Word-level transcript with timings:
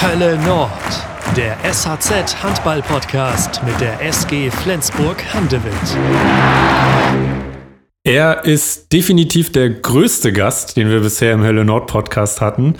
Hölle 0.00 0.38
Nord, 0.46 0.70
der 1.36 1.56
SHZ 1.64 2.40
Handball 2.40 2.80
Podcast 2.82 3.60
mit 3.64 3.80
der 3.80 4.00
SG 4.00 4.48
Flensburg 4.48 5.16
Handewitt. 5.34 5.72
Er 8.04 8.44
ist 8.44 8.92
definitiv 8.92 9.50
der 9.50 9.70
größte 9.70 10.32
Gast, 10.32 10.76
den 10.76 10.88
wir 10.88 11.00
bisher 11.00 11.32
im 11.32 11.42
Hölle 11.42 11.64
Nord 11.64 11.88
Podcast 11.88 12.40
hatten. 12.40 12.76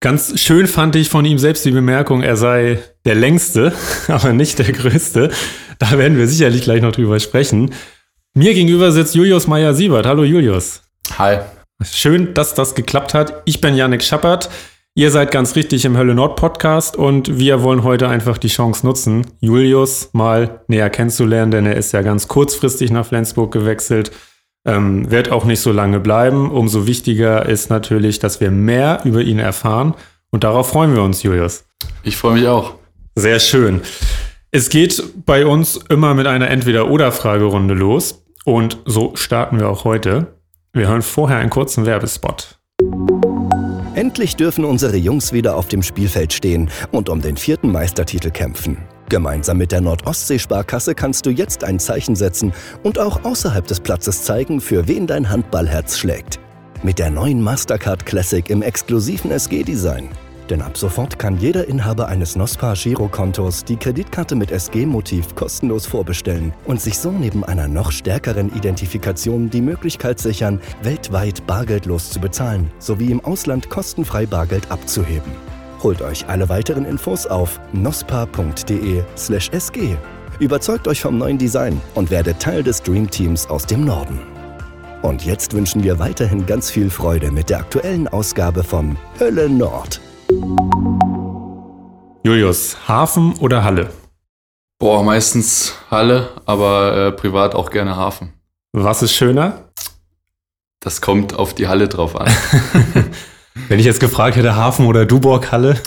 Ganz 0.00 0.38
schön 0.42 0.66
fand 0.66 0.94
ich 0.94 1.08
von 1.08 1.24
ihm 1.24 1.38
selbst 1.38 1.64
die 1.64 1.70
Bemerkung, 1.70 2.22
er 2.22 2.36
sei 2.36 2.82
der 3.06 3.14
längste, 3.14 3.72
aber 4.08 4.34
nicht 4.34 4.58
der 4.58 4.72
größte. 4.72 5.30
Da 5.78 5.96
werden 5.96 6.18
wir 6.18 6.28
sicherlich 6.28 6.64
gleich 6.64 6.82
noch 6.82 6.92
drüber 6.92 7.18
sprechen. 7.18 7.72
Mir 8.34 8.52
gegenüber 8.52 8.92
sitzt 8.92 9.14
Julius 9.14 9.46
Meyer-Siebert. 9.46 10.04
Hallo 10.04 10.22
Julius. 10.22 10.82
Hi. 11.16 11.38
Schön, 11.82 12.34
dass 12.34 12.52
das 12.52 12.74
geklappt 12.74 13.14
hat. 13.14 13.40
Ich 13.46 13.62
bin 13.62 13.74
Yannick 13.74 14.02
Schappert. 14.02 14.50
Ihr 14.94 15.10
seid 15.10 15.30
ganz 15.30 15.56
richtig 15.56 15.86
im 15.86 15.96
Hölle 15.96 16.14
Nord 16.14 16.36
Podcast 16.36 16.96
und 16.96 17.38
wir 17.38 17.62
wollen 17.62 17.82
heute 17.82 18.08
einfach 18.08 18.36
die 18.36 18.48
Chance 18.48 18.84
nutzen, 18.84 19.26
Julius 19.40 20.10
mal 20.12 20.60
näher 20.68 20.90
kennenzulernen, 20.90 21.50
denn 21.50 21.64
er 21.64 21.78
ist 21.78 21.92
ja 21.92 22.02
ganz 22.02 22.28
kurzfristig 22.28 22.90
nach 22.90 23.06
Flensburg 23.06 23.52
gewechselt, 23.52 24.12
ähm, 24.66 25.10
wird 25.10 25.32
auch 25.32 25.46
nicht 25.46 25.60
so 25.60 25.72
lange 25.72 25.98
bleiben. 25.98 26.50
Umso 26.50 26.86
wichtiger 26.86 27.46
ist 27.46 27.70
natürlich, 27.70 28.18
dass 28.18 28.42
wir 28.42 28.50
mehr 28.50 29.00
über 29.04 29.22
ihn 29.22 29.38
erfahren 29.38 29.94
und 30.30 30.44
darauf 30.44 30.68
freuen 30.68 30.94
wir 30.94 31.02
uns, 31.02 31.22
Julius. 31.22 31.64
Ich 32.02 32.18
freue 32.18 32.34
mich 32.34 32.46
auch. 32.46 32.74
Sehr 33.14 33.40
schön. 33.40 33.80
Es 34.50 34.68
geht 34.68 35.02
bei 35.24 35.46
uns 35.46 35.80
immer 35.88 36.12
mit 36.12 36.26
einer 36.26 36.50
Entweder-Oder-Fragerunde 36.50 37.72
los 37.72 38.26
und 38.44 38.76
so 38.84 39.16
starten 39.16 39.58
wir 39.58 39.70
auch 39.70 39.84
heute. 39.84 40.34
Wir 40.74 40.88
hören 40.88 41.00
vorher 41.00 41.38
einen 41.38 41.48
kurzen 41.48 41.86
Werbespot. 41.86 42.61
Endlich 43.94 44.36
dürfen 44.36 44.64
unsere 44.64 44.96
Jungs 44.96 45.34
wieder 45.34 45.54
auf 45.54 45.68
dem 45.68 45.82
Spielfeld 45.82 46.32
stehen 46.32 46.70
und 46.92 47.10
um 47.10 47.20
den 47.20 47.36
vierten 47.36 47.70
Meistertitel 47.70 48.30
kämpfen. 48.30 48.78
Gemeinsam 49.10 49.58
mit 49.58 49.70
der 49.70 49.82
Nordostsee-Sparkasse 49.82 50.94
kannst 50.94 51.26
du 51.26 51.30
jetzt 51.30 51.62
ein 51.62 51.78
Zeichen 51.78 52.16
setzen 52.16 52.54
und 52.82 52.98
auch 52.98 53.24
außerhalb 53.24 53.66
des 53.66 53.80
Platzes 53.80 54.24
zeigen, 54.24 54.62
für 54.62 54.88
wen 54.88 55.06
dein 55.06 55.28
Handballherz 55.28 55.98
schlägt. 55.98 56.40
Mit 56.82 56.98
der 56.98 57.10
neuen 57.10 57.42
Mastercard 57.42 58.06
Classic 58.06 58.48
im 58.48 58.62
exklusiven 58.62 59.30
SG-Design. 59.30 60.08
Denn 60.50 60.60
ab 60.60 60.76
sofort 60.76 61.18
kann 61.18 61.38
jeder 61.38 61.68
Inhaber 61.68 62.08
eines 62.08 62.36
NOSPA 62.36 62.74
Girokontos 62.74 63.64
die 63.64 63.76
Kreditkarte 63.76 64.34
mit 64.34 64.50
SG-Motiv 64.50 65.34
kostenlos 65.34 65.86
vorbestellen 65.86 66.52
und 66.64 66.80
sich 66.80 66.98
so 66.98 67.10
neben 67.10 67.44
einer 67.44 67.68
noch 67.68 67.92
stärkeren 67.92 68.54
Identifikation 68.54 69.50
die 69.50 69.60
Möglichkeit 69.60 70.18
sichern, 70.18 70.60
weltweit 70.82 71.46
bargeldlos 71.46 72.10
zu 72.10 72.20
bezahlen 72.20 72.70
sowie 72.78 73.10
im 73.10 73.24
Ausland 73.24 73.70
kostenfrei 73.70 74.26
Bargeld 74.26 74.70
abzuheben. 74.70 75.32
Holt 75.82 76.02
euch 76.02 76.28
alle 76.28 76.48
weiteren 76.48 76.84
Infos 76.84 77.26
auf 77.26 77.60
nospa.de/sg. 77.72 79.06
Überzeugt 80.38 80.88
euch 80.88 81.00
vom 81.00 81.18
neuen 81.18 81.38
Design 81.38 81.80
und 81.94 82.10
werdet 82.10 82.40
Teil 82.40 82.62
des 82.62 82.82
Dream 82.82 83.10
Teams 83.10 83.48
aus 83.48 83.66
dem 83.66 83.84
Norden. 83.84 84.18
Und 85.02 85.24
jetzt 85.24 85.52
wünschen 85.52 85.82
wir 85.82 85.98
weiterhin 85.98 86.46
ganz 86.46 86.70
viel 86.70 86.88
Freude 86.88 87.32
mit 87.32 87.50
der 87.50 87.58
aktuellen 87.58 88.06
Ausgabe 88.06 88.62
von 88.62 88.96
Hölle 89.18 89.48
Nord. 89.48 90.00
Julius, 92.24 92.76
Hafen 92.86 93.34
oder 93.40 93.64
Halle? 93.64 93.90
Boah, 94.78 95.02
meistens 95.02 95.74
Halle, 95.90 96.28
aber 96.46 97.08
äh, 97.08 97.12
privat 97.12 97.56
auch 97.56 97.68
gerne 97.68 97.96
Hafen. 97.96 98.32
Was 98.72 99.02
ist 99.02 99.12
schöner? 99.12 99.72
Das 100.78 101.00
kommt 101.00 101.34
auf 101.34 101.52
die 101.52 101.66
Halle 101.66 101.88
drauf 101.88 102.14
an. 102.14 102.30
wenn 103.68 103.80
ich 103.80 103.86
jetzt 103.86 103.98
gefragt 103.98 104.36
hätte, 104.36 104.54
Hafen 104.54 104.86
oder 104.86 105.04
Duborg 105.04 105.50
Halle? 105.50 105.80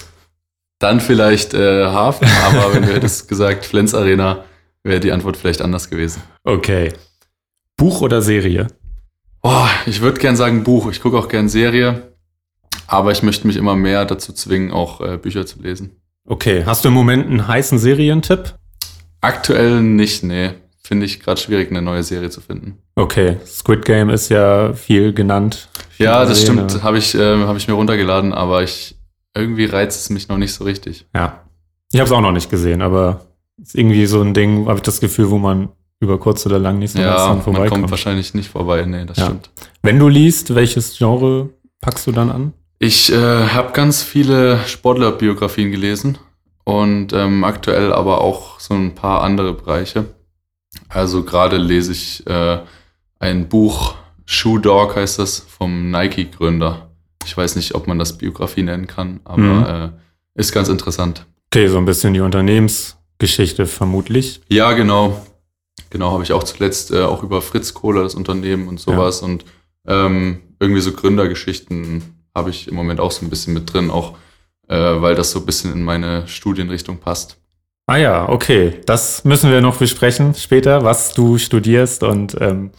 Dann 0.79 0.99
vielleicht 0.99 1.53
äh, 1.53 1.85
Hafen, 1.85 2.27
aber 2.45 2.73
wenn 2.73 2.81
du 2.81 2.93
hättest 2.93 3.27
gesagt 3.29 3.65
Flens 3.65 3.95
Arena, 3.95 4.43
wäre 4.83 4.99
die 4.99 5.13
Antwort 5.13 5.37
vielleicht 5.37 5.61
anders 5.61 5.89
gewesen. 5.89 6.21
Okay. 6.43 6.91
Buch 7.77 8.01
oder 8.01 8.21
Serie? 8.21 8.67
Boah, 9.41 9.69
ich 9.85 10.01
würde 10.01 10.19
gern 10.19 10.35
sagen 10.35 10.65
Buch. 10.65 10.91
Ich 10.91 10.99
gucke 10.99 11.17
auch 11.17 11.29
gern 11.29 11.47
Serie. 11.47 12.13
Aber 12.87 13.13
ich 13.13 13.23
möchte 13.23 13.47
mich 13.47 13.55
immer 13.55 13.77
mehr 13.77 14.03
dazu 14.03 14.33
zwingen, 14.33 14.71
auch 14.71 14.99
äh, 14.99 15.17
Bücher 15.17 15.45
zu 15.45 15.61
lesen. 15.61 16.01
Okay, 16.27 16.63
hast 16.65 16.83
du 16.83 16.89
im 16.89 16.93
Moment 16.93 17.27
einen 17.27 17.47
heißen 17.47 17.77
Serientipp? 17.77 18.55
Aktuell 19.21 19.81
nicht, 19.81 20.23
nee. 20.23 20.51
Finde 20.83 21.05
ich 21.05 21.19
gerade 21.19 21.39
schwierig, 21.39 21.71
eine 21.71 21.81
neue 21.81 22.03
Serie 22.03 22.29
zu 22.29 22.41
finden. 22.41 22.77
Okay, 22.95 23.37
Squid 23.45 23.85
Game 23.85 24.09
ist 24.09 24.29
ja 24.29 24.73
viel 24.73 25.13
genannt. 25.13 25.69
Viel 25.89 26.05
ja, 26.05 26.25
das 26.25 26.41
gesehen, 26.41 26.69
stimmt. 26.69 26.83
Habe 26.83 26.97
ich, 26.97 27.15
äh, 27.15 27.37
hab 27.45 27.57
ich 27.57 27.67
mir 27.67 27.73
runtergeladen, 27.73 28.33
aber 28.33 28.63
ich 28.63 28.95
irgendwie 29.35 29.65
reizt 29.65 29.99
es 29.99 30.09
mich 30.09 30.27
noch 30.27 30.37
nicht 30.37 30.53
so 30.53 30.63
richtig. 30.63 31.05
Ja. 31.13 31.41
Ich 31.91 31.99
habe 31.99 32.07
es 32.07 32.11
auch 32.11 32.21
noch 32.21 32.31
nicht 32.31 32.49
gesehen, 32.49 32.81
aber 32.81 33.25
ist 33.61 33.75
irgendwie 33.75 34.05
so 34.05 34.21
ein 34.21 34.33
Ding, 34.33 34.67
habe 34.67 34.77
ich 34.77 34.83
das 34.83 34.99
Gefühl, 34.99 35.29
wo 35.29 35.37
man 35.37 35.69
über 35.99 36.19
kurz 36.19 36.45
oder 36.45 36.59
lang 36.59 36.79
nicht 36.79 36.91
so 36.91 36.99
ja, 36.99 37.15
ganz 37.15 37.43
vorbeikommt. 37.43 37.57
man 37.57 37.69
kommt 37.69 37.91
wahrscheinlich 37.91 38.33
nicht 38.33 38.49
vorbei. 38.49 38.85
Nee, 38.85 39.05
das 39.05 39.17
ja. 39.17 39.25
stimmt. 39.25 39.49
Wenn 39.81 39.99
du 39.99 40.07
liest, 40.07 40.53
welches 40.53 40.97
Genre 40.97 41.49
packst 41.81 42.05
du 42.07 42.11
dann 42.11 42.31
an? 42.31 42.53
Ich 42.79 43.11
äh, 43.11 43.47
habe 43.47 43.71
ganz 43.71 44.03
viele 44.03 44.59
Sportlerbiografien 44.67 45.71
gelesen 45.71 46.17
und 46.65 47.13
ähm, 47.13 47.43
aktuell 47.43 47.93
aber 47.93 48.21
auch 48.21 48.59
so 48.59 48.73
ein 48.73 48.95
paar 48.95 49.21
andere 49.21 49.53
Bereiche. 49.53 50.05
Also 50.89 51.23
gerade 51.23 51.57
lese 51.57 51.93
ich 51.93 52.27
äh, 52.27 52.59
ein 53.19 53.47
Buch, 53.47 53.95
Shoe 54.25 54.59
Dog 54.59 54.95
heißt 54.95 55.19
das, 55.19 55.39
vom 55.39 55.89
Nike-Gründer. 55.89 56.89
Ich 57.23 57.35
weiß 57.35 57.55
nicht, 57.55 57.75
ob 57.75 57.87
man 57.87 57.97
das 57.97 58.17
Biografie 58.17 58.63
nennen 58.63 58.87
kann, 58.87 59.21
aber 59.23 59.37
mhm. 59.37 59.65
äh, 59.65 59.89
ist 60.39 60.51
ganz 60.51 60.67
interessant. 60.67 61.25
Okay, 61.47 61.67
so 61.67 61.77
ein 61.77 61.85
bisschen 61.85 62.13
die 62.13 62.19
Unternehmensgeschichte 62.19 63.65
vermutlich. 63.67 64.41
Ja, 64.49 64.73
genau. 64.73 65.25
Genau, 65.89 66.11
habe 66.11 66.23
ich 66.23 66.33
auch 66.33 66.43
zuletzt 66.43 66.91
äh, 66.91 67.03
auch 67.03 67.23
über 67.23 67.41
Fritz 67.41 67.73
Kohler, 67.73 68.03
das 68.03 68.15
Unternehmen 68.15 68.67
und 68.67 68.79
sowas 68.79 69.21
ja. 69.21 69.27
und 69.27 69.45
ähm, 69.87 70.41
irgendwie 70.59 70.81
so 70.81 70.91
Gründergeschichten 70.91 72.14
habe 72.35 72.49
ich 72.49 72.67
im 72.67 72.75
Moment 72.75 72.99
auch 72.99 73.11
so 73.11 73.25
ein 73.25 73.29
bisschen 73.29 73.53
mit 73.53 73.73
drin, 73.73 73.89
auch 73.89 74.17
äh, 74.67 74.75
weil 74.75 75.15
das 75.15 75.31
so 75.31 75.39
ein 75.39 75.45
bisschen 75.45 75.73
in 75.73 75.83
meine 75.83 76.27
Studienrichtung 76.27 76.97
passt. 76.97 77.37
Ah 77.87 77.97
ja, 77.97 78.27
okay. 78.29 78.81
Das 78.85 79.23
müssen 79.23 79.51
wir 79.51 79.61
noch 79.61 79.77
besprechen 79.77 80.33
später, 80.33 80.83
was 80.83 81.13
du 81.13 81.37
studierst 81.37 82.03
und 82.03 82.35
ähm, 82.41 82.71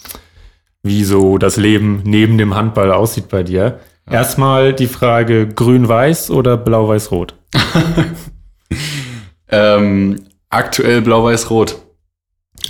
wie 0.83 1.05
so 1.05 1.39
das 1.39 1.57
Leben 1.57 2.03
neben 2.05 2.39
dem 2.39 2.55
Handball 2.55 2.93
aussieht 2.93 3.29
bei 3.29 3.43
dir. 3.43 3.81
Ja. 4.07 4.13
Erstmal 4.15 4.73
die 4.73 4.87
Frage 4.87 5.49
grün-weiß 5.49 6.31
oder 6.31 6.57
blau-weiß-rot? 6.57 7.35
ähm, 9.49 10.23
aktuell 10.49 11.03
blau-weiß-rot. 11.03 11.77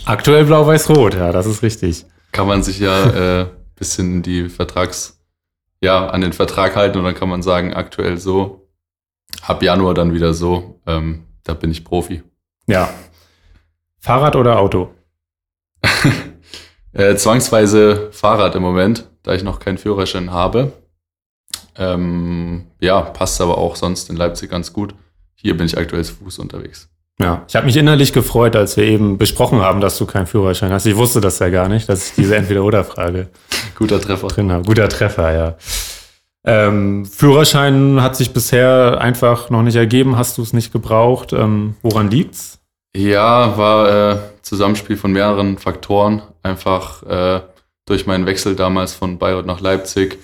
Aktuell 0.05 0.45
blau-weiß-rot, 0.45 1.15
ja, 1.15 1.33
das 1.33 1.47
ist 1.47 1.63
richtig. 1.63 2.05
Kann 2.33 2.47
man 2.47 2.63
sich 2.63 2.79
ja 2.79 3.41
äh, 3.41 3.47
bisschen 3.77 4.23
die 4.23 4.49
Vertrags- 4.49 5.17
ja, 5.81 6.09
an 6.09 6.21
den 6.21 6.33
Vertrag 6.33 6.77
halten 6.77 6.99
und 6.99 7.05
dann 7.05 7.15
kann 7.15 7.29
man 7.29 7.43
sagen, 7.43 7.75
aktuell 7.75 8.19
so, 8.19 8.69
ab 9.43 9.63
Januar 9.63 9.95
dann 9.95 10.15
wieder 10.15 10.35
so, 10.35 10.81
ähm, 10.87 11.27
da 11.45 11.55
bin 11.55 11.71
ich 11.71 11.85
Profi. 11.85 12.23
Ja. 12.67 12.91
Fahrrad 13.99 14.37
oder 14.37 14.59
Auto? 14.59 14.95
äh, 16.93 17.17
zwangsweise 17.17 18.11
Fahrrad 18.13 18.55
im 18.55 18.63
Moment, 18.63 19.09
da 19.23 19.35
ich 19.35 19.43
noch 19.43 19.59
keinen 19.59 19.79
Führerschein 19.79 20.33
habe. 20.33 20.73
Ähm, 21.77 22.67
ja, 22.81 23.01
passt 23.01 23.41
aber 23.41 23.59
auch 23.59 23.77
sonst 23.77 24.09
in 24.11 24.17
Leipzig 24.17 24.51
ganz 24.51 24.73
gut. 24.73 24.95
Hier 25.35 25.57
bin 25.57 25.67
ich 25.67 25.77
aktuell 25.77 26.05
zu 26.05 26.15
Fuß 26.15 26.39
unterwegs. 26.39 26.89
Ja, 27.19 27.45
ich 27.49 27.57
habe 27.57 27.65
mich 27.67 27.77
innerlich 27.77 28.13
gefreut, 28.13 28.57
als 28.57 28.77
wir 28.77 28.85
eben 28.85 29.17
besprochen 29.17 29.61
haben, 29.63 29.81
dass 29.81 29.97
du 29.97 30.05
keinen 30.05 30.27
Führerschein 30.27 30.71
hast. 30.71 30.85
Ich 30.85 30.97
wusste 30.97 31.21
das 31.23 31.39
ja 31.39 31.49
gar 31.49 31.69
nicht, 31.69 31.89
dass 31.89 32.09
ich 32.11 32.15
diese 32.15 32.37
Entweder-Oder-Frage 32.37 33.29
Guter 33.79 34.01
Treffer. 34.01 34.29
drin 34.29 34.53
habe. 34.53 34.65
Guter 34.65 34.89
Treffer, 34.89 35.33
ja. 35.35 35.57
Ähm, 36.45 37.07
Führerschein 37.07 38.03
hat 38.03 38.17
sich 38.17 38.33
bisher 38.33 38.99
einfach 39.01 39.51
noch 39.51 39.63
nicht 39.63 39.77
ergeben. 39.77 40.17
Hast 40.17 40.37
du 40.39 40.43
es 40.43 40.53
nicht 40.53 40.73
gebraucht? 40.73 41.33
Ähm, 41.33 41.75
woran 41.83 42.11
liegt's? 42.11 42.61
Ja, 42.95 43.57
war 43.57 44.13
äh, 44.13 44.19
Zusammenspiel 44.43 44.97
von 44.97 45.13
mehreren 45.13 45.59
Faktoren. 45.59 46.23
Einfach 46.43 47.03
äh, 47.03 47.41
durch 47.87 48.07
meinen 48.07 48.27
Wechsel 48.27 48.55
damals 48.57 48.95
von 48.95 49.19
Bayreuth 49.19 49.47
nach 49.47 49.61
Leipzig 49.61 50.19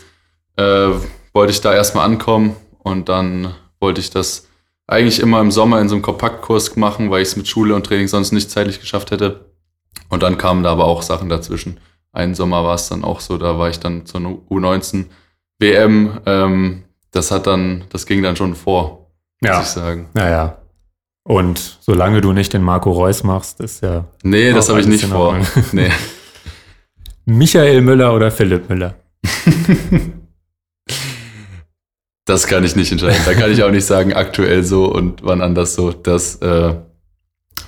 äh, 0.56 0.88
wollte 1.32 1.52
ich 1.52 1.60
da 1.60 1.74
erstmal 1.74 2.04
ankommen 2.04 2.54
und 2.78 3.08
dann 3.08 3.54
wollte 3.80 4.00
ich 4.00 4.10
das 4.10 4.46
eigentlich 4.86 5.20
immer 5.20 5.40
im 5.40 5.50
Sommer 5.50 5.80
in 5.80 5.88
so 5.88 5.94
einem 5.94 6.02
Kompaktkurs 6.02 6.76
machen, 6.76 7.10
weil 7.10 7.22
ich 7.22 7.28
es 7.28 7.36
mit 7.36 7.48
Schule 7.48 7.74
und 7.74 7.86
Training 7.86 8.08
sonst 8.08 8.32
nicht 8.32 8.50
zeitlich 8.50 8.80
geschafft 8.80 9.10
hätte. 9.10 9.52
Und 10.08 10.22
dann 10.22 10.38
kamen 10.38 10.62
da 10.62 10.72
aber 10.72 10.84
auch 10.84 11.02
Sachen 11.02 11.28
dazwischen. 11.28 11.80
Einen 12.12 12.34
Sommer 12.34 12.64
war 12.64 12.74
es 12.74 12.88
dann 12.88 13.04
auch 13.04 13.20
so, 13.20 13.38
da 13.38 13.58
war 13.58 13.70
ich 13.70 13.80
dann 13.80 14.04
zur 14.04 14.20
U19 14.20 15.06
WM. 15.58 16.20
Ähm, 16.26 16.84
das 17.10 17.30
hat 17.30 17.46
dann, 17.46 17.84
das 17.90 18.06
ging 18.06 18.22
dann 18.22 18.36
schon 18.36 18.54
vor, 18.54 19.10
ja. 19.42 19.58
muss 19.58 19.68
ich 19.68 19.72
sagen. 19.72 20.08
Naja. 20.14 20.58
Und 21.24 21.78
solange 21.80 22.20
du 22.20 22.32
nicht 22.32 22.52
den 22.52 22.62
Marco 22.62 22.90
Reus 22.90 23.22
machst, 23.22 23.60
ist 23.60 23.82
ja. 23.82 24.04
Nee, 24.22 24.52
das 24.52 24.68
habe 24.68 24.80
ich 24.80 24.86
nicht 24.86 25.04
vor. 25.04 25.38
nee. 25.72 25.90
Michael 27.24 27.80
Müller 27.82 28.12
oder 28.12 28.30
Philipp 28.30 28.68
Müller? 28.68 28.94
Das 32.24 32.46
kann 32.46 32.64
ich 32.64 32.76
nicht 32.76 32.92
entscheiden. 32.92 33.20
Da 33.26 33.34
kann 33.34 33.50
ich 33.50 33.62
auch 33.62 33.70
nicht 33.70 33.84
sagen, 33.84 34.12
aktuell 34.12 34.62
so 34.62 34.86
und 34.86 35.24
wann 35.24 35.40
anders 35.40 35.74
so. 35.74 35.92
Das, 35.92 36.36
äh, 36.36 36.74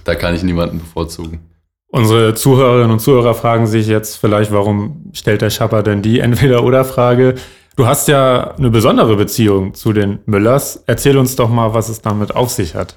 da 0.04 0.14
kann 0.14 0.34
ich 0.34 0.42
niemanden 0.42 0.78
bevorzugen. 0.78 1.40
Unsere 1.88 2.34
Zuhörerinnen 2.34 2.90
und 2.90 3.00
Zuhörer 3.00 3.34
fragen 3.34 3.66
sich 3.66 3.86
jetzt 3.86 4.16
vielleicht, 4.16 4.52
warum 4.52 5.10
stellt 5.12 5.42
der 5.42 5.50
Schapper 5.50 5.82
denn 5.82 6.02
die 6.02 6.20
Entweder-Oder-Frage? 6.20 7.34
Du 7.76 7.86
hast 7.86 8.08
ja 8.08 8.54
eine 8.56 8.70
besondere 8.70 9.16
Beziehung 9.16 9.74
zu 9.74 9.92
den 9.92 10.20
Müllers. 10.26 10.82
Erzähl 10.86 11.18
uns 11.18 11.34
doch 11.36 11.48
mal, 11.48 11.74
was 11.74 11.88
es 11.88 12.02
damit 12.02 12.34
auf 12.34 12.50
sich 12.50 12.74
hat. 12.74 12.96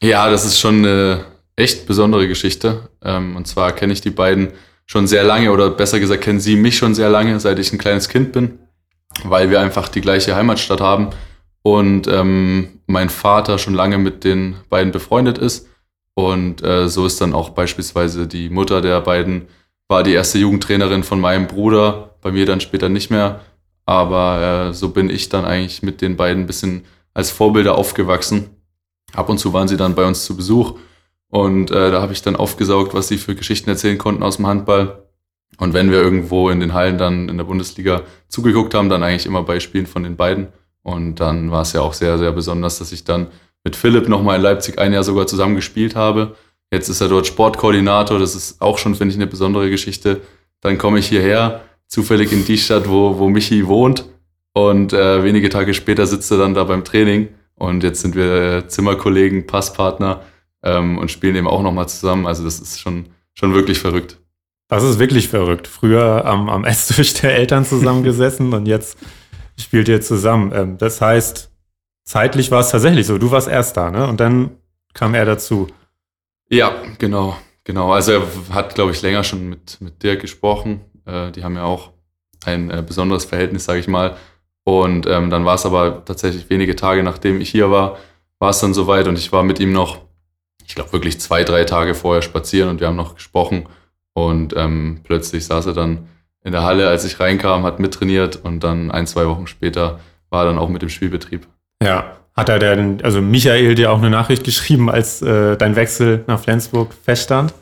Ja, 0.00 0.30
das 0.30 0.44
ist 0.44 0.58
schon 0.58 0.78
eine 0.78 1.24
echt 1.56 1.86
besondere 1.86 2.28
Geschichte. 2.28 2.88
Ähm, 3.02 3.36
und 3.36 3.46
zwar 3.46 3.72
kenne 3.72 3.92
ich 3.92 4.00
die 4.00 4.10
beiden 4.10 4.48
schon 4.86 5.06
sehr 5.06 5.24
lange 5.24 5.52
oder 5.52 5.70
besser 5.70 6.00
gesagt 6.00 6.22
kennen 6.22 6.40
sie 6.40 6.56
mich 6.56 6.76
schon 6.76 6.94
sehr 6.94 7.10
lange, 7.10 7.38
seit 7.40 7.58
ich 7.58 7.72
ein 7.72 7.78
kleines 7.78 8.08
Kind 8.08 8.32
bin, 8.32 8.58
weil 9.24 9.50
wir 9.50 9.60
einfach 9.60 9.88
die 9.88 10.00
gleiche 10.00 10.36
Heimatstadt 10.36 10.80
haben 10.80 11.10
und 11.62 12.06
ähm, 12.08 12.80
mein 12.86 13.10
Vater 13.10 13.58
schon 13.58 13.74
lange 13.74 13.98
mit 13.98 14.24
den 14.24 14.56
beiden 14.70 14.92
befreundet 14.92 15.38
ist. 15.38 15.68
Und 16.14 16.62
äh, 16.64 16.88
so 16.88 17.06
ist 17.06 17.20
dann 17.20 17.34
auch 17.34 17.50
beispielsweise 17.50 18.26
die 18.26 18.48
Mutter 18.48 18.80
der 18.80 19.00
beiden, 19.00 19.48
war 19.86 20.02
die 20.02 20.12
erste 20.12 20.38
Jugendtrainerin 20.38 21.04
von 21.04 21.20
meinem 21.20 21.46
Bruder, 21.46 22.16
bei 22.20 22.32
mir 22.32 22.46
dann 22.46 22.60
später 22.60 22.88
nicht 22.88 23.10
mehr. 23.10 23.40
Aber 23.86 24.68
äh, 24.68 24.74
so 24.74 24.90
bin 24.90 25.10
ich 25.10 25.28
dann 25.28 25.44
eigentlich 25.44 25.82
mit 25.82 26.02
den 26.02 26.16
beiden 26.16 26.42
ein 26.42 26.46
bisschen 26.46 26.84
als 27.14 27.30
Vorbilder 27.30 27.76
aufgewachsen. 27.76 28.50
Ab 29.14 29.28
und 29.28 29.38
zu 29.38 29.52
waren 29.52 29.68
sie 29.68 29.76
dann 29.76 29.94
bei 29.94 30.04
uns 30.04 30.24
zu 30.24 30.36
Besuch 30.36 30.74
und 31.30 31.70
äh, 31.70 31.90
da 31.90 32.00
habe 32.00 32.12
ich 32.12 32.22
dann 32.22 32.36
aufgesaugt, 32.36 32.94
was 32.94 33.08
sie 33.08 33.18
für 33.18 33.34
Geschichten 33.34 33.70
erzählen 33.70 33.98
konnten 33.98 34.22
aus 34.22 34.36
dem 34.36 34.46
Handball. 34.46 35.07
Und 35.58 35.74
wenn 35.74 35.90
wir 35.90 36.00
irgendwo 36.00 36.50
in 36.50 36.60
den 36.60 36.72
Hallen 36.72 36.98
dann 36.98 37.28
in 37.28 37.36
der 37.36 37.44
Bundesliga 37.44 38.02
zugeguckt 38.28 38.74
haben, 38.74 38.88
dann 38.88 39.02
eigentlich 39.02 39.26
immer 39.26 39.42
bei 39.42 39.60
Spielen 39.60 39.86
von 39.86 40.04
den 40.04 40.16
beiden. 40.16 40.48
Und 40.82 41.16
dann 41.16 41.50
war 41.50 41.62
es 41.62 41.72
ja 41.72 41.82
auch 41.82 41.92
sehr, 41.92 42.16
sehr 42.16 42.32
besonders, 42.32 42.78
dass 42.78 42.92
ich 42.92 43.04
dann 43.04 43.26
mit 43.64 43.76
Philipp 43.76 44.08
nochmal 44.08 44.36
in 44.36 44.42
Leipzig 44.42 44.78
ein 44.78 44.92
Jahr 44.92 45.04
sogar 45.04 45.26
zusammen 45.26 45.56
gespielt 45.56 45.96
habe. 45.96 46.36
Jetzt 46.72 46.88
ist 46.88 47.00
er 47.00 47.08
dort 47.08 47.26
Sportkoordinator, 47.26 48.18
das 48.18 48.34
ist 48.34 48.60
auch 48.62 48.78
schon, 48.78 48.94
finde 48.94 49.12
ich, 49.12 49.18
eine 49.18 49.26
besondere 49.26 49.68
Geschichte. 49.68 50.20
Dann 50.60 50.78
komme 50.78 51.00
ich 51.00 51.08
hierher, 51.08 51.62
zufällig 51.86 52.32
in 52.32 52.44
die 52.44 52.58
Stadt, 52.58 52.88
wo, 52.88 53.18
wo 53.18 53.28
Michi 53.28 53.66
wohnt. 53.66 54.04
Und 54.52 54.92
äh, 54.92 55.24
wenige 55.24 55.48
Tage 55.48 55.74
später 55.74 56.06
sitzt 56.06 56.30
er 56.30 56.38
dann 56.38 56.54
da 56.54 56.64
beim 56.64 56.84
Training. 56.84 57.28
Und 57.54 57.82
jetzt 57.82 58.02
sind 58.02 58.14
wir 58.14 58.68
Zimmerkollegen, 58.68 59.46
Passpartner 59.46 60.22
ähm, 60.62 60.98
und 60.98 61.10
spielen 61.10 61.36
eben 61.36 61.48
auch 61.48 61.62
nochmal 61.62 61.88
zusammen. 61.88 62.26
Also 62.26 62.44
das 62.44 62.60
ist 62.60 62.80
schon, 62.80 63.06
schon 63.34 63.54
wirklich 63.54 63.78
verrückt. 63.78 64.18
Das 64.68 64.82
ist 64.82 64.98
wirklich 64.98 65.28
verrückt. 65.28 65.66
Früher 65.66 66.24
am, 66.24 66.48
am 66.48 66.64
Esstisch 66.64 67.14
der 67.14 67.34
Eltern 67.34 67.64
zusammengesessen 67.64 68.52
und 68.52 68.66
jetzt 68.66 68.98
spielt 69.58 69.88
ihr 69.88 70.00
zusammen. 70.00 70.52
Ähm, 70.54 70.78
das 70.78 71.00
heißt, 71.00 71.50
zeitlich 72.04 72.50
war 72.50 72.60
es 72.60 72.70
tatsächlich 72.70 73.06
so. 73.06 73.18
Du 73.18 73.30
warst 73.30 73.48
erst 73.48 73.76
da, 73.76 73.90
ne? 73.90 74.06
Und 74.06 74.20
dann 74.20 74.50
kam 74.94 75.14
er 75.14 75.24
dazu. 75.24 75.68
Ja, 76.50 76.82
genau, 76.98 77.36
genau. 77.64 77.92
Also 77.92 78.12
er 78.12 78.22
hat, 78.50 78.74
glaube 78.74 78.92
ich, 78.92 79.02
länger 79.02 79.24
schon 79.24 79.48
mit, 79.48 79.80
mit 79.80 80.02
Dirk 80.02 80.20
gesprochen. 80.20 80.80
Äh, 81.06 81.32
die 81.32 81.44
haben 81.44 81.56
ja 81.56 81.64
auch 81.64 81.92
ein 82.44 82.70
äh, 82.70 82.82
besonderes 82.86 83.24
Verhältnis, 83.24 83.64
sage 83.64 83.80
ich 83.80 83.88
mal. 83.88 84.16
Und 84.64 85.06
ähm, 85.06 85.30
dann 85.30 85.44
war 85.44 85.54
es 85.54 85.64
aber 85.64 86.04
tatsächlich 86.04 86.50
wenige 86.50 86.76
Tage, 86.76 87.02
nachdem 87.02 87.40
ich 87.40 87.50
hier 87.50 87.70
war, 87.70 87.98
war 88.38 88.50
es 88.50 88.60
dann 88.60 88.74
soweit 88.74 89.08
und 89.08 89.18
ich 89.18 89.32
war 89.32 89.42
mit 89.42 89.60
ihm 89.60 89.72
noch 89.72 90.08
ich 90.68 90.74
glaube, 90.74 90.92
wirklich 90.92 91.18
zwei, 91.18 91.44
drei 91.44 91.64
Tage 91.64 91.94
vorher 91.94 92.22
spazieren 92.22 92.68
und 92.68 92.80
wir 92.80 92.88
haben 92.88 92.96
noch 92.96 93.14
gesprochen. 93.14 93.66
Und 94.26 94.54
ähm, 94.56 95.00
plötzlich 95.04 95.46
saß 95.46 95.66
er 95.66 95.74
dann 95.74 96.08
in 96.42 96.52
der 96.52 96.62
Halle, 96.62 96.88
als 96.88 97.04
ich 97.04 97.20
reinkam, 97.20 97.64
hat 97.64 97.78
mittrainiert 97.78 98.36
und 98.36 98.64
dann 98.64 98.90
ein, 98.90 99.06
zwei 99.06 99.26
Wochen 99.26 99.46
später 99.46 100.00
war 100.30 100.42
er 100.42 100.46
dann 100.46 100.58
auch 100.58 100.68
mit 100.68 100.82
dem 100.82 100.88
Spielbetrieb. 100.88 101.46
Ja. 101.82 102.16
Hat 102.34 102.48
er 102.48 102.58
denn, 102.58 103.02
also 103.02 103.20
Michael 103.20 103.74
dir 103.74 103.90
auch 103.90 103.98
eine 103.98 104.10
Nachricht 104.10 104.44
geschrieben, 104.44 104.90
als 104.90 105.22
äh, 105.22 105.56
dein 105.56 105.76
Wechsel 105.76 106.24
nach 106.26 106.40
Flensburg 106.40 106.94
feststand? 106.94 107.52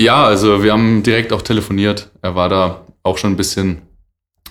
Ja, 0.00 0.24
also 0.24 0.62
wir 0.62 0.72
haben 0.72 1.02
direkt 1.02 1.32
auch 1.32 1.42
telefoniert. 1.42 2.10
Er 2.22 2.34
war 2.34 2.48
da 2.48 2.80
auch 3.02 3.18
schon 3.18 3.32
ein 3.32 3.36
bisschen 3.36 3.82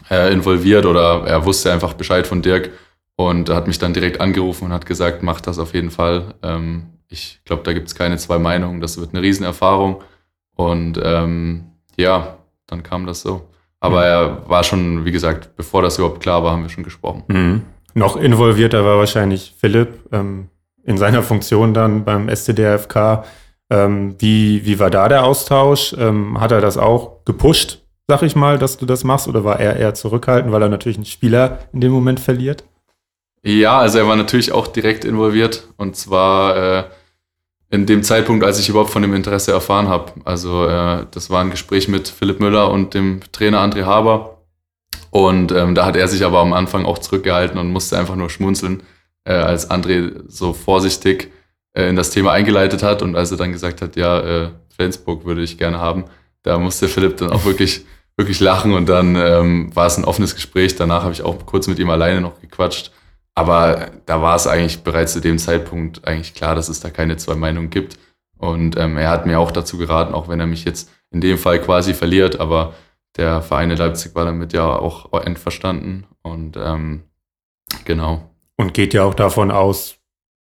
äh, 0.09 0.31
involviert 0.31 0.85
oder 0.85 1.25
er 1.25 1.45
wusste 1.45 1.71
einfach 1.71 1.93
Bescheid 1.93 2.27
von 2.27 2.41
Dirk 2.41 2.71
und 3.15 3.49
hat 3.49 3.67
mich 3.67 3.79
dann 3.79 3.93
direkt 3.93 4.21
angerufen 4.21 4.65
und 4.65 4.73
hat 4.73 4.85
gesagt, 4.85 5.23
mach 5.23 5.41
das 5.41 5.59
auf 5.59 5.73
jeden 5.73 5.91
Fall. 5.91 6.35
Ähm, 6.43 6.87
ich 7.09 7.39
glaube, 7.45 7.63
da 7.63 7.73
gibt 7.73 7.87
es 7.87 7.95
keine 7.95 8.17
zwei 8.17 8.39
Meinungen. 8.39 8.81
Das 8.81 8.99
wird 8.99 9.13
eine 9.13 9.21
Riesenerfahrung. 9.21 10.01
Und 10.57 10.99
ähm, 11.01 11.65
ja, 11.95 12.37
dann 12.65 12.83
kam 12.83 13.05
das 13.05 13.21
so. 13.21 13.47
Aber 13.79 13.99
mhm. 13.99 14.03
er 14.03 14.49
war 14.49 14.63
schon, 14.63 15.05
wie 15.05 15.11
gesagt, 15.11 15.55
bevor 15.55 15.81
das 15.81 15.97
überhaupt 15.97 16.19
klar 16.19 16.43
war, 16.43 16.51
haben 16.51 16.63
wir 16.63 16.69
schon 16.69 16.83
gesprochen. 16.83 17.23
Mhm. 17.27 17.61
Noch 17.93 18.17
involvierter 18.17 18.83
war 18.83 18.97
wahrscheinlich 18.97 19.55
Philipp 19.57 19.89
ähm, 20.11 20.49
in 20.83 20.97
seiner 20.97 21.23
Funktion 21.23 21.73
dann 21.73 22.03
beim 22.03 22.29
STDFK. 22.29 23.23
Ähm, 23.69 24.15
wie, 24.19 24.65
wie 24.65 24.79
war 24.79 24.89
da 24.89 25.07
der 25.07 25.23
Austausch? 25.23 25.95
Ähm, 25.97 26.39
hat 26.39 26.51
er 26.51 26.61
das 26.61 26.77
auch 26.77 27.25
gepusht, 27.25 27.83
sag 28.07 28.21
ich 28.23 28.35
mal, 28.35 28.57
dass 28.57 28.77
du 28.77 28.85
das 28.85 29.03
machst? 29.03 29.27
Oder 29.27 29.43
war 29.43 29.59
er 29.59 29.75
eher 29.75 29.93
zurückhaltend, 29.93 30.51
weil 30.51 30.61
er 30.61 30.69
natürlich 30.69 30.97
einen 30.97 31.05
Spieler 31.05 31.59
in 31.73 31.81
dem 31.81 31.91
Moment 31.91 32.19
verliert? 32.19 32.63
Ja, 33.43 33.79
also 33.79 33.99
er 33.99 34.07
war 34.07 34.15
natürlich 34.15 34.51
auch 34.51 34.67
direkt 34.67 35.05
involviert. 35.05 35.67
Und 35.77 35.95
zwar 35.95 36.57
äh, 36.57 36.83
in 37.69 37.85
dem 37.85 38.03
Zeitpunkt, 38.03 38.45
als 38.45 38.59
ich 38.59 38.69
überhaupt 38.69 38.91
von 38.91 39.01
dem 39.01 39.13
Interesse 39.13 39.51
erfahren 39.51 39.87
habe. 39.87 40.13
Also 40.23 40.65
äh, 40.67 41.05
das 41.11 41.29
war 41.29 41.41
ein 41.41 41.51
Gespräch 41.51 41.87
mit 41.87 42.07
Philipp 42.07 42.39
Müller 42.39 42.71
und 42.71 42.93
dem 42.93 43.19
Trainer 43.31 43.59
André 43.59 43.85
Haber. 43.85 44.37
Und 45.09 45.51
ähm, 45.51 45.75
da 45.75 45.85
hat 45.85 45.95
er 45.95 46.07
sich 46.07 46.23
aber 46.23 46.39
am 46.39 46.53
Anfang 46.53 46.85
auch 46.85 46.97
zurückgehalten 46.97 47.57
und 47.57 47.71
musste 47.71 47.97
einfach 47.97 48.15
nur 48.15 48.29
schmunzeln, 48.29 48.83
äh, 49.25 49.33
als 49.33 49.69
André 49.69 50.11
so 50.27 50.53
vorsichtig 50.53 51.31
äh, 51.73 51.89
in 51.89 51.95
das 51.95 52.11
Thema 52.11 52.31
eingeleitet 52.31 52.83
hat 52.83 53.01
und 53.01 53.15
als 53.15 53.31
er 53.31 53.37
dann 53.37 53.51
gesagt 53.51 53.81
hat, 53.81 53.95
ja, 53.95 54.19
äh, 54.19 54.49
Flensburg 54.75 55.25
würde 55.25 55.41
ich 55.41 55.57
gerne 55.57 55.79
haben, 55.79 56.05
da 56.43 56.57
musste 56.59 56.87
Philipp 56.87 57.17
dann 57.17 57.31
auch 57.31 57.45
wirklich, 57.45 57.85
wirklich 58.15 58.39
lachen 58.39 58.73
und 58.73 58.87
dann 58.87 59.15
ähm, 59.15 59.75
war 59.75 59.87
es 59.87 59.97
ein 59.97 60.05
offenes 60.05 60.35
Gespräch. 60.35 60.75
Danach 60.75 61.03
habe 61.03 61.13
ich 61.13 61.23
auch 61.23 61.45
kurz 61.45 61.67
mit 61.67 61.79
ihm 61.79 61.89
alleine 61.89 62.21
noch 62.21 62.39
gequatscht 62.39 62.91
aber 63.37 63.91
da 64.07 64.19
war 64.23 64.35
es 64.35 64.47
eigentlich 64.47 64.81
bereits 64.81 65.13
zu 65.13 65.19
dem 65.19 65.37
Zeitpunkt 65.37 66.07
eigentlich 66.07 66.33
klar, 66.33 66.55
dass 66.55 66.69
es 66.69 66.79
da 66.79 66.89
keine 66.89 67.17
zwei 67.17 67.35
Meinungen 67.35 67.69
gibt. 67.69 67.99
Und 68.35 68.75
ähm, 68.77 68.97
er 68.97 69.11
hat 69.11 69.27
mir 69.27 69.39
auch 69.39 69.51
dazu 69.51 69.77
geraten, 69.77 70.15
auch 70.15 70.27
wenn 70.27 70.39
er 70.39 70.47
mich 70.47 70.65
jetzt 70.65 70.89
in 71.11 71.21
dem 71.21 71.37
Fall 71.37 71.61
quasi 71.61 71.93
verliert, 71.93 72.39
aber 72.39 72.73
der 73.15 73.43
Verein 73.43 73.69
in 73.69 73.77
Leipzig 73.77 74.15
war 74.15 74.25
damit 74.25 74.53
ja 74.53 74.67
auch 74.67 75.13
einverstanden. 75.13 76.07
Und 76.23 76.57
ähm, 76.57 77.03
genau. 77.85 78.27
Und 78.55 78.73
geht 78.73 78.95
ja 78.95 79.03
auch 79.03 79.13
davon 79.13 79.51
aus, 79.51 79.97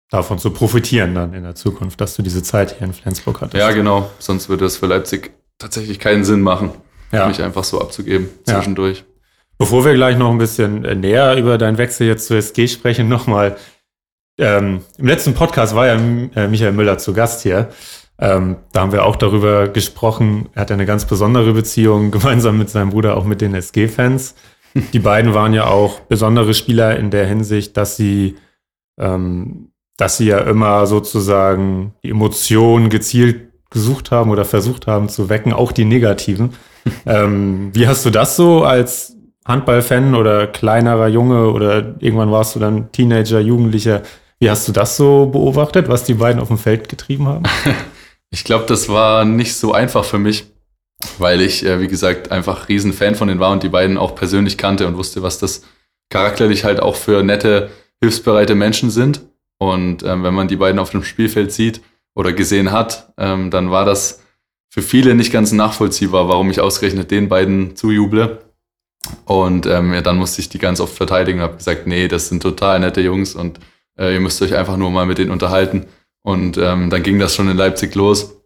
davon 0.09 0.39
zu 0.39 0.53
profitieren 0.53 1.17
dann 1.17 1.35
in 1.35 1.43
der 1.43 1.57
Zukunft, 1.57 2.01
dass 2.01 2.15
du 2.15 2.23
diese 2.23 2.45
Zeit 2.45 2.79
hier 2.79 2.87
in 2.87 2.93
Flensburg 2.93 3.41
hattest. 3.41 3.57
Ja, 3.57 3.73
genau. 3.73 4.09
Sonst 4.21 4.49
würde 4.49 4.67
es 4.67 4.77
für 4.77 4.87
Leipzig 4.87 5.33
tatsächlich 5.59 5.99
keinen 5.99 6.25
Sinn 6.25 6.43
machen, 6.43 6.71
ja. 7.11 7.27
mich 7.27 7.43
einfach 7.43 7.65
so 7.65 7.81
abzugeben 7.81 8.29
zwischendurch. 8.45 8.99
Ja. 8.99 9.14
Bevor 9.59 9.85
wir 9.85 9.95
gleich 9.95 10.19
noch 10.19 10.31
ein 10.31 10.39
bisschen 10.39 10.85
äh, 10.85 10.95
näher 10.95 11.37
über 11.37 11.59
deinen 11.59 11.79
Wechsel 11.79 12.07
jetzt 12.07 12.27
zur 12.27 12.37
SG 12.37 12.67
sprechen, 12.67 13.09
nochmal. 13.09 13.57
Ähm, 14.39 14.81
Im 14.99 15.07
letzten 15.07 15.35
Podcast 15.35 15.75
war 15.77 15.87
ja 15.87 15.95
äh, 15.95 16.49
Michael 16.49 16.73
Müller 16.73 16.99
zu 16.99 17.13
Gast 17.13 17.43
hier. 17.43 17.69
Ähm, 18.19 18.57
da 18.73 18.81
haben 18.81 18.93
wir 18.93 19.05
auch 19.05 19.17
darüber 19.17 19.69
gesprochen. 19.69 20.49
Er 20.55 20.63
hat 20.63 20.73
eine 20.73 20.87
ganz 20.87 21.05
besondere 21.05 21.53
Beziehung 21.53 22.11
gemeinsam 22.11 22.59
mit 22.59 22.71
seinem 22.71 22.91
Bruder, 22.91 23.17
auch 23.17 23.25
mit 23.25 23.41
den 23.41 23.55
SG-Fans. 23.55 24.35
Die 24.93 24.99
beiden 24.99 25.35
waren 25.35 25.55
ja 25.55 25.67
auch 25.67 26.01
besondere 26.01 26.53
Spieler 26.53 26.99
in 26.99 27.11
der 27.11 27.27
Hinsicht, 27.27 27.77
dass 27.77 27.97
sie, 27.97 28.37
ähm, 28.99 29.71
dass 29.97 30.17
sie 30.17 30.27
ja 30.27 30.39
immer 30.41 30.87
sozusagen 30.87 31.95
die 32.03 32.11
Emotionen 32.11 32.89
gezielt 32.89 33.53
gesucht 33.71 34.11
haben 34.11 34.31
oder 34.31 34.45
versucht 34.45 34.87
haben 34.87 35.09
zu 35.09 35.29
wecken, 35.29 35.53
auch 35.53 35.73
die 35.73 35.85
negativen. 35.85 36.55
ähm, 37.07 37.71
wie 37.73 37.87
hast 37.87 38.05
du 38.05 38.11
das 38.11 38.37
so 38.37 38.65
als 38.65 39.14
Handballfan 39.47 40.15
oder 40.15 40.47
kleinerer 40.47 41.09
Junge 41.09 41.51
oder 41.51 41.95
irgendwann 41.99 42.31
warst 42.31 42.57
du 42.57 42.61
dann 42.61 42.91
Teenager, 42.93 43.41
Jugendlicher. 43.41 44.03
Wie 44.39 44.51
hast 44.51 44.67
du 44.67 44.73
das 44.73 44.97
so 44.97 45.27
beobachtet, 45.27 45.89
was 45.89 46.05
die 46.05 46.15
beiden 46.15 46.41
auf 46.41 46.49
dem 46.49 46.59
Feld 46.59 46.89
getrieben 46.89 47.29
haben? 47.29 47.45
Ich 48.31 48.43
glaube, 48.43 48.65
das 48.67 48.89
war 48.89 49.25
nicht 49.25 49.55
so 49.55 49.73
einfach 49.73 50.05
für 50.05 50.19
mich, 50.19 50.47
weil 51.19 51.41
ich, 51.41 51.65
äh, 51.65 51.81
wie 51.81 51.87
gesagt, 51.87 52.33
einfach 52.33 52.69
riesen 52.69 52.93
Fan 52.93 53.15
von 53.15 53.29
denen 53.29 53.39
war 53.39 53.53
und 53.53 53.63
die 53.63 53.69
beiden 53.69 53.97
auch 53.97 54.17
persönlich 54.17 54.59
kannte 54.59 54.89
und 54.89 54.97
wusste, 54.97 55.23
was 55.23 55.39
das 55.39 55.63
charakterlich 56.11 56.65
halt 56.65 56.81
auch 56.81 56.97
für 56.97 57.23
nette, 57.23 57.71
hilfsbereite 58.03 58.57
Menschen 58.57 58.91
sind. 58.91 59.21
Und 59.59 60.03
ähm, 60.03 60.25
wenn 60.25 60.35
man 60.35 60.49
die 60.49 60.57
beiden 60.57 60.81
auf 60.81 60.91
dem 60.91 61.05
Spielfeld 61.05 61.53
sieht 61.53 61.81
oder 62.17 62.33
gesehen 62.33 62.73
hat, 62.73 63.13
ähm, 63.19 63.53
dann 63.53 63.71
war 63.71 63.85
das 63.85 64.25
für 64.69 64.83
viele 64.83 65.15
nicht 65.15 65.33
ganz 65.33 65.53
nachvollziehbar, 65.53 66.29
warum 66.29 66.51
ich 66.51 66.61
ausgerechnet 66.61 67.13
den 67.13 67.29
beiden 67.29 67.77
zujuble. 67.77 68.44
Und 69.25 69.67
ähm, 69.67 69.93
ja, 69.93 70.01
dann 70.01 70.17
musste 70.17 70.41
ich 70.41 70.49
die 70.49 70.59
ganz 70.59 70.81
oft 70.81 70.97
verteidigen 70.97 71.39
und 71.39 71.45
habe 71.45 71.57
gesagt, 71.57 71.87
nee, 71.87 72.09
das 72.09 72.29
sind 72.29 72.43
total 72.43 72.81
nette 72.81 73.01
Jungs 73.01 73.35
und 73.35 73.61
äh, 73.99 74.15
ihr 74.15 74.21
müsst 74.21 74.41
euch 74.43 74.55
einfach 74.55 74.77
nur 74.77 74.91
mal 74.91 75.07
mit 75.07 75.19
denen 75.19 75.31
unterhalten. 75.31 75.87
Und 76.23 76.57
ähm, 76.57 76.91
dann 76.91 77.03
ging 77.03 77.19
das 77.19 77.35
schon 77.35 77.51
in 77.51 77.57
Leipzig 77.57 77.95
los, 77.95 78.37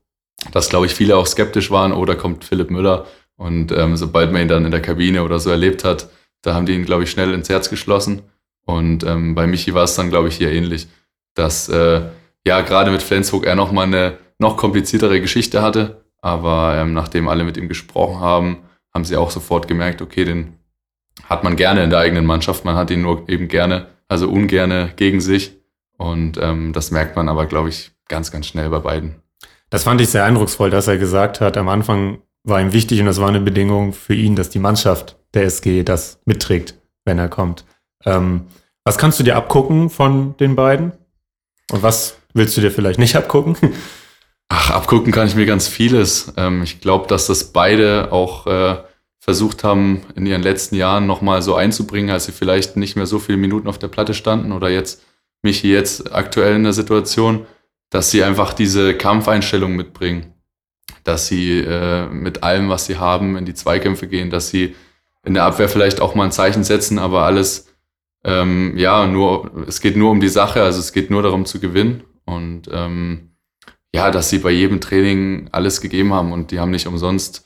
dass, 0.52 0.68
glaube 0.68 0.86
ich, 0.86 0.94
viele 0.94 1.16
auch 1.16 1.26
skeptisch 1.26 1.70
waren, 1.70 1.92
oh, 1.92 2.04
da 2.04 2.14
kommt 2.14 2.44
Philipp 2.44 2.70
Müller. 2.70 3.06
Und 3.36 3.70
ähm, 3.70 3.96
sobald 3.96 4.32
man 4.32 4.42
ihn 4.42 4.48
dann 4.48 4.64
in 4.64 4.72
der 4.72 4.82
Kabine 4.82 5.22
oder 5.22 5.38
so 5.38 5.50
erlebt 5.50 5.84
hat, 5.84 6.08
da 6.42 6.54
haben 6.54 6.66
die 6.66 6.74
ihn, 6.74 6.84
glaube 6.84 7.04
ich, 7.04 7.10
schnell 7.10 7.32
ins 7.34 7.48
Herz 7.48 7.70
geschlossen. 7.70 8.22
Und 8.66 9.04
ähm, 9.04 9.34
bei 9.34 9.46
Michi 9.46 9.74
war 9.74 9.84
es 9.84 9.94
dann, 9.94 10.10
glaube 10.10 10.28
ich, 10.28 10.36
hier 10.36 10.50
ähnlich, 10.50 10.88
dass 11.34 11.68
äh, 11.68 12.02
ja 12.44 12.60
gerade 12.62 12.90
mit 12.90 13.02
Flensburg 13.02 13.46
er 13.46 13.54
nochmal 13.54 13.86
eine 13.86 14.18
noch 14.38 14.56
kompliziertere 14.56 15.20
Geschichte 15.20 15.62
hatte. 15.62 16.04
Aber 16.20 16.74
ähm, 16.76 16.94
nachdem 16.94 17.28
alle 17.28 17.44
mit 17.44 17.56
ihm 17.56 17.68
gesprochen 17.68 18.20
haben, 18.20 18.58
haben 18.94 19.04
sie 19.04 19.16
auch 19.16 19.30
sofort 19.30 19.68
gemerkt, 19.68 20.02
okay, 20.02 20.24
den 20.24 20.54
hat 21.24 21.44
man 21.44 21.56
gerne 21.56 21.84
in 21.84 21.90
der 21.90 21.98
eigenen 21.98 22.26
Mannschaft, 22.26 22.64
man 22.64 22.76
hat 22.76 22.90
ihn 22.90 23.02
nur 23.02 23.28
eben 23.28 23.48
gerne, 23.48 23.88
also 24.08 24.28
ungerne 24.28 24.92
gegen 24.96 25.20
sich. 25.20 25.56
Und 25.96 26.38
ähm, 26.40 26.72
das 26.72 26.90
merkt 26.90 27.16
man 27.16 27.28
aber, 27.28 27.46
glaube 27.46 27.68
ich, 27.68 27.90
ganz, 28.08 28.30
ganz 28.30 28.46
schnell 28.46 28.70
bei 28.70 28.78
beiden. 28.78 29.16
Das 29.70 29.84
fand 29.84 30.00
ich 30.00 30.08
sehr 30.08 30.24
eindrucksvoll, 30.24 30.70
dass 30.70 30.88
er 30.88 30.96
gesagt 30.96 31.40
hat, 31.40 31.56
am 31.56 31.68
Anfang 31.68 32.18
war 32.44 32.60
ihm 32.60 32.72
wichtig 32.72 33.00
und 33.00 33.06
das 33.06 33.20
war 33.20 33.28
eine 33.28 33.40
Bedingung 33.40 33.92
für 33.92 34.14
ihn, 34.14 34.36
dass 34.36 34.48
die 34.48 34.60
Mannschaft 34.60 35.16
der 35.34 35.44
SG 35.44 35.82
das 35.82 36.20
mitträgt, 36.24 36.74
wenn 37.04 37.18
er 37.18 37.28
kommt. 37.28 37.64
Ähm, 38.06 38.46
was 38.84 38.96
kannst 38.96 39.18
du 39.18 39.24
dir 39.24 39.36
abgucken 39.36 39.90
von 39.90 40.36
den 40.38 40.56
beiden? 40.56 40.92
Und 41.70 41.82
was 41.82 42.16
willst 42.32 42.56
du 42.56 42.60
dir 42.60 42.70
vielleicht 42.70 42.98
nicht 42.98 43.16
abgucken? 43.16 43.56
Ach, 44.48 44.70
abgucken 44.70 45.12
kann 45.12 45.28
ich 45.28 45.34
mir 45.34 45.46
ganz 45.46 45.68
vieles. 45.68 46.32
Ähm, 46.36 46.62
ich 46.62 46.80
glaube, 46.80 47.06
dass 47.06 47.26
das 47.26 47.52
beide 47.52 48.12
auch 48.12 48.46
äh, 48.46 48.76
versucht 49.18 49.62
haben, 49.62 50.02
in 50.14 50.24
ihren 50.24 50.42
letzten 50.42 50.74
Jahren 50.74 51.06
nochmal 51.06 51.42
so 51.42 51.54
einzubringen, 51.54 52.10
als 52.10 52.24
sie 52.24 52.32
vielleicht 52.32 52.76
nicht 52.76 52.96
mehr 52.96 53.06
so 53.06 53.18
viele 53.18 53.38
Minuten 53.38 53.68
auf 53.68 53.78
der 53.78 53.88
Platte 53.88 54.14
standen 54.14 54.52
oder 54.52 54.70
jetzt 54.70 55.02
mich 55.42 55.62
jetzt 55.62 56.14
aktuell 56.14 56.56
in 56.56 56.64
der 56.64 56.72
Situation, 56.72 57.46
dass 57.90 58.10
sie 58.10 58.24
einfach 58.24 58.52
diese 58.52 58.94
Kampfeinstellung 58.94 59.76
mitbringen, 59.76 60.32
dass 61.04 61.26
sie 61.26 61.60
äh, 61.60 62.06
mit 62.08 62.42
allem, 62.42 62.68
was 62.68 62.86
sie 62.86 62.96
haben, 62.96 63.36
in 63.36 63.44
die 63.44 63.54
Zweikämpfe 63.54 64.08
gehen, 64.08 64.30
dass 64.30 64.48
sie 64.48 64.74
in 65.24 65.34
der 65.34 65.44
Abwehr 65.44 65.68
vielleicht 65.68 66.00
auch 66.00 66.14
mal 66.14 66.24
ein 66.24 66.32
Zeichen 66.32 66.64
setzen, 66.64 66.98
aber 66.98 67.24
alles, 67.24 67.66
ähm, 68.24 68.76
ja, 68.76 69.06
nur, 69.06 69.50
es 69.66 69.80
geht 69.80 69.96
nur 69.96 70.10
um 70.10 70.20
die 70.20 70.28
Sache, 70.28 70.62
also 70.62 70.80
es 70.80 70.92
geht 70.92 71.10
nur 71.10 71.22
darum 71.22 71.44
zu 71.44 71.60
gewinnen 71.60 72.02
und 72.24 72.62
ähm, 72.72 73.27
ja, 73.98 74.12
dass 74.12 74.30
sie 74.30 74.38
bei 74.38 74.52
jedem 74.52 74.80
Training 74.80 75.48
alles 75.50 75.80
gegeben 75.80 76.14
haben 76.14 76.32
und 76.32 76.52
die 76.52 76.60
haben 76.60 76.70
nicht 76.70 76.86
umsonst 76.86 77.44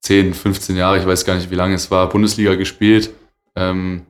10, 0.00 0.34
15 0.34 0.76
Jahre, 0.76 0.98
ich 0.98 1.06
weiß 1.06 1.24
gar 1.24 1.36
nicht, 1.36 1.52
wie 1.52 1.54
lange 1.54 1.76
es 1.76 1.92
war, 1.92 2.08
Bundesliga 2.08 2.56
gespielt, 2.56 3.10
ähm, 3.54 4.02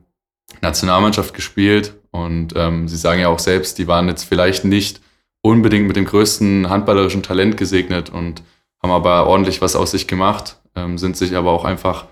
Nationalmannschaft 0.63 1.35
gespielt 1.35 1.93
und 2.11 2.55
ähm, 2.57 2.89
sie 2.89 2.97
sagen 2.97 3.21
ja 3.21 3.29
auch 3.29 3.39
selbst, 3.39 3.77
die 3.77 3.89
waren 3.89 4.09
jetzt 4.09 4.25
vielleicht 4.25 4.65
nicht 4.65 5.03
unbedingt 5.43 5.87
mit 5.87 5.97
dem 5.97 6.07
größten 6.07 6.71
handballerischen 6.71 7.23
Talent 7.23 7.59
gesegnet 7.59 8.09
und 8.09 8.43
haben 8.83 8.91
aber 8.91 9.27
ordentlich 9.27 9.61
was 9.61 9.77
aus 9.77 9.91
sich 9.91 10.07
gemacht, 10.07 10.57
ähm, 10.75 10.97
sind 10.97 11.19
sich 11.19 11.37
aber 11.37 11.51
auch 11.51 11.67
einfach 11.67 12.07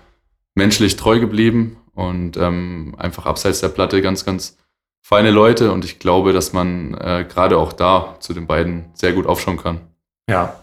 menschlich 0.53 0.95
treu 0.95 1.19
geblieben 1.19 1.77
und 1.95 2.37
ähm, 2.37 2.93
einfach 2.99 3.25
abseits 3.25 3.61
der 3.61 3.69
Platte 3.69 4.03
ganz, 4.03 4.25
ganz 4.25 4.57
feine 5.01 5.31
Leute 5.31 5.71
und 5.71 5.85
ich 5.85 5.99
glaube, 5.99 6.33
dass 6.33 6.53
man 6.53 6.93
äh, 6.93 7.25
gerade 7.27 7.57
auch 7.57 7.73
da 7.73 8.15
zu 8.19 8.33
den 8.33 8.47
beiden 8.47 8.85
sehr 8.93 9.13
gut 9.13 9.25
aufschauen 9.25 9.57
kann. 9.57 9.81
Ja. 10.29 10.55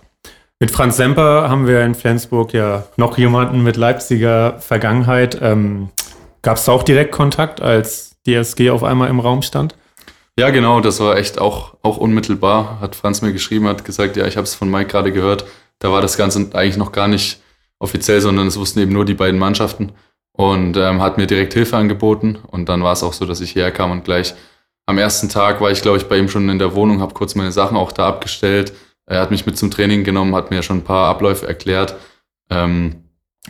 Mit 0.60 0.70
Franz 0.70 0.96
Semper 0.96 1.48
haben 1.48 1.66
wir 1.66 1.82
in 1.82 1.94
Flensburg 1.94 2.52
ja 2.52 2.84
noch 2.96 3.16
jemanden 3.16 3.62
mit 3.62 3.76
Leipziger 3.76 4.58
Vergangenheit. 4.58 5.38
Ähm, 5.40 5.90
Gab 6.42 6.56
es 6.56 6.64
da 6.64 6.72
auch 6.72 6.82
direkt 6.82 7.12
Kontakt, 7.12 7.60
als 7.60 8.16
die 8.26 8.34
SG 8.34 8.70
auf 8.70 8.84
einmal 8.84 9.10
im 9.10 9.20
Raum 9.20 9.42
stand? 9.42 9.76
Ja, 10.38 10.50
genau, 10.50 10.80
das 10.80 11.00
war 11.00 11.16
echt 11.16 11.40
auch, 11.40 11.74
auch 11.82 11.96
unmittelbar. 11.96 12.80
Hat 12.80 12.94
Franz 12.94 13.22
mir 13.22 13.32
geschrieben, 13.32 13.66
hat 13.66 13.84
gesagt, 13.84 14.16
ja, 14.16 14.26
ich 14.26 14.36
habe 14.36 14.44
es 14.44 14.54
von 14.54 14.70
Mike 14.70 14.90
gerade 14.90 15.12
gehört. 15.12 15.44
Da 15.80 15.90
war 15.90 16.00
das 16.00 16.16
Ganze 16.16 16.48
eigentlich 16.54 16.76
noch 16.76 16.92
gar 16.92 17.08
nicht 17.08 17.42
offiziell, 17.80 18.20
sondern 18.20 18.46
es 18.46 18.58
wussten 18.58 18.80
eben 18.80 18.92
nur 18.92 19.04
die 19.04 19.14
beiden 19.14 19.38
Mannschaften 19.38 19.92
und 20.38 20.76
ähm, 20.76 21.02
hat 21.02 21.18
mir 21.18 21.26
direkt 21.26 21.52
Hilfe 21.54 21.76
angeboten. 21.76 22.38
Und 22.46 22.68
dann 22.68 22.84
war 22.84 22.92
es 22.92 23.02
auch 23.02 23.12
so, 23.12 23.26
dass 23.26 23.40
ich 23.40 23.50
hierher 23.50 23.72
kam 23.72 23.90
und 23.90 24.04
gleich 24.04 24.34
am 24.86 24.96
ersten 24.96 25.28
Tag 25.28 25.60
war 25.60 25.72
ich, 25.72 25.82
glaube 25.82 25.98
ich, 25.98 26.08
bei 26.08 26.16
ihm 26.16 26.28
schon 26.28 26.48
in 26.48 26.60
der 26.60 26.76
Wohnung, 26.76 27.00
habe 27.00 27.12
kurz 27.12 27.34
meine 27.34 27.50
Sachen 27.50 27.76
auch 27.76 27.90
da 27.90 28.06
abgestellt. 28.06 28.72
Er 29.04 29.20
hat 29.20 29.32
mich 29.32 29.46
mit 29.46 29.58
zum 29.58 29.72
Training 29.72 30.04
genommen, 30.04 30.36
hat 30.36 30.52
mir 30.52 30.62
schon 30.62 30.78
ein 30.78 30.84
paar 30.84 31.08
Abläufe 31.08 31.46
erklärt 31.46 31.96
ähm, 32.50 33.02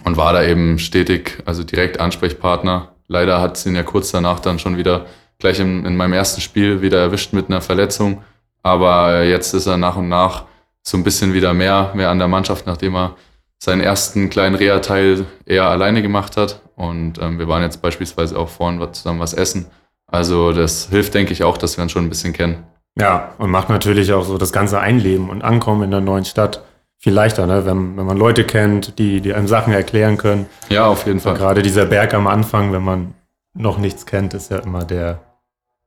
und 0.04 0.16
war 0.16 0.33
da 0.33 0.42
eben 0.42 0.78
stetig, 0.78 1.42
also 1.45 1.62
direkt 1.62 2.00
Ansprechpartner. 2.00 2.95
Leider 3.07 3.42
hat 3.42 3.59
es 3.59 3.66
ihn 3.66 3.75
ja 3.75 3.83
kurz 3.83 4.11
danach 4.11 4.40
dann 4.40 4.59
schon 4.59 4.78
wieder 4.78 5.04
gleich 5.38 5.61
in, 5.61 5.85
in 5.85 5.95
meinem 5.95 6.14
ersten 6.14 6.40
Spiel 6.40 6.80
wieder 6.80 7.00
erwischt 7.00 7.35
mit 7.35 7.50
einer 7.50 7.61
Verletzung. 7.61 8.23
Aber 8.62 9.25
jetzt 9.25 9.52
ist 9.52 9.66
er 9.66 9.76
nach 9.76 9.97
und 9.97 10.09
nach 10.09 10.45
so 10.83 10.97
ein 10.97 11.04
bisschen 11.04 11.35
wieder 11.35 11.52
mehr, 11.52 11.92
mehr 11.95 12.09
an 12.09 12.18
der 12.18 12.28
Mannschaft, 12.28 12.66
nachdem 12.66 12.97
er 12.97 13.16
seinen 13.58 13.80
ersten 13.80 14.30
kleinen 14.30 14.54
Reha-Teil 14.54 15.26
eher 15.44 15.68
alleine 15.68 16.02
gemacht 16.02 16.36
hat. 16.36 16.60
Und 16.76 17.20
ähm, 17.20 17.38
wir 17.38 17.48
waren 17.48 17.62
jetzt 17.62 17.82
beispielsweise 17.82 18.38
auch 18.38 18.48
vorhin 18.48 18.80
zusammen 18.92 19.20
was 19.20 19.34
essen. 19.34 19.66
Also 20.06 20.52
das 20.52 20.88
hilft, 20.88 21.14
denke 21.14 21.32
ich, 21.32 21.42
auch, 21.42 21.58
dass 21.58 21.76
wir 21.76 21.82
uns 21.82 21.92
schon 21.92 22.04
ein 22.04 22.08
bisschen 22.08 22.32
kennen. 22.32 22.64
Ja, 22.98 23.34
und 23.38 23.50
macht 23.50 23.68
natürlich 23.68 24.12
auch 24.12 24.24
so 24.24 24.38
das 24.38 24.52
ganze 24.52 24.80
Einleben 24.80 25.28
und 25.28 25.42
Ankommen 25.42 25.82
in 25.82 25.90
der 25.90 26.00
neuen 26.00 26.24
Stadt 26.24 26.64
viel 26.98 27.12
leichter, 27.12 27.46
ne? 27.46 27.64
wenn, 27.64 27.96
wenn 27.96 28.06
man 28.06 28.16
Leute 28.16 28.44
kennt, 28.44 28.98
die, 28.98 29.20
die 29.20 29.32
einem 29.32 29.46
Sachen 29.46 29.72
erklären 29.72 30.16
können. 30.16 30.46
Ja, 30.68 30.86
auf 30.86 31.06
jeden 31.06 31.20
Fall. 31.20 31.32
Und 31.32 31.38
gerade 31.38 31.62
dieser 31.62 31.86
Berg 31.86 32.12
am 32.14 32.26
Anfang, 32.26 32.72
wenn 32.72 32.82
man 32.82 33.14
noch 33.54 33.78
nichts 33.78 34.04
kennt, 34.04 34.34
ist 34.34 34.50
ja 34.50 34.58
immer 34.58 34.84
der, 34.84 35.20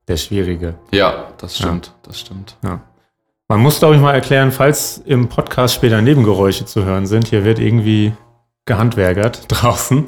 der 0.07 0.17
schwierige. 0.17 0.75
Ja, 0.91 1.27
das 1.37 1.57
stimmt, 1.57 1.87
ja. 1.87 1.93
das 2.03 2.19
stimmt. 2.19 2.55
Ja. 2.63 2.81
Man 3.51 3.59
muss, 3.59 3.79
glaube 3.79 3.95
ich, 3.95 4.01
mal 4.01 4.13
erklären, 4.13 4.53
falls 4.53 5.01
im 5.05 5.27
Podcast 5.27 5.75
später 5.75 6.01
Nebengeräusche 6.01 6.63
zu 6.63 6.85
hören 6.85 7.05
sind, 7.05 7.27
hier 7.27 7.43
wird 7.43 7.59
irgendwie 7.59 8.13
gehandwerkert 8.63 9.43
draußen. 9.49 10.05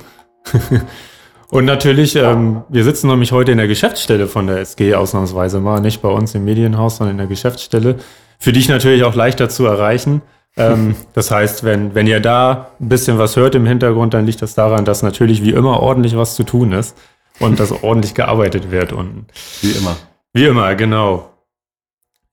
Und 1.50 1.66
natürlich, 1.66 2.16
ähm, 2.16 2.64
wir 2.70 2.86
sitzen 2.86 3.10
nämlich 3.10 3.34
heute 3.34 3.52
in 3.52 3.58
der 3.58 3.68
Geschäftsstelle 3.68 4.28
von 4.28 4.48
der 4.48 4.60
SG 4.60 4.96
ausnahmsweise 4.96 5.60
mal, 5.60 5.82
nicht 5.82 6.02
bei 6.02 6.08
uns 6.08 6.34
im 6.36 6.46
Medienhaus, 6.46 6.96
sondern 6.96 7.16
in 7.16 7.18
der 7.18 7.28
Geschäftsstelle. 7.28 7.98
Für 8.40 8.54
dich 8.54 8.70
natürlich 8.70 9.04
auch 9.04 9.14
leichter 9.14 9.50
zu 9.50 9.66
erreichen. 9.66 10.22
Ähm, 10.56 10.96
das 11.14 11.30
heißt, 11.30 11.66
wenn, 11.66 11.94
wenn 11.96 12.08
ihr 12.08 12.22
da 12.22 12.70
ein 12.80 12.88
bisschen 12.88 13.18
was 13.18 13.36
hört 13.36 13.56
im 13.56 13.66
Hintergrund, 13.66 14.14
dann 14.14 14.26
liegt 14.26 14.42
das 14.42 14.56
daran, 14.56 14.86
dass 14.86 15.04
natürlich 15.04 15.44
wie 15.44 15.52
immer 15.52 15.82
ordentlich 15.82 16.16
was 16.16 16.36
zu 16.36 16.44
tun 16.44 16.72
ist 16.72 16.98
und 17.42 17.60
dass 17.60 17.84
ordentlich 17.84 18.16
gearbeitet 18.16 18.72
wird. 18.72 18.94
Und 18.94 19.26
wie 19.60 19.72
immer. 19.72 19.98
Wie 20.32 20.46
immer, 20.46 20.76
genau. 20.76 21.33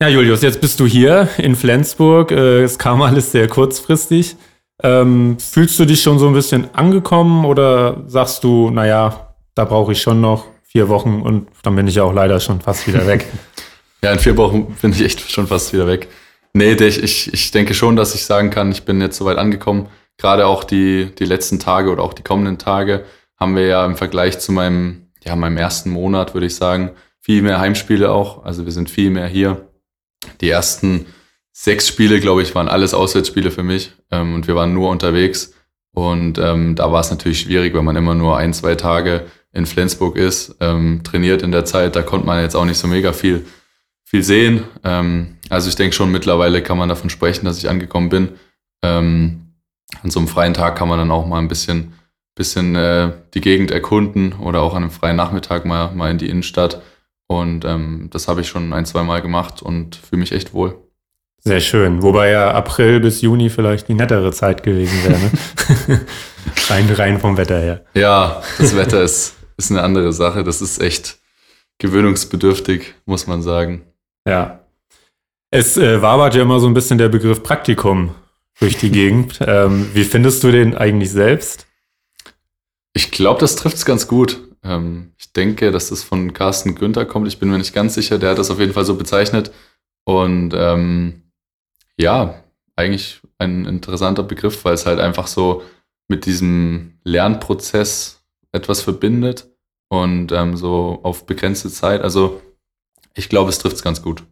Ja, 0.03 0.09
Julius, 0.09 0.41
jetzt 0.41 0.63
bist 0.63 0.81
du 0.81 0.87
hier 0.87 1.29
in 1.37 1.55
Flensburg. 1.55 2.31
Äh, 2.31 2.63
es 2.63 2.79
kam 2.79 3.03
alles 3.03 3.33
sehr 3.33 3.49
kurzfristig. 3.49 4.35
Ähm, 4.83 5.37
fühlst 5.39 5.79
du 5.79 5.85
dich 5.85 6.01
schon 6.01 6.19
so 6.19 6.27
ein 6.27 6.33
bisschen 6.33 6.75
angekommen 6.75 7.45
oder 7.45 8.03
sagst 8.07 8.43
du, 8.43 8.71
naja, 8.71 9.35
da 9.55 9.67
brauche 9.67 9.93
ich 9.93 10.01
schon 10.01 10.23
noch 10.23 10.47
vier 10.63 10.89
Wochen 10.89 11.21
und 11.21 11.49
dann 11.63 11.77
bin 11.77 11.87
ich 11.87 12.01
auch 12.01 12.15
leider 12.15 12.41
schon 12.41 12.63
fast 12.63 12.89
wieder 12.89 13.07
weg? 13.07 13.27
ja, 14.03 14.11
in 14.13 14.19
vier 14.19 14.39
Wochen 14.39 14.75
bin 14.81 14.93
ich 14.93 15.03
echt 15.03 15.31
schon 15.31 15.47
fast 15.47 15.75
wieder 15.75 15.87
weg. 15.87 16.09
Nee, 16.55 16.73
ich, 16.73 17.31
ich 17.35 17.51
denke 17.51 17.75
schon, 17.75 17.95
dass 17.95 18.15
ich 18.15 18.25
sagen 18.25 18.49
kann, 18.49 18.73
ich 18.73 18.87
bin 18.87 19.03
jetzt 19.03 19.19
soweit 19.19 19.37
angekommen. 19.37 19.89
Gerade 20.17 20.47
auch 20.47 20.65
die, 20.65 21.15
die 21.19 21.27
letzten 21.27 21.59
Tage 21.59 21.91
oder 21.91 22.03
auch 22.03 22.15
die 22.15 22.23
kommenden 22.23 22.57
Tage 22.57 23.05
haben 23.39 23.55
wir 23.55 23.67
ja 23.67 23.85
im 23.85 23.97
Vergleich 23.97 24.39
zu 24.39 24.51
meinem, 24.51 25.11
ja, 25.23 25.37
meinem 25.37 25.59
ersten 25.59 25.91
Monat, 25.91 26.33
würde 26.33 26.47
ich 26.47 26.57
sagen, 26.57 26.93
viel 27.21 27.43
mehr 27.43 27.61
Heimspiele 27.61 28.11
auch. 28.11 28.47
Also 28.47 28.65
wir 28.65 28.73
sind 28.73 28.89
viel 28.89 29.11
mehr 29.11 29.27
hier. 29.27 29.67
Die 30.41 30.49
ersten 30.49 31.07
sechs 31.53 31.89
Spiele, 31.89 32.21
glaube 32.21 32.43
ich, 32.43 32.55
waren 32.55 32.69
alles 32.69 32.95
Auswärtsspiele 32.95 33.51
für 33.51 33.63
mich 33.63 33.93
ähm, 34.11 34.35
und 34.35 34.47
wir 34.47 34.55
waren 34.55 34.75
nur 34.75 34.89
unterwegs. 34.89 35.53
Und 35.93 36.39
ähm, 36.39 36.77
da 36.77 36.93
war 36.93 37.01
es 37.01 37.11
natürlich 37.11 37.41
schwierig, 37.41 37.75
wenn 37.75 37.85
man 37.85 37.97
immer 37.97 38.15
nur 38.15 38.37
ein, 38.37 38.55
zwei 38.55 38.77
Tage 38.77 39.27
in 39.53 39.67
Flensburg 39.67 40.17
ist, 40.17 40.57
ähm, 40.61 41.03
trainiert 41.03 41.43
in 41.43 41.53
der 41.53 41.65
Zeit. 41.65 41.97
Da 41.97 42.03
konnte 42.03 42.27
man 42.27 42.43
jetzt 42.43 42.55
auch 42.55 42.65
nicht 42.65 42.79
so 42.79 42.87
mega 42.87 43.13
viel, 43.13 43.45
viel 44.05 44.23
sehen. 44.23 44.65
Ähm, 44.85 45.37
also 45.49 45.69
ich 45.69 45.75
denke 45.75 45.95
schon, 45.95 46.13
mittlerweile 46.13 46.63
kann 46.63 46.79
man 46.79 46.89
davon 46.89 47.11
sprechen, 47.11 47.45
dass 47.45 47.59
ich 47.59 47.69
angekommen 47.69 48.09
bin. 48.09 48.29
Ähm, 48.83 49.55
an 50.03 50.11
so 50.11 50.21
einem 50.21 50.29
freien 50.29 50.55
Tag 50.55 50.77
kann 50.77 50.89
man 50.89 50.99
dann 50.99 51.11
auch 51.11 51.27
mal 51.27 51.39
ein 51.39 51.49
bisschen, 51.49 51.93
bisschen 52.37 52.77
äh, 52.77 53.13
die 53.35 53.41
Gegend 53.41 53.73
erkunden 53.73 54.35
oder 54.35 54.63
auch 54.63 54.75
an 54.75 54.85
einem 54.85 54.93
freien 54.93 55.17
Nachmittag 55.17 55.65
mal, 55.65 55.91
mal 55.93 56.11
in 56.11 56.19
die 56.19 56.29
Innenstadt. 56.29 56.81
Und 57.31 57.65
ähm, 57.65 58.09
das 58.11 58.27
habe 58.27 58.41
ich 58.41 58.49
schon 58.49 58.73
ein, 58.73 58.85
zwei 58.87 59.05
Mal 59.05 59.23
gemacht 59.23 59.63
und 59.63 59.95
fühle 59.95 60.19
mich 60.19 60.33
echt 60.33 60.53
wohl. 60.53 60.77
Sehr 61.39 61.61
schön. 61.61 62.03
Wobei 62.03 62.31
ja 62.31 62.51
April 62.51 62.99
bis 62.99 63.21
Juni 63.21 63.51
vielleicht 63.51 63.87
die 63.87 63.95
nettere 63.95 64.33
Zeit 64.33 64.65
gewesen 64.65 64.99
wäre. 65.05 65.21
Ne? 65.21 66.01
rein, 66.69 66.91
rein 66.91 67.21
vom 67.21 67.37
Wetter 67.37 67.61
her. 67.61 67.85
Ja, 67.95 68.43
das 68.59 68.75
Wetter 68.75 69.01
ist, 69.05 69.37
ist 69.57 69.71
eine 69.71 69.83
andere 69.83 70.13
Sache. 70.13 70.43
Das 70.43 70.61
ist 70.61 70.81
echt 70.81 71.19
gewöhnungsbedürftig, 71.79 72.95
muss 73.07 73.29
man 73.29 73.43
sagen. 73.43 73.83
Ja. 74.27 74.65
Es 75.53 75.77
äh, 75.77 76.03
wabert 76.03 76.35
ja 76.35 76.43
immer 76.43 76.59
so 76.59 76.67
ein 76.67 76.75
bisschen 76.75 76.99
der 76.99 77.11
Begriff 77.11 77.45
Praktikum 77.45 78.13
durch 78.59 78.77
die 78.77 78.91
Gegend. 78.91 79.39
ähm, 79.47 79.89
wie 79.95 80.03
findest 80.03 80.43
du 80.43 80.51
den 80.51 80.77
eigentlich 80.77 81.13
selbst? 81.13 81.69
Ich 82.93 83.13
glaube, 83.13 83.39
das 83.39 83.55
trifft 83.55 83.77
es 83.77 83.85
ganz 83.85 84.09
gut. 84.09 84.50
Ähm, 84.63 85.13
ich 85.19 85.33
denke, 85.33 85.71
dass 85.71 85.89
das 85.89 86.03
von 86.03 86.33
Carsten 86.33 86.75
Günther 86.75 87.07
kommt. 87.07 87.29
Ich 87.29 87.39
bin 87.39 87.51
mir 87.51 87.59
nicht 87.59 87.75
ganz 87.75 87.95
sicher. 87.95 88.19
Der 88.19 88.31
hat 88.31 88.39
das 88.39 88.51
auf 88.51 88.61
jeden 88.61 88.73
Fall 88.73 88.85
so 88.85 88.97
bezeichnet. 88.97 89.53
Und 90.05 90.53
ähm, 90.55 91.23
ja, 91.97 92.43
eigentlich 92.77 93.21
ein 93.39 93.67
interessanter 93.67 94.23
Begriff, 94.23 94.65
weil 94.65 94.75
es 94.75 94.87
halt 94.87 95.01
einfach 95.01 95.27
so 95.27 95.63
mit 96.09 96.27
diesem 96.27 96.99
Lernprozess 97.05 98.25
etwas 98.53 98.83
verbindet. 98.83 99.49
und 99.93 100.33
ähm, 100.33 100.57
so 100.57 101.01
auf 101.03 101.27
begrenzte 101.27 101.69
Zeit. 101.71 102.03
Also 102.03 102.41
ich 103.15 103.29
glaube, 103.29 103.51
es 103.51 103.59
trifft 103.59 103.77
es 103.77 103.83
ganz 103.83 104.03
gut. 104.03 104.25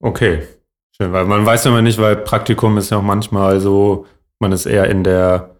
Okay, 0.00 0.46
schön, 0.92 1.12
weil 1.12 1.24
man 1.24 1.44
weiß 1.44 1.66
immer 1.66 1.82
nicht, 1.82 1.98
weil 1.98 2.16
Praktikum 2.16 2.76
ist 2.78 2.90
ja 2.90 2.98
auch 2.98 3.02
manchmal 3.02 3.60
so, 3.60 4.06
man 4.38 4.52
ist 4.52 4.66
eher 4.66 4.88
in 4.88 5.04
der 5.04 5.56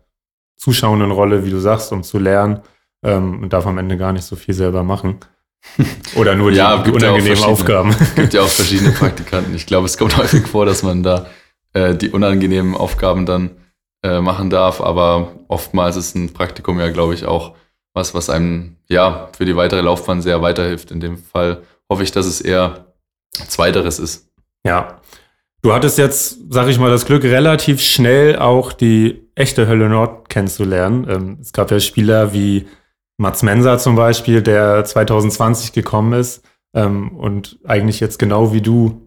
zuschauenden 0.57 1.11
Rolle, 1.11 1.45
wie 1.45 1.51
du 1.51 1.59
sagst, 1.59 1.93
um 1.93 2.03
zu 2.03 2.19
lernen 2.19 2.61
ähm, 3.03 3.43
und 3.43 3.53
darf 3.53 3.67
am 3.67 3.79
Ende 3.79 3.97
gar 3.97 4.13
nicht 4.13 4.25
so 4.25 4.37
viel 4.37 4.55
selber 4.55 4.83
machen. 4.83 5.19
Oder 6.15 6.35
nur 6.35 6.51
die, 6.51 6.57
Ja, 6.57 6.83
ja 6.85 6.93
unangenehmen. 6.93 7.43
Aufgaben. 7.43 7.91
Es 7.91 8.15
gibt 8.15 8.35
ja 8.35 8.43
auch 8.43 8.49
verschiedene 8.49 8.93
Praktikanten. 8.93 9.55
Ich 9.55 9.67
glaube, 9.67 9.87
es 9.87 9.99
kommt 9.99 10.17
häufig 10.19 10.47
vor, 10.47 10.67
dass 10.67 10.83
man 10.83 11.03
da 11.03 11.27
äh, 11.73 11.95
die 11.95 12.11
unangenehmen 12.11 12.75
Aufgaben 12.75 13.27
dann 13.27 13.51
äh, 14.03 14.21
machen 14.21 14.51
darf, 14.51 14.81
aber 14.81 15.33
oftmals 15.49 15.97
ist 15.97 16.15
ein 16.15 16.33
Praktikum 16.33 16.79
ja, 16.79 16.89
glaube 16.91 17.15
ich, 17.15 17.25
auch 17.25 17.55
was, 17.95 18.15
was 18.15 18.31
einem 18.31 18.77
ja 18.89 19.29
für 19.37 19.45
die 19.45 19.57
weitere 19.57 19.81
Laufbahn 19.81 20.23
sehr 20.23 20.41
weiterhilft. 20.41 20.91
In 20.91 21.01
dem 21.01 21.19
Fall 21.19 21.63
hoffe 21.89 22.05
ich, 22.05 22.13
dass 22.13 22.27
es 22.27 22.41
eher 22.41 22.87
Zweiteres 23.33 23.99
ist. 23.99 24.29
Ja. 24.65 25.01
Du 25.63 25.73
hattest 25.73 25.99
jetzt, 25.99 26.39
sag 26.51 26.69
ich 26.69 26.79
mal, 26.79 26.91
das 26.91 27.05
Glück, 27.05 27.25
relativ 27.25 27.81
schnell 27.81 28.37
auch 28.39 28.73
die 28.73 29.29
echte 29.35 29.67
Hölle 29.67 29.89
Nord 29.89 30.29
kennenzulernen. 30.29 31.07
Ähm, 31.11 31.39
es 31.41 31.53
gab 31.53 31.71
ja 31.71 31.81
Spieler 31.81 32.33
wie 32.33 32.67
Mats 33.19 33.43
Mensa 33.43 33.79
zum 33.79 33.97
Beispiel, 33.97 34.43
der 34.43 34.85
2020 34.85 35.73
gekommen 35.73 36.13
ist 36.19 36.45
ähm, 36.73 37.11
und 37.17 37.59
eigentlich 37.65 38.01
jetzt 38.01 38.19
genau 38.19 38.53
wie 38.53 38.63
du 38.63 39.03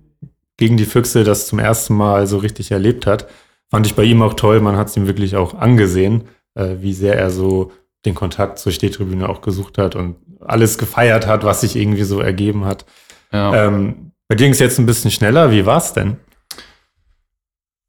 gegen 0.58 0.77
die 0.77 0.86
Füchse 0.86 1.24
das 1.24 1.48
zum 1.48 1.60
ersten 1.60 1.96
Mal 1.96 2.27
so 2.27 2.38
richtig 2.38 2.72
erlebt 2.72 3.08
hat. 3.08 3.27
Fand 3.70 3.88
ich 3.88 3.96
bei 3.96 4.03
ihm 4.03 4.22
auch 4.22 4.34
toll. 4.34 4.60
Man 4.60 4.75
hat 4.75 4.89
es 4.89 4.98
ihm 4.98 5.08
wirklich 5.08 5.36
auch 5.36 5.53
angesehen, 5.53 6.25
äh, 6.56 6.75
wie 6.82 6.94
sehr 6.94 7.18
er 7.18 7.30
so 7.30 7.72
den 8.06 8.13
Kontakt 8.13 8.60
zur 8.60 8.72
Stehtribüne 8.72 9.30
auch 9.30 9.41
gesucht 9.41 9.77
hat 9.77 9.96
und 9.96 10.18
alles 10.41 10.77
gefeiert 10.77 11.25
hat, 11.25 11.44
was 11.46 11.62
sich 11.62 11.75
irgendwie 11.75 12.03
so 12.03 12.20
ergeben 12.20 12.65
hat. 12.65 12.86
Ja. 13.32 13.68
Ähm, 13.68 14.12
bei 14.27 14.36
dir 14.36 14.46
ging 14.46 14.51
es 14.51 14.60
jetzt 14.60 14.77
ein 14.77 14.86
bisschen 14.86 15.12
schneller. 15.12 15.51
Wie 15.51 15.65
war's 15.65 15.94
denn? 15.94 16.18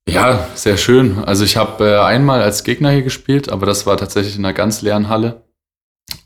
Ja, 0.08 0.46
sehr 0.54 0.76
schön. 0.76 1.18
Also 1.24 1.44
ich 1.44 1.56
habe 1.56 1.84
äh, 1.84 1.98
einmal 1.98 2.42
als 2.42 2.64
Gegner 2.64 2.90
hier 2.90 3.02
gespielt, 3.02 3.50
aber 3.50 3.66
das 3.66 3.86
war 3.86 3.96
tatsächlich 3.96 4.36
in 4.36 4.44
einer 4.44 4.54
ganz 4.54 4.82
leeren 4.82 5.08
Halle. 5.08 5.42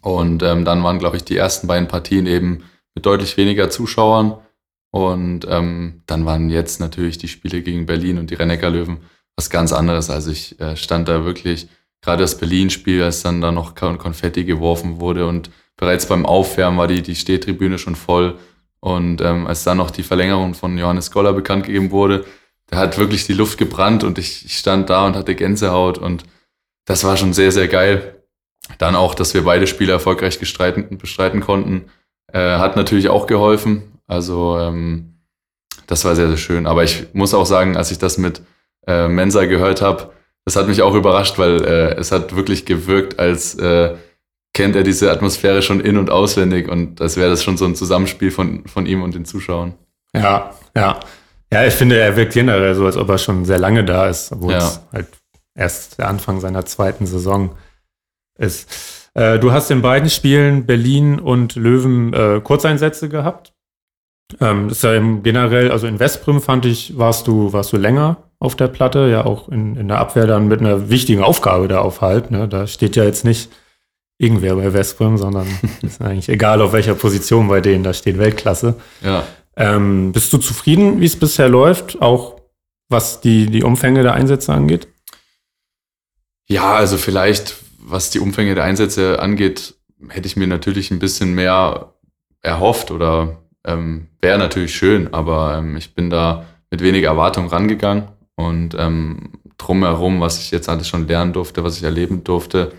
Und 0.01 0.43
ähm, 0.43 0.65
dann 0.65 0.83
waren, 0.83 0.99
glaube 0.99 1.17
ich, 1.17 1.25
die 1.25 1.37
ersten 1.37 1.67
beiden 1.67 1.89
Partien 1.89 2.27
eben 2.27 2.65
mit 2.95 3.07
deutlich 3.07 3.37
weniger 3.37 3.71
Zuschauern. 3.71 4.39
Und 4.91 5.47
ähm, 5.49 6.03
dann 6.07 6.25
waren 6.25 6.49
jetzt 6.49 6.81
natürlich 6.81 7.19
die 7.19 7.29
Spiele 7.29 7.63
gegen 7.63 7.87
Berlin 7.87 8.19
und 8.19 8.31
die 8.31 8.35
Rennecker 8.35 8.71
Löwen 8.71 8.99
was 9.37 9.51
ganz 9.51 9.73
anderes. 9.73 10.11
Also 10.11 10.31
ich 10.31 10.59
äh, 10.61 10.77
stand 10.77 11.09
da 11.09 11.25
wirklich, 11.25 11.69
gerade 12.01 12.23
das 12.23 12.39
Berlin-Spiel, 12.39 13.03
als 13.03 13.23
dann 13.23 13.41
da 13.41 13.53
noch 13.53 13.75
Kon 13.75 13.99
Konfetti 13.99 14.45
geworfen 14.45 15.01
wurde 15.01 15.27
und 15.27 15.51
bereits 15.77 16.07
beim 16.07 16.25
Aufwärmen 16.25 16.79
war 16.79 16.87
die, 16.87 17.03
die 17.03 17.15
Stehtribüne 17.15 17.79
schon 17.79 17.97
voll. 17.97 18.39
Und 18.81 19.21
ähm, 19.21 19.47
als 19.47 19.65
dann 19.65 19.79
noch 19.79 19.91
die 19.91 20.03
Verlängerung 20.03 20.55
von 20.55 20.79
Johannes 20.79 21.11
Goller 21.11 21.33
bekannt 21.33 21.67
gegeben 21.67 21.91
wurde, 21.91 22.25
da 22.69 22.79
hat 22.79 22.99
wirklich 22.99 23.27
die 23.27 23.33
Luft 23.33 23.59
gebrannt 23.59 24.05
und 24.05 24.19
ich, 24.19 24.45
ich 24.45 24.59
stand 24.59 24.91
da 24.91 25.07
und 25.07 25.17
hatte 25.17 25.35
Gänsehaut 25.35 25.99
und 25.99 26.25
das 26.85 27.05
war 27.05 27.17
schon 27.17 27.33
sehr, 27.33 27.53
sehr 27.53 27.69
geil. 27.69 28.16
Dann 28.79 28.97
auch, 28.97 29.15
dass 29.15 29.35
wir 29.35 29.45
beide 29.45 29.67
Spiele 29.67 29.93
erfolgreich 29.93 30.39
gestreiten, 30.39 30.99
bestreiten 30.99 31.41
konnten, 31.41 31.87
äh, 32.33 32.59
hat 32.59 32.77
natürlich 32.77 33.09
auch 33.09 33.27
geholfen. 33.27 34.01
Also 34.07 34.59
ähm, 34.59 35.15
das 35.87 36.05
war 36.05 36.17
sehr, 36.17 36.29
sehr 36.29 36.37
schön. 36.37 36.67
Aber 36.67 36.85
ich 36.85 37.07
muss 37.13 37.35
auch 37.35 37.47
sagen, 37.47 37.77
als 37.77 37.91
ich 37.91 37.99
das 37.99 38.19
mit 38.19 38.43
äh, 38.87 39.09
Mensa 39.09 39.45
gehört 39.47 39.83
habe, 39.83 40.13
das 40.45 40.57
hat 40.57 40.69
mich 40.69 40.83
auch 40.83 40.95
überrascht, 40.95 41.39
weil 41.39 41.65
äh, 41.65 41.95
es 41.95 42.13
hat 42.13 42.35
wirklich 42.37 42.67
gewirkt, 42.67 43.19
als 43.19 43.55
äh, 43.57 43.95
kennt 44.55 44.77
er 44.77 44.83
diese 44.85 45.11
Atmosphäre 45.11 45.61
schon 45.63 45.81
in- 45.81 45.99
und 45.99 46.11
auswendig 46.11 46.69
und 46.69 47.01
als 47.01 47.17
wäre 47.17 47.31
das 47.31 47.43
schon 47.45 47.57
so 47.57 47.65
ein 47.65 47.75
Zusammenspiel 47.75 48.31
von, 48.31 48.67
von 48.67 48.87
ihm 48.87 49.03
und 49.03 49.15
den 49.15 49.25
Zuschauern. 49.25 49.75
Ja, 50.15 50.55
ja. 50.77 51.01
Ja, 51.53 51.65
ich 51.65 51.75
finde, 51.75 51.99
er 51.99 52.17
wirkt 52.17 52.33
generell 52.33 52.75
so, 52.75 52.87
als 52.87 52.97
ob 52.97 53.09
er 53.09 53.19
schon 53.19 53.45
sehr 53.45 53.59
lange 53.59 53.85
da 53.85 54.09
ist, 54.09 54.33
obwohl 54.33 54.53
Ja. 54.53 54.59
es 54.59 54.81
halt 54.93 55.07
erst 55.55 55.99
der 55.99 56.09
Anfang 56.09 56.41
seiner 56.41 56.65
zweiten 56.65 57.07
Saison 57.07 57.51
ist. 58.39 59.11
Äh, 59.15 59.39
du 59.39 59.53
hast 59.53 59.71
in 59.71 59.83
beiden 59.83 60.11
Spielen 60.11 60.67
Berlin 60.67 61.19
und 61.19 61.57
Löwen 61.57 62.13
äh, 62.13 62.41
Kurzeinsätze 62.43 63.09
gehabt. 63.09 63.53
Ähm, 64.41 64.71
ist 64.71 64.83
ja 64.83 64.95
im 64.95 65.23
generell, 65.23 65.71
also 65.71 65.87
in 65.87 66.01
Westbrüm 66.01 66.41
fand 66.41 66.67
ich, 66.67 66.99
warst 66.99 67.27
du, 67.27 67.53
warst 67.53 67.73
du 67.73 67.77
länger 67.77 68.17
auf 68.39 68.57
der 68.57 68.69
Platte, 68.69 69.09
ja 69.11 69.25
auch 69.25 69.49
in, 69.49 69.77
in 69.77 69.89
der 69.89 69.99
Abwehr 69.99 70.27
dann 70.27 70.49
mit 70.49 70.61
einer 70.61 70.91
wichtigen 70.91 71.23
Aufgabe 71.23 71.69
da 71.69 71.81
auf 71.81 72.01
halt. 72.01 72.31
Ne? 72.31 72.49
Da 72.49 72.67
steht 72.67 72.97
ja 72.97 73.05
jetzt 73.05 73.25
nicht 73.25 73.51
irgendwer 74.19 74.57
bei 74.57 74.73
Westbrüm, 74.73 75.17
sondern 75.17 75.47
ist 75.83 76.01
eigentlich 76.01 76.29
egal 76.29 76.61
auf 76.61 76.73
welcher 76.73 76.95
Position 76.95 77.49
bei 77.49 77.61
denen, 77.61 77.85
da 77.85 77.93
steht 77.93 78.19
Weltklasse. 78.19 78.75
Ja, 79.03 79.25
Ähm, 79.57 80.13
bist 80.13 80.33
du 80.33 80.39
zufrieden, 80.39 81.01
wie 81.01 81.07
es 81.07 81.19
bisher 81.19 81.49
läuft, 81.49 82.03
auch 82.03 82.41
was 82.91 83.21
die, 83.21 83.47
die 83.47 83.63
Umfänge 83.63 84.03
der 84.03 84.13
Einsätze 84.13 84.53
angeht? 84.53 84.89
Ja, 86.47 86.75
also 86.75 86.99
vielleicht, 86.99 87.57
was 87.87 88.11
die 88.11 88.19
Umfänge 88.19 88.55
der 88.55 88.65
Einsätze 88.65 89.21
angeht, 89.21 89.75
hätte 90.09 90.27
ich 90.27 90.37
mir 90.37 90.47
natürlich 90.47 90.91
ein 90.91 90.99
bisschen 90.99 91.35
mehr 91.35 91.95
erhofft 92.43 92.91
oder 92.91 93.39
ähm, 93.65 94.09
wäre 94.21 94.39
natürlich 94.39 94.75
schön, 94.75 95.15
aber 95.15 95.59
ähm, 95.59 95.77
ich 95.77 95.95
bin 95.95 96.11
da 96.11 96.47
mit 96.71 96.83
weniger 96.83 97.09
Erwartung 97.09 97.47
rangegangen 97.47 98.09
und 98.35 98.75
ähm, 98.79 99.33
drumherum, 99.57 100.21
was 100.21 100.41
ich 100.41 100.51
jetzt 100.51 100.69
alles 100.69 100.89
schon 100.89 101.07
lernen 101.07 101.33
durfte, 101.33 101.65
was 101.65 101.77
ich 101.77 101.85
erleben 101.85 102.25
durfte, 102.25 102.73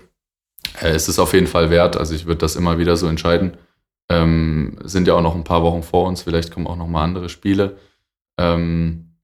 äh, 0.82 0.96
ist 0.96 1.08
es 1.08 1.20
auf 1.20 1.34
jeden 1.34 1.48
Fall 1.48 1.70
wert. 1.70 1.98
Also 1.98 2.14
ich 2.14 2.26
würde 2.26 2.40
das 2.40 2.56
immer 2.56 2.78
wieder 2.78 2.98
so 2.98 3.08
entscheiden. 3.08 3.58
Ähm, 4.10 4.78
sind 4.84 5.08
ja 5.08 5.16
auch 5.16 5.22
noch 5.22 5.36
ein 5.36 5.44
paar 5.44 5.64
Wochen 5.64 5.84
vor 5.84 6.08
uns, 6.08 6.22
vielleicht 6.22 6.52
kommen 6.52 6.68
auch 6.68 6.76
noch 6.76 6.88
mal 6.88 7.04
andere 7.04 7.30
Spiele. 7.30 7.78
Ähm, 8.38 9.18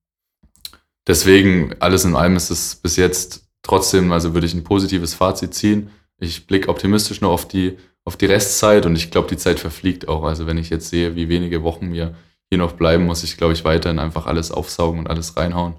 deswegen, 1.08 1.76
alles 1.80 2.06
in 2.06 2.15
allem 2.15 2.36
ist 2.36 2.50
es 2.50 2.76
bis 2.76 2.96
jetzt 2.96 3.48
trotzdem, 3.63 4.12
also 4.12 4.34
würde 4.34 4.45
ich 4.45 4.54
ein 4.54 4.63
positives 4.63 5.13
Fazit 5.15 5.54
ziehen. 5.54 5.89
Ich 6.19 6.45
blicke 6.45 6.69
optimistisch 6.69 7.21
noch 7.21 7.32
auf 7.32 7.47
die, 7.47 7.78
auf 8.06 8.17
die 8.17 8.28
Restzeit 8.28 8.86
und 8.86 8.95
ich 8.95 9.10
glaube, 9.10 9.28
die 9.30 9.38
Zeit 9.38 9.60
verfliegt 9.60 10.08
auch. 10.08 10.23
Also 10.23 10.45
wenn 10.45 10.58
ich 10.58 10.69
jetzt 10.69 10.89
sehe, 10.89 11.15
wie 11.15 11.30
wenige 11.30 11.63
Wochen 11.63 11.88
mir 11.88 12.15
hier 12.49 12.60
noch 12.60 12.73
bleiben, 12.73 13.06
muss 13.06 13.23
ich, 13.23 13.38
glaube 13.38 13.54
ich, 13.54 13.65
weiterhin 13.65 13.99
einfach 13.99 14.28
alles 14.28 14.52
aufsaugen 14.52 14.99
und 14.99 15.10
alles 15.10 15.36
reinhauen. 15.36 15.76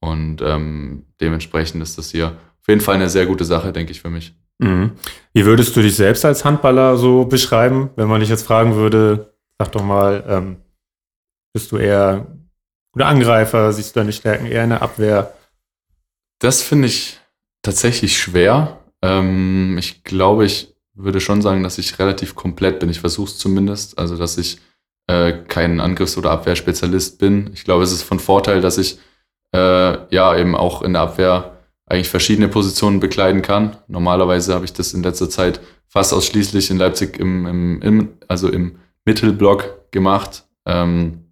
Und 0.00 0.42
ähm, 0.42 1.06
dementsprechend 1.20 1.82
ist 1.82 1.96
das 1.96 2.10
hier 2.10 2.26
auf 2.60 2.68
jeden 2.68 2.80
Fall 2.80 2.96
eine 2.96 3.08
sehr 3.08 3.26
gute 3.26 3.44
Sache, 3.44 3.72
denke 3.72 3.92
ich, 3.92 4.00
für 4.00 4.10
mich. 4.10 4.34
Mhm. 4.58 4.92
Wie 5.32 5.46
würdest 5.46 5.74
du 5.74 5.80
dich 5.80 5.96
selbst 5.96 6.24
als 6.24 6.44
Handballer 6.44 6.96
so 6.96 7.24
beschreiben, 7.24 7.90
wenn 7.96 8.08
man 8.08 8.20
dich 8.20 8.28
jetzt 8.28 8.46
fragen 8.46 8.74
würde, 8.74 9.32
sag 9.58 9.72
doch 9.72 9.82
mal, 9.82 10.24
ähm, 10.28 10.56
bist 11.52 11.72
du 11.72 11.78
eher 11.78 12.26
guter 12.92 13.06
Angreifer, 13.06 13.72
siehst 13.72 13.94
du 13.94 14.00
deine 14.00 14.12
Stärken 14.12 14.46
eher 14.46 14.64
in 14.64 14.70
der 14.70 14.82
Abwehr? 14.82 15.34
Das 16.40 16.62
finde 16.62 16.88
ich 16.88 17.17
tatsächlich 17.68 18.16
schwer. 18.16 18.78
Ähm, 19.02 19.76
ich 19.78 20.02
glaube, 20.02 20.46
ich 20.46 20.74
würde 20.94 21.20
schon 21.20 21.42
sagen, 21.42 21.62
dass 21.62 21.76
ich 21.76 21.98
relativ 21.98 22.34
komplett 22.34 22.80
bin. 22.80 22.88
Ich 22.88 23.00
versuche 23.00 23.28
es 23.28 23.36
zumindest. 23.36 23.98
Also, 23.98 24.16
dass 24.16 24.38
ich 24.38 24.58
äh, 25.06 25.32
kein 25.48 25.78
Angriffs- 25.78 26.16
oder 26.16 26.30
Abwehrspezialist 26.30 27.18
bin. 27.18 27.50
Ich 27.52 27.64
glaube, 27.64 27.84
es 27.84 27.92
ist 27.92 28.04
von 28.04 28.20
Vorteil, 28.20 28.62
dass 28.62 28.78
ich 28.78 28.98
äh, 29.54 30.14
ja 30.14 30.34
eben 30.38 30.56
auch 30.56 30.80
in 30.80 30.94
der 30.94 31.02
Abwehr 31.02 31.58
eigentlich 31.84 32.08
verschiedene 32.08 32.48
Positionen 32.48 33.00
bekleiden 33.00 33.42
kann. 33.42 33.76
Normalerweise 33.86 34.54
habe 34.54 34.64
ich 34.64 34.72
das 34.72 34.94
in 34.94 35.02
letzter 35.02 35.28
Zeit 35.28 35.60
fast 35.88 36.14
ausschließlich 36.14 36.70
in 36.70 36.78
Leipzig 36.78 37.18
im, 37.18 37.46
im, 37.46 37.82
im 37.82 38.08
also 38.28 38.48
im 38.48 38.76
Mittelblock 39.04 39.90
gemacht. 39.90 40.44
Ähm, 40.64 41.24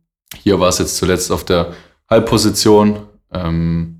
hier 0.42 0.61
war 0.61 0.68
es 0.68 0.79
jetzt 0.79 0.99
zuletzt 0.99 1.33
auf 1.33 1.44
der 1.44 1.72
Halbposition. 2.11 3.07
Ähm, 3.33 3.95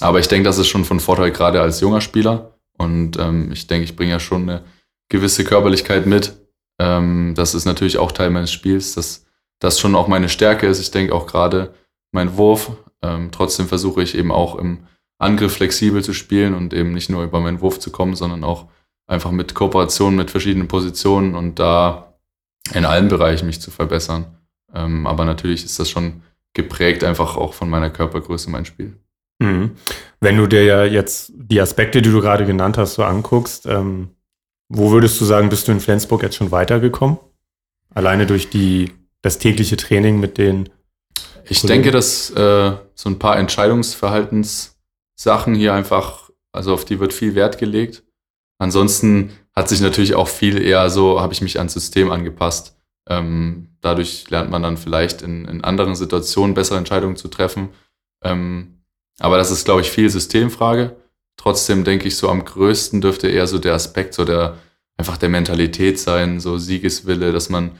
aber 0.00 0.18
ich 0.18 0.28
denke, 0.28 0.44
das 0.44 0.58
ist 0.58 0.68
schon 0.68 0.84
von 0.84 1.00
Vorteil, 1.00 1.30
gerade 1.30 1.60
als 1.60 1.80
junger 1.80 2.00
Spieler. 2.00 2.58
Und 2.76 3.18
ähm, 3.18 3.52
ich 3.52 3.66
denke, 3.66 3.84
ich 3.84 3.96
bringe 3.96 4.12
ja 4.12 4.20
schon 4.20 4.48
eine 4.48 4.62
gewisse 5.08 5.44
Körperlichkeit 5.44 6.06
mit. 6.06 6.36
Ähm, 6.80 7.34
das 7.36 7.54
ist 7.54 7.64
natürlich 7.64 7.98
auch 7.98 8.12
Teil 8.12 8.30
meines 8.30 8.52
Spiels, 8.52 8.94
dass 8.94 9.26
das 9.60 9.78
schon 9.78 9.94
auch 9.94 10.08
meine 10.08 10.28
Stärke 10.28 10.66
ist. 10.66 10.80
Ich 10.80 10.90
denke 10.90 11.14
auch 11.14 11.26
gerade 11.26 11.74
mein 12.10 12.36
Wurf. 12.36 12.72
Ähm, 13.02 13.30
trotzdem 13.30 13.68
versuche 13.68 14.02
ich 14.02 14.16
eben 14.16 14.32
auch 14.32 14.56
im 14.56 14.86
Angriff 15.18 15.54
flexibel 15.54 16.02
zu 16.02 16.14
spielen 16.14 16.54
und 16.54 16.74
eben 16.74 16.92
nicht 16.92 17.08
nur 17.08 17.22
über 17.22 17.40
meinen 17.40 17.60
Wurf 17.60 17.78
zu 17.78 17.92
kommen, 17.92 18.16
sondern 18.16 18.42
auch 18.42 18.66
einfach 19.06 19.30
mit 19.30 19.54
Kooperation 19.54 20.16
mit 20.16 20.30
verschiedenen 20.30 20.68
Positionen 20.68 21.34
und 21.34 21.58
da 21.58 22.18
in 22.74 22.84
allen 22.84 23.08
Bereichen 23.08 23.46
mich 23.46 23.60
zu 23.60 23.70
verbessern. 23.70 24.38
Ähm, 24.74 25.06
aber 25.06 25.24
natürlich 25.24 25.64
ist 25.64 25.78
das 25.78 25.90
schon 25.90 26.22
geprägt 26.54 27.04
einfach 27.04 27.36
auch 27.36 27.54
von 27.54 27.70
meiner 27.70 27.90
Körpergröße 27.90 28.50
mein 28.50 28.64
Spiel. 28.64 28.98
Mhm. 29.42 29.72
Wenn 30.20 30.36
du 30.36 30.46
dir 30.46 30.64
ja 30.64 30.84
jetzt 30.84 31.32
die 31.34 31.60
Aspekte, 31.60 32.00
die 32.00 32.10
du 32.10 32.20
gerade 32.20 32.46
genannt 32.46 32.78
hast, 32.78 32.94
so 32.94 33.04
anguckst, 33.04 33.66
ähm, 33.66 34.10
wo 34.68 34.90
würdest 34.90 35.20
du 35.20 35.24
sagen, 35.24 35.48
bist 35.48 35.68
du 35.68 35.72
in 35.72 35.80
Flensburg 35.80 36.22
jetzt 36.22 36.36
schon 36.36 36.50
weitergekommen? 36.50 37.18
Alleine 37.94 38.26
durch 38.26 38.48
die, 38.48 38.92
das 39.20 39.38
tägliche 39.38 39.76
Training 39.76 40.20
mit 40.20 40.38
den 40.38 40.70
Ich 41.44 41.60
Kollegen? 41.60 41.82
denke, 41.82 41.90
dass 41.90 42.30
äh, 42.30 42.72
so 42.94 43.10
ein 43.10 43.18
paar 43.18 43.36
Entscheidungsverhaltenssachen 43.36 45.54
hier 45.54 45.74
einfach, 45.74 46.30
also 46.52 46.72
auf 46.72 46.84
die 46.84 47.00
wird 47.00 47.12
viel 47.12 47.34
Wert 47.34 47.58
gelegt. 47.58 48.04
ansonsten 48.58 49.32
hat 49.54 49.68
sich 49.68 49.82
natürlich 49.82 50.14
auch 50.14 50.28
viel 50.28 50.62
eher 50.62 50.88
so, 50.88 51.20
habe 51.20 51.34
ich 51.34 51.42
mich 51.42 51.58
ans 51.58 51.74
System 51.74 52.10
angepasst. 52.10 52.74
Ähm, 53.06 53.68
dadurch 53.82 54.30
lernt 54.30 54.50
man 54.50 54.62
dann 54.62 54.78
vielleicht 54.78 55.20
in, 55.20 55.44
in 55.46 55.64
anderen 55.64 55.94
Situationen 55.94 56.54
bessere 56.54 56.78
Entscheidungen 56.78 57.16
zu 57.16 57.28
treffen. 57.28 57.68
Ähm, 58.22 58.81
aber 59.18 59.36
das 59.36 59.50
ist, 59.50 59.64
glaube 59.64 59.82
ich, 59.82 59.90
viel 59.90 60.10
Systemfrage. 60.10 60.96
Trotzdem 61.36 61.84
denke 61.84 62.08
ich, 62.08 62.16
so 62.16 62.28
am 62.28 62.44
größten 62.44 63.00
dürfte 63.00 63.28
eher 63.28 63.46
so 63.46 63.58
der 63.58 63.74
Aspekt, 63.74 64.14
so 64.14 64.24
der 64.24 64.58
einfach 64.96 65.16
der 65.16 65.28
Mentalität 65.28 65.98
sein, 65.98 66.40
so 66.40 66.58
Siegeswille, 66.58 67.32
dass 67.32 67.48
man 67.48 67.72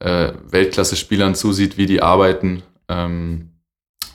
äh, 0.00 0.32
Weltklasse-Spielern 0.50 1.34
zusieht, 1.34 1.76
wie 1.76 1.86
die 1.86 2.02
arbeiten. 2.02 2.62
Ähm, 2.88 3.50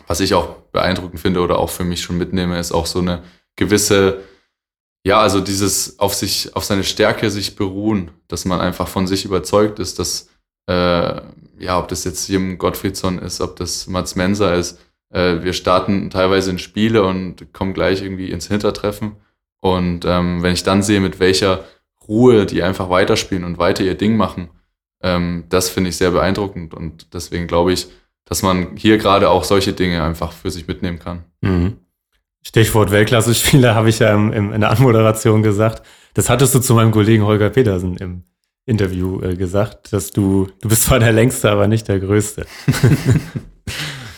was 0.07 0.19
ich 0.19 0.33
auch 0.33 0.55
beeindruckend 0.71 1.19
finde 1.19 1.41
oder 1.41 1.59
auch 1.59 1.69
für 1.69 1.83
mich 1.83 2.01
schon 2.01 2.17
mitnehme, 2.17 2.59
ist 2.59 2.71
auch 2.71 2.85
so 2.85 2.99
eine 2.99 3.23
gewisse, 3.55 4.21
ja, 5.05 5.19
also 5.19 5.39
dieses 5.39 5.99
auf 5.99 6.13
sich, 6.13 6.55
auf 6.55 6.65
seine 6.65 6.83
Stärke 6.83 7.29
sich 7.29 7.55
beruhen, 7.55 8.11
dass 8.27 8.45
man 8.45 8.59
einfach 8.59 8.87
von 8.87 9.07
sich 9.07 9.25
überzeugt 9.25 9.79
ist, 9.79 9.99
dass, 9.99 10.29
äh, 10.67 11.21
ja, 11.59 11.79
ob 11.79 11.87
das 11.87 12.03
jetzt 12.03 12.27
Jim 12.27 12.57
Gottfriedson 12.57 13.19
ist, 13.19 13.41
ob 13.41 13.55
das 13.55 13.87
Mats 13.87 14.15
Menser 14.15 14.55
ist, 14.55 14.79
äh, 15.13 15.43
wir 15.43 15.53
starten 15.53 16.09
teilweise 16.09 16.49
in 16.49 16.59
Spiele 16.59 17.03
und 17.03 17.53
kommen 17.53 17.73
gleich 17.73 18.01
irgendwie 18.01 18.31
ins 18.31 18.47
Hintertreffen. 18.47 19.13
Und 19.61 20.03
ähm, 20.05 20.43
wenn 20.43 20.53
ich 20.53 20.63
dann 20.63 20.83
sehe, 20.83 20.99
mit 20.99 21.19
welcher 21.19 21.63
Ruhe 22.07 22.45
die 22.45 22.63
einfach 22.63 22.89
weiterspielen 22.89 23.45
und 23.45 23.57
weiter 23.57 23.83
ihr 23.83 23.95
Ding 23.95 24.17
machen, 24.17 24.49
ähm, 25.01 25.45
das 25.49 25.69
finde 25.69 25.91
ich 25.91 25.97
sehr 25.97 26.11
beeindruckend. 26.11 26.73
Und 26.73 27.13
deswegen 27.13 27.47
glaube 27.47 27.71
ich, 27.71 27.87
dass 28.25 28.41
man 28.41 28.75
hier 28.75 28.97
gerade 28.97 29.29
auch 29.29 29.43
solche 29.43 29.73
Dinge 29.73 30.03
einfach 30.03 30.31
für 30.33 30.49
sich 30.49 30.67
mitnehmen 30.67 30.99
kann. 30.99 31.23
Mhm. 31.41 31.77
Stichwort 32.41 32.91
Weltklasse-Spieler 32.91 33.75
habe 33.75 33.89
ich 33.89 33.99
ja 33.99 34.13
im, 34.13 34.33
im, 34.33 34.51
in 34.51 34.61
der 34.61 34.71
Anmoderation 34.71 35.43
gesagt. 35.43 35.83
Das 36.13 36.29
hattest 36.29 36.55
du 36.55 36.59
zu 36.59 36.73
meinem 36.73 36.91
Kollegen 36.91 37.23
Holger 37.23 37.49
Petersen 37.49 37.97
im 37.97 38.23
Interview 38.65 39.21
äh, 39.21 39.35
gesagt, 39.35 39.93
dass 39.93 40.11
du, 40.11 40.47
du 40.61 40.69
bist 40.69 40.83
zwar 40.83 40.99
der 40.99 41.11
Längste, 41.11 41.51
aber 41.51 41.67
nicht 41.67 41.87
der 41.87 41.99
Größte. 41.99 42.45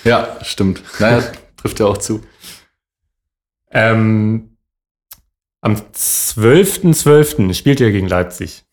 ja, 0.05 0.37
stimmt. 0.43 0.81
Naja, 0.99 1.23
trifft 1.57 1.79
ja 1.79 1.85
auch 1.85 1.97
zu. 1.97 2.21
Ähm, 3.71 4.57
am 5.61 5.73
12.12. 5.73 6.93
.12. 6.93 7.53
spielt 7.53 7.79
ihr 7.79 7.91
gegen 7.91 8.07
Leipzig. 8.07 8.63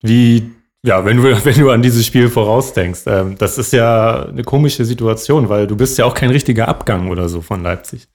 Wie 0.00 0.50
ja, 0.82 1.04
wenn 1.04 1.16
du, 1.18 1.22
wenn 1.44 1.58
du 1.58 1.70
an 1.70 1.82
dieses 1.82 2.06
Spiel 2.06 2.28
vorausdenkst, 2.28 3.02
ähm, 3.06 3.36
das 3.38 3.58
ist 3.58 3.72
ja 3.72 4.26
eine 4.26 4.44
komische 4.44 4.84
Situation, 4.84 5.48
weil 5.48 5.66
du 5.66 5.76
bist 5.76 5.98
ja 5.98 6.04
auch 6.04 6.14
kein 6.14 6.30
richtiger 6.30 6.68
Abgang 6.68 7.10
oder 7.10 7.28
so 7.28 7.40
von 7.40 7.62
Leipzig. 7.62 8.08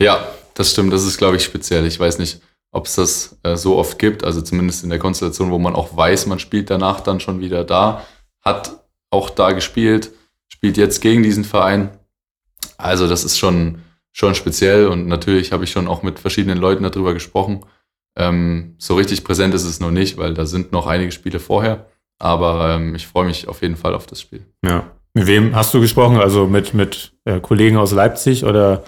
Ja, 0.00 0.26
das 0.54 0.70
stimmt. 0.72 0.92
Das 0.92 1.04
ist, 1.04 1.18
glaube 1.18 1.36
ich, 1.36 1.44
speziell. 1.44 1.86
Ich 1.86 1.98
weiß 1.98 2.18
nicht, 2.18 2.40
ob 2.72 2.86
es 2.86 2.96
das 2.96 3.38
äh, 3.42 3.56
so 3.56 3.76
oft 3.76 3.98
gibt, 3.98 4.24
also 4.24 4.40
zumindest 4.42 4.84
in 4.84 4.90
der 4.90 4.98
Konstellation, 4.98 5.50
wo 5.50 5.58
man 5.58 5.74
auch 5.74 5.96
weiß, 5.96 6.26
man 6.26 6.38
spielt 6.38 6.70
danach 6.70 7.00
dann 7.00 7.20
schon 7.20 7.40
wieder 7.40 7.64
da, 7.64 8.04
hat 8.40 8.72
auch 9.10 9.30
da 9.30 9.52
gespielt, 9.52 10.10
spielt 10.62 10.76
jetzt 10.76 11.00
gegen 11.00 11.24
diesen 11.24 11.42
Verein. 11.42 11.90
Also 12.78 13.08
das 13.08 13.24
ist 13.24 13.36
schon, 13.36 13.82
schon 14.12 14.36
speziell 14.36 14.86
und 14.86 15.08
natürlich 15.08 15.50
habe 15.50 15.64
ich 15.64 15.72
schon 15.72 15.88
auch 15.88 16.04
mit 16.04 16.20
verschiedenen 16.20 16.56
Leuten 16.56 16.84
darüber 16.84 17.14
gesprochen. 17.14 17.66
Ähm, 18.16 18.76
so 18.78 18.94
richtig 18.94 19.24
präsent 19.24 19.54
ist 19.54 19.64
es 19.64 19.80
noch 19.80 19.90
nicht, 19.90 20.18
weil 20.18 20.34
da 20.34 20.46
sind 20.46 20.70
noch 20.70 20.86
einige 20.86 21.10
Spiele 21.10 21.40
vorher. 21.40 21.86
Aber 22.20 22.76
ähm, 22.76 22.94
ich 22.94 23.08
freue 23.08 23.26
mich 23.26 23.48
auf 23.48 23.62
jeden 23.62 23.74
Fall 23.74 23.92
auf 23.92 24.06
das 24.06 24.20
Spiel. 24.20 24.46
Ja. 24.64 24.84
Mit 25.14 25.26
wem 25.26 25.56
hast 25.56 25.74
du 25.74 25.80
gesprochen? 25.80 26.18
Also 26.18 26.46
mit, 26.46 26.74
mit 26.74 27.12
äh, 27.24 27.40
Kollegen 27.40 27.76
aus 27.76 27.90
Leipzig 27.90 28.44
oder? 28.44 28.84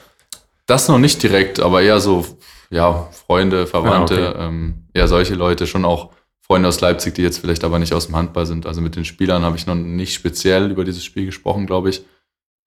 Das 0.67 0.87
noch 0.87 0.99
nicht 0.99 1.21
direkt, 1.25 1.59
aber 1.59 1.83
eher 1.83 1.99
so, 1.99 2.25
ja, 2.71 3.09
Freunde, 3.11 3.67
Verwandte, 3.67 4.29
ah, 4.29 4.31
okay. 4.31 4.47
ähm, 4.47 4.75
eher 4.93 5.09
solche 5.09 5.35
Leute, 5.35 5.67
schon 5.67 5.85
auch 5.85 6.11
Freunde 6.47 6.69
aus 6.69 6.81
Leipzig, 6.81 7.15
die 7.15 7.23
jetzt 7.23 7.39
vielleicht 7.39 7.65
aber 7.65 7.79
nicht 7.79 7.95
aus 7.95 8.07
dem 8.07 8.17
Handball 8.17 8.45
sind. 8.45 8.67
Also 8.67 8.83
mit 8.83 8.97
den 8.97 9.07
Spielern 9.07 9.45
habe 9.45 9.57
ich 9.57 9.67
noch 9.67 9.75
nicht 9.75 10.13
speziell 10.13 10.71
über 10.71 10.85
dieses 10.85 11.03
Spiel 11.03 11.25
gesprochen, 11.25 11.67
glaube 11.67 11.89
ich, 11.89 12.05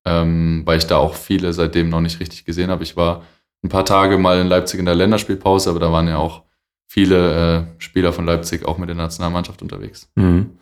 ähm, 0.05 0.63
weil 0.65 0.79
ich 0.79 0.87
da 0.87 0.97
auch 0.97 1.13
viele 1.13 1.53
seitdem 1.53 1.89
noch 1.89 2.01
nicht 2.01 2.19
richtig 2.19 2.43
gesehen 2.43 2.71
habe. 2.71 2.83
Ich 2.83 2.97
war 2.97 3.23
ein 3.63 3.69
paar 3.69 3.85
Tage 3.85 4.17
mal 4.17 4.39
in 4.41 4.47
Leipzig 4.47 4.79
in 4.79 4.85
der 4.87 4.95
Länderspielpause, 4.95 5.69
aber 5.69 5.79
da 5.79 5.91
waren 5.91 6.07
ja 6.07 6.17
auch 6.17 6.41
viele 6.87 7.67
äh, 7.77 7.81
Spieler 7.81 8.13
von 8.13 8.25
Leipzig 8.25 8.65
auch 8.65 8.79
mit 8.79 8.89
der 8.89 8.95
Nationalmannschaft 8.95 9.61
unterwegs. 9.61 10.09
Mhm. 10.15 10.57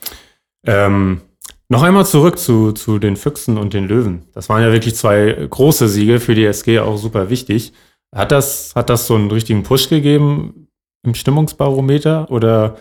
Ähm, 0.66 1.22
noch 1.70 1.84
einmal 1.84 2.06
zurück 2.06 2.38
zu, 2.38 2.74
zu 2.74 3.00
den 3.00 3.16
Füchsen 3.16 3.58
und 3.58 3.74
den 3.74 3.88
Löwen. 3.88 4.24
Das 4.34 4.50
waren 4.50 4.62
ja 4.62 4.74
wirklich 4.74 4.96
zwei 4.96 5.48
große 5.50 5.88
Siege 5.88 6.20
für 6.20 6.36
die 6.36 6.46
SG, 6.46 6.80
auch 6.80 6.98
super 6.98 7.30
wichtig. 7.30 7.72
Hat 8.14 8.32
das, 8.32 8.76
hat 8.76 8.90
das 8.90 9.08
so 9.08 9.16
einen 9.16 9.32
richtigen 9.32 9.64
Push 9.64 9.88
gegeben 9.88 10.68
im 11.04 11.16
Stimmungsbarometer 11.16 12.30
oder 12.30 12.78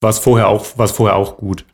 war 0.00 0.10
es 0.10 0.18
vorher 0.18 0.48
auch, 0.48 0.78
war 0.78 0.86
es 0.86 0.92
vorher 0.92 1.16
auch 1.16 1.36
gut? 1.36 1.64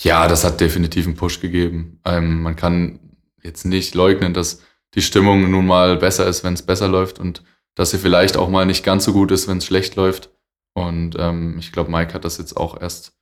Ja, 0.00 0.26
das 0.26 0.44
hat 0.44 0.60
definitiv 0.60 1.06
einen 1.06 1.16
Push 1.16 1.40
gegeben. 1.40 2.00
Ähm, 2.04 2.42
man 2.42 2.56
kann 2.56 2.98
jetzt 3.42 3.64
nicht 3.64 3.94
leugnen, 3.94 4.34
dass 4.34 4.62
die 4.94 5.02
Stimmung 5.02 5.50
nun 5.50 5.66
mal 5.66 5.96
besser 5.96 6.26
ist, 6.26 6.44
wenn 6.44 6.54
es 6.54 6.62
besser 6.62 6.88
läuft 6.88 7.18
und 7.18 7.42
dass 7.74 7.90
sie 7.90 7.98
vielleicht 7.98 8.36
auch 8.36 8.48
mal 8.48 8.66
nicht 8.66 8.84
ganz 8.84 9.04
so 9.04 9.12
gut 9.12 9.30
ist, 9.30 9.48
wenn 9.48 9.58
es 9.58 9.66
schlecht 9.66 9.96
läuft. 9.96 10.30
Und 10.74 11.16
ähm, 11.18 11.56
ich 11.58 11.72
glaube, 11.72 11.90
Mike 11.90 12.14
hat 12.14 12.24
das 12.24 12.38
jetzt 12.38 12.56
auch 12.56 12.80
erst, 12.80 13.12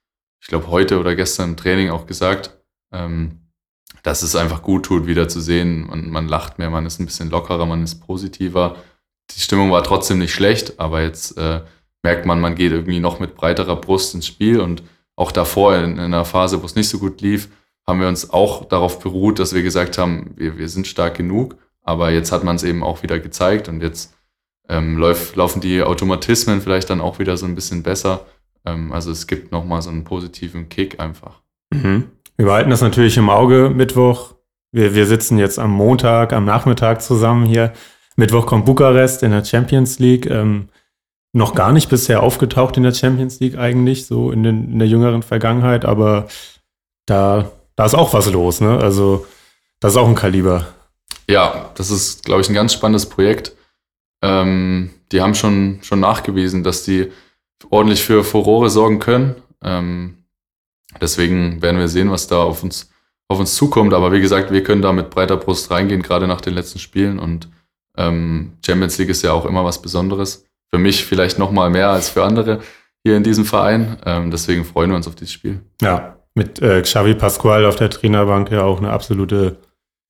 ich 0.40 0.48
glaube, 0.48 0.68
heute 0.68 0.98
oder 0.98 1.14
gestern 1.14 1.50
im 1.50 1.56
Training 1.56 1.90
auch 1.90 2.06
gesagt, 2.06 2.58
ähm, 2.92 3.50
dass 4.02 4.22
es 4.22 4.36
einfach 4.36 4.62
gut 4.62 4.86
tut, 4.86 5.06
wieder 5.06 5.28
zu 5.28 5.40
sehen. 5.40 5.86
Man, 5.86 6.10
man 6.10 6.28
lacht 6.28 6.58
mehr, 6.58 6.70
man 6.70 6.86
ist 6.86 6.98
ein 6.98 7.06
bisschen 7.06 7.30
lockerer, 7.30 7.66
man 7.66 7.84
ist 7.84 8.06
positiver. 8.06 8.76
Die 9.32 9.40
Stimmung 9.40 9.70
war 9.70 9.82
trotzdem 9.82 10.18
nicht 10.18 10.34
schlecht, 10.34 10.80
aber 10.80 11.02
jetzt 11.02 11.36
äh, 11.36 11.62
merkt 12.02 12.26
man, 12.26 12.40
man 12.40 12.54
geht 12.54 12.72
irgendwie 12.72 13.00
noch 13.00 13.20
mit 13.20 13.34
breiterer 13.34 13.76
Brust 13.76 14.14
ins 14.14 14.26
Spiel. 14.26 14.60
Und 14.60 14.82
auch 15.16 15.32
davor, 15.32 15.76
in, 15.76 15.92
in 15.92 16.00
einer 16.00 16.24
Phase, 16.24 16.62
wo 16.62 16.66
es 16.66 16.74
nicht 16.74 16.88
so 16.88 16.98
gut 16.98 17.20
lief, 17.20 17.48
haben 17.86 18.00
wir 18.00 18.08
uns 18.08 18.30
auch 18.30 18.66
darauf 18.66 19.00
beruht, 19.00 19.38
dass 19.38 19.54
wir 19.54 19.62
gesagt 19.62 19.98
haben, 19.98 20.32
wir, 20.36 20.58
wir 20.58 20.68
sind 20.68 20.86
stark 20.86 21.16
genug. 21.16 21.56
Aber 21.82 22.10
jetzt 22.10 22.32
hat 22.32 22.44
man 22.44 22.56
es 22.56 22.62
eben 22.62 22.82
auch 22.82 23.02
wieder 23.02 23.18
gezeigt 23.18 23.68
und 23.68 23.82
jetzt 23.82 24.14
ähm, 24.68 24.96
läuft, 24.96 25.34
laufen 25.36 25.60
die 25.60 25.82
Automatismen 25.82 26.60
vielleicht 26.60 26.90
dann 26.90 27.00
auch 27.00 27.18
wieder 27.18 27.36
so 27.36 27.46
ein 27.46 27.54
bisschen 27.54 27.82
besser. 27.82 28.26
Ähm, 28.64 28.92
also 28.92 29.10
es 29.10 29.26
gibt 29.26 29.50
nochmal 29.50 29.82
so 29.82 29.90
einen 29.90 30.04
positiven 30.04 30.68
Kick 30.68 31.00
einfach. 31.00 31.40
Mhm. 31.72 32.10
Wir 32.36 32.46
behalten 32.46 32.70
das 32.70 32.80
natürlich 32.80 33.16
im 33.16 33.28
Auge. 33.28 33.70
Mittwoch, 33.74 34.34
wir, 34.72 34.94
wir 34.94 35.06
sitzen 35.06 35.38
jetzt 35.38 35.58
am 35.58 35.72
Montag, 35.72 36.32
am 36.32 36.44
Nachmittag 36.44 37.02
zusammen 37.02 37.44
hier. 37.44 37.72
Mittwoch 38.16 38.46
kommt 38.46 38.66
Bukarest 38.66 39.22
in 39.22 39.32
der 39.32 39.44
Champions 39.44 39.98
League. 39.98 40.26
Ähm, 40.26 40.68
noch 41.32 41.54
gar 41.54 41.72
nicht 41.72 41.88
bisher 41.88 42.22
aufgetaucht 42.22 42.76
in 42.76 42.82
der 42.82 42.94
Champions 42.94 43.40
League 43.40 43.56
eigentlich, 43.56 44.06
so 44.06 44.32
in, 44.32 44.42
den, 44.42 44.72
in 44.72 44.78
der 44.78 44.88
jüngeren 44.88 45.22
Vergangenheit, 45.22 45.84
aber 45.84 46.28
da, 47.06 47.50
da 47.76 47.84
ist 47.84 47.94
auch 47.94 48.12
was 48.12 48.30
los, 48.30 48.60
ne? 48.60 48.78
Also, 48.78 49.26
das 49.80 49.92
ist 49.92 49.98
auch 49.98 50.08
ein 50.08 50.14
Kaliber. 50.14 50.66
Ja, 51.28 51.70
das 51.74 51.90
ist, 51.90 52.24
glaube 52.24 52.40
ich, 52.40 52.48
ein 52.48 52.54
ganz 52.54 52.72
spannendes 52.72 53.06
Projekt. 53.06 53.56
Ähm, 54.22 54.90
die 55.12 55.20
haben 55.20 55.34
schon, 55.34 55.78
schon 55.82 56.00
nachgewiesen, 56.00 56.62
dass 56.62 56.82
die 56.82 57.10
ordentlich 57.70 58.02
für 58.02 58.24
Furore 58.24 58.70
sorgen 58.70 58.98
können. 58.98 59.36
Ähm, 59.62 60.24
deswegen 61.00 61.62
werden 61.62 61.78
wir 61.78 61.88
sehen, 61.88 62.10
was 62.10 62.26
da 62.26 62.42
auf 62.42 62.62
uns, 62.62 62.90
auf 63.28 63.38
uns 63.38 63.54
zukommt. 63.54 63.94
Aber 63.94 64.12
wie 64.12 64.20
gesagt, 64.20 64.50
wir 64.52 64.64
können 64.64 64.82
da 64.82 64.92
mit 64.92 65.10
breiter 65.10 65.36
Brust 65.36 65.70
reingehen, 65.70 66.02
gerade 66.02 66.26
nach 66.26 66.40
den 66.40 66.54
letzten 66.54 66.78
Spielen. 66.80 67.18
Und 67.18 67.48
ähm, 67.96 68.58
Champions 68.64 68.98
League 68.98 69.10
ist 69.10 69.22
ja 69.22 69.32
auch 69.32 69.46
immer 69.46 69.64
was 69.64 69.80
Besonderes. 69.80 70.44
Für 70.72 70.78
mich 70.78 71.04
vielleicht 71.04 71.38
noch 71.38 71.50
mal 71.50 71.70
mehr 71.70 71.90
als 71.90 72.08
für 72.08 72.24
andere 72.24 72.60
hier 73.04 73.16
in 73.16 73.22
diesem 73.22 73.44
Verein. 73.44 73.96
Ähm, 74.06 74.30
deswegen 74.30 74.64
freuen 74.64 74.90
wir 74.90 74.96
uns 74.96 75.08
auf 75.08 75.14
dieses 75.14 75.32
Spiel. 75.32 75.60
Ja, 75.80 76.16
mit 76.34 76.60
äh, 76.62 76.82
Xavi 76.82 77.14
Pascual 77.14 77.64
auf 77.64 77.76
der 77.76 77.90
Trainerbank 77.90 78.50
ja 78.50 78.62
auch 78.62 78.78
eine 78.78 78.90
absolute 78.90 79.56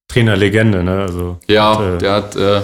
Trainerlegende. 0.09 0.83
Ne? 0.83 1.01
Also, 1.03 1.39
ja, 1.49 1.79
hat, 1.79 1.85
äh, 1.85 1.99
der 1.99 2.13
hat 2.13 2.37
äh, 2.37 2.63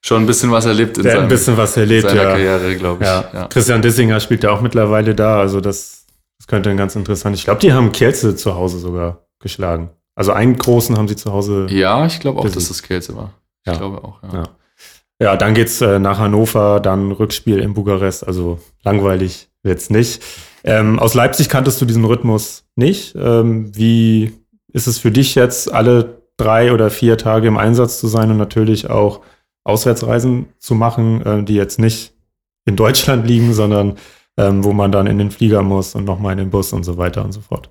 schon 0.00 0.22
ein 0.22 0.26
bisschen 0.26 0.50
was 0.50 0.66
erlebt 0.66 0.98
in 0.98 1.04
seinem, 1.04 1.22
ein 1.24 1.28
bisschen 1.28 1.56
was 1.56 1.76
erlebt, 1.76 2.08
seiner 2.08 2.22
ja. 2.22 2.30
Karriere, 2.30 2.76
glaube 2.76 3.04
ich. 3.04 3.08
Ja. 3.08 3.24
Ja. 3.32 3.46
Christian 3.46 3.82
Dissinger 3.82 4.18
spielt 4.20 4.42
ja 4.42 4.50
auch 4.50 4.60
mittlerweile 4.60 5.14
da, 5.14 5.38
also 5.38 5.60
das, 5.60 6.06
das 6.38 6.46
könnte 6.46 6.70
ein 6.70 6.76
ganz 6.76 6.96
interessant. 6.96 7.36
Ich 7.36 7.44
glaube, 7.44 7.60
die 7.60 7.72
haben 7.72 7.92
Kielce 7.92 8.34
zu 8.34 8.54
Hause 8.54 8.78
sogar 8.78 9.26
geschlagen. 9.38 9.90
Also 10.14 10.32
einen 10.32 10.56
großen 10.56 10.96
haben 10.96 11.08
sie 11.08 11.16
zu 11.16 11.32
Hause. 11.32 11.66
Ja, 11.70 12.04
ich 12.06 12.18
glaube 12.20 12.40
auch, 12.40 12.42
besiegt. 12.42 12.62
dass 12.62 12.68
das 12.68 12.82
Kielce 12.82 13.16
war. 13.16 13.32
Ich 13.66 13.72
glaube 13.72 14.02
auch, 14.02 14.22
ja. 14.32 14.44
Ja, 15.22 15.36
dann 15.36 15.54
geht's 15.54 15.80
äh, 15.80 15.98
nach 15.98 16.18
Hannover, 16.18 16.80
dann 16.80 17.12
Rückspiel 17.12 17.58
in 17.58 17.74
Bukarest. 17.74 18.26
Also 18.26 18.58
langweilig 18.82 19.50
wird's 19.62 19.90
nicht. 19.90 20.22
Ähm, 20.64 20.98
aus 20.98 21.14
Leipzig 21.14 21.48
kanntest 21.48 21.80
du 21.80 21.84
diesen 21.84 22.04
Rhythmus 22.04 22.64
nicht. 22.74 23.14
Ähm, 23.14 23.76
wie 23.76 24.32
ist 24.72 24.86
es 24.86 24.98
für 24.98 25.10
dich 25.10 25.34
jetzt, 25.34 25.72
alle 25.72 26.22
drei 26.36 26.72
oder 26.72 26.90
vier 26.90 27.18
Tage 27.18 27.48
im 27.48 27.58
Einsatz 27.58 28.00
zu 28.00 28.08
sein 28.08 28.30
und 28.30 28.38
natürlich 28.38 28.88
auch 28.88 29.20
Auswärtsreisen 29.64 30.48
zu 30.58 30.74
machen, 30.74 31.24
äh, 31.24 31.42
die 31.44 31.54
jetzt 31.54 31.78
nicht 31.78 32.14
in 32.64 32.76
Deutschland 32.76 33.26
liegen, 33.26 33.52
sondern 33.52 33.98
ähm, 34.38 34.64
wo 34.64 34.72
man 34.72 34.90
dann 34.90 35.06
in 35.06 35.18
den 35.18 35.30
Flieger 35.30 35.62
muss 35.62 35.94
und 35.94 36.04
nochmal 36.04 36.32
in 36.32 36.38
den 36.38 36.50
Bus 36.50 36.72
und 36.72 36.84
so 36.84 36.96
weiter 36.96 37.24
und 37.24 37.32
so 37.32 37.40
fort. 37.40 37.68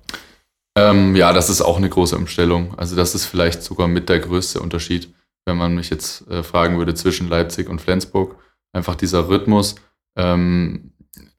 Ähm, 0.76 1.16
ja, 1.16 1.32
das 1.32 1.50
ist 1.50 1.62
auch 1.62 1.78
eine 1.78 1.88
große 1.88 2.16
Umstellung. 2.16 2.74
Also 2.76 2.94
das 2.94 3.16
ist 3.16 3.26
vielleicht 3.26 3.62
sogar 3.62 3.88
mit 3.88 4.08
der 4.08 4.20
größte 4.20 4.60
Unterschied, 4.60 5.12
wenn 5.44 5.56
man 5.56 5.74
mich 5.74 5.90
jetzt 5.90 6.28
äh, 6.28 6.42
fragen 6.42 6.78
würde 6.78 6.94
zwischen 6.94 7.28
Leipzig 7.28 7.68
und 7.68 7.80
Flensburg. 7.80 8.36
Einfach 8.72 8.94
dieser 8.94 9.28
Rhythmus. 9.28 9.76
Ähm, 10.16 10.92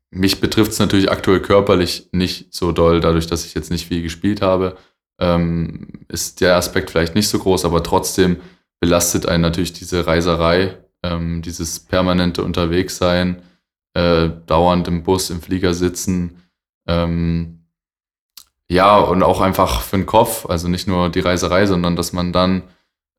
mich 0.10 0.42
betrifft 0.42 0.72
es 0.72 0.80
natürlich 0.80 1.10
aktuell 1.10 1.42
körperlich 1.42 2.10
nicht 2.12 2.54
so 2.54 2.72
doll, 2.72 3.00
dadurch, 3.00 3.28
dass 3.28 3.46
ich 3.46 3.54
jetzt 3.54 3.72
nicht 3.72 3.88
viel 3.88 4.02
gespielt 4.02 4.42
habe. 4.42 4.78
Ähm, 5.20 6.06
ist 6.10 6.42
der 6.42 6.58
Aspekt 6.58 6.92
vielleicht 6.92 7.16
nicht 7.16 7.30
so 7.30 7.40
groß, 7.40 7.64
aber 7.64 7.84
trotzdem 7.84 8.38
belastet 8.82 9.26
einen 9.26 9.42
natürlich 9.42 9.72
diese 9.72 10.06
Reiserei, 10.08 10.78
ähm, 11.04 11.42
dieses 11.42 11.80
permanente 11.80 12.44
Unterwegssein, 12.44 13.42
äh, 13.94 14.30
dauernd 14.48 14.88
im 14.88 15.04
Bus, 15.04 15.30
im 15.30 15.42
Flieger 15.42 15.74
sitzen. 15.74 16.42
Ähm, 16.88 17.68
ja, 18.70 18.98
und 18.98 19.22
auch 19.24 19.42
einfach 19.42 19.82
für 19.82 19.98
den 19.98 20.06
Kopf, 20.06 20.46
also 20.46 20.68
nicht 20.68 20.88
nur 20.88 21.10
die 21.10 21.20
Reiserei, 21.20 21.66
sondern 21.66 21.96
dass 21.96 22.14
man 22.14 22.34
dann 22.34 22.64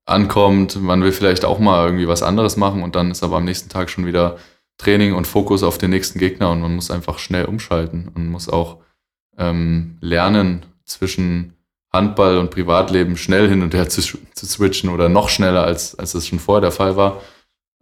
ankommt, 0.05 0.81
man 0.81 1.03
will 1.03 1.13
vielleicht 1.13 1.45
auch 1.45 1.59
mal 1.59 1.87
irgendwie 1.87 2.09
was 2.09 2.23
anderes 2.23 2.57
machen 2.57 2.83
und 2.83 2.97
dann 2.97 3.11
ist 3.11 3.23
aber 3.23 3.37
am 3.37 3.45
nächsten 3.45 3.69
Tag 3.69 3.91
schon 3.91 4.07
wieder 4.07 4.39
Training 4.79 5.15
und 5.15 5.27
Fokus 5.27 5.63
auf 5.63 5.79
den 5.79 5.91
nächsten 5.91 6.19
Gegner 6.19 6.51
und 6.51 6.61
man 6.61 6.75
muss 6.75 6.91
einfach 6.91 7.19
schnell 7.19 7.45
umschalten 7.45 8.11
und 8.15 8.29
muss 8.29 8.49
auch 8.49 8.79
ähm, 9.39 9.99
lernen, 10.01 10.67
zwischen 10.85 11.55
Handball 11.93 12.39
und 12.39 12.51
Privatleben 12.51 13.17
schnell 13.17 13.49
hin 13.49 13.63
und 13.63 13.75
her 13.75 13.89
zu, 13.89 14.01
zu 14.01 14.47
switchen 14.47 14.91
oder 14.91 15.09
noch 15.09 15.29
schneller, 15.29 15.65
als, 15.65 15.99
als 15.99 16.15
es 16.15 16.27
schon 16.27 16.39
vorher 16.39 16.63
der 16.63 16.73
Fall 16.73 16.97
war. 16.97 17.21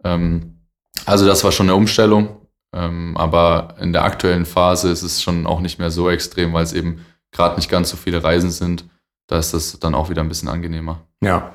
Ähm, 0.03 0.61
also 1.05 1.25
das 1.25 1.43
war 1.43 1.51
schon 1.51 1.67
eine 1.67 1.75
Umstellung, 1.75 2.47
ähm, 2.73 3.15
aber 3.17 3.75
in 3.79 3.93
der 3.93 4.03
aktuellen 4.03 4.45
Phase 4.45 4.89
ist 4.89 5.03
es 5.03 5.21
schon 5.21 5.47
auch 5.47 5.61
nicht 5.61 5.79
mehr 5.79 5.91
so 5.91 6.09
extrem, 6.09 6.53
weil 6.53 6.63
es 6.63 6.73
eben 6.73 7.05
gerade 7.31 7.55
nicht 7.55 7.69
ganz 7.69 7.89
so 7.89 7.97
viele 7.97 8.23
Reisen 8.23 8.51
sind. 8.51 8.85
Da 9.27 9.39
ist 9.39 9.53
das 9.53 9.79
dann 9.79 9.95
auch 9.95 10.09
wieder 10.09 10.21
ein 10.21 10.29
bisschen 10.29 10.49
angenehmer. 10.49 11.01
Ja. 11.23 11.53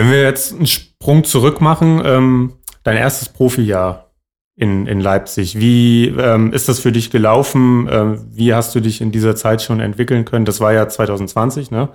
Wenn 0.00 0.10
wir 0.10 0.22
jetzt 0.22 0.54
einen 0.54 0.66
Sprung 0.66 1.24
zurück 1.24 1.60
machen, 1.60 2.00
ähm, 2.02 2.54
dein 2.84 2.96
erstes 2.96 3.28
Profijahr 3.28 4.14
in, 4.56 4.86
in 4.86 4.98
Leipzig, 4.98 5.60
wie 5.60 6.06
ähm, 6.06 6.54
ist 6.54 6.70
das 6.70 6.80
für 6.80 6.90
dich 6.90 7.10
gelaufen? 7.10 7.86
Ähm, 7.90 8.26
wie 8.30 8.54
hast 8.54 8.74
du 8.74 8.80
dich 8.80 9.02
in 9.02 9.12
dieser 9.12 9.36
Zeit 9.36 9.60
schon 9.60 9.78
entwickeln 9.78 10.24
können? 10.24 10.46
Das 10.46 10.58
war 10.58 10.72
ja 10.72 10.88
2020, 10.88 11.70
ne? 11.70 11.90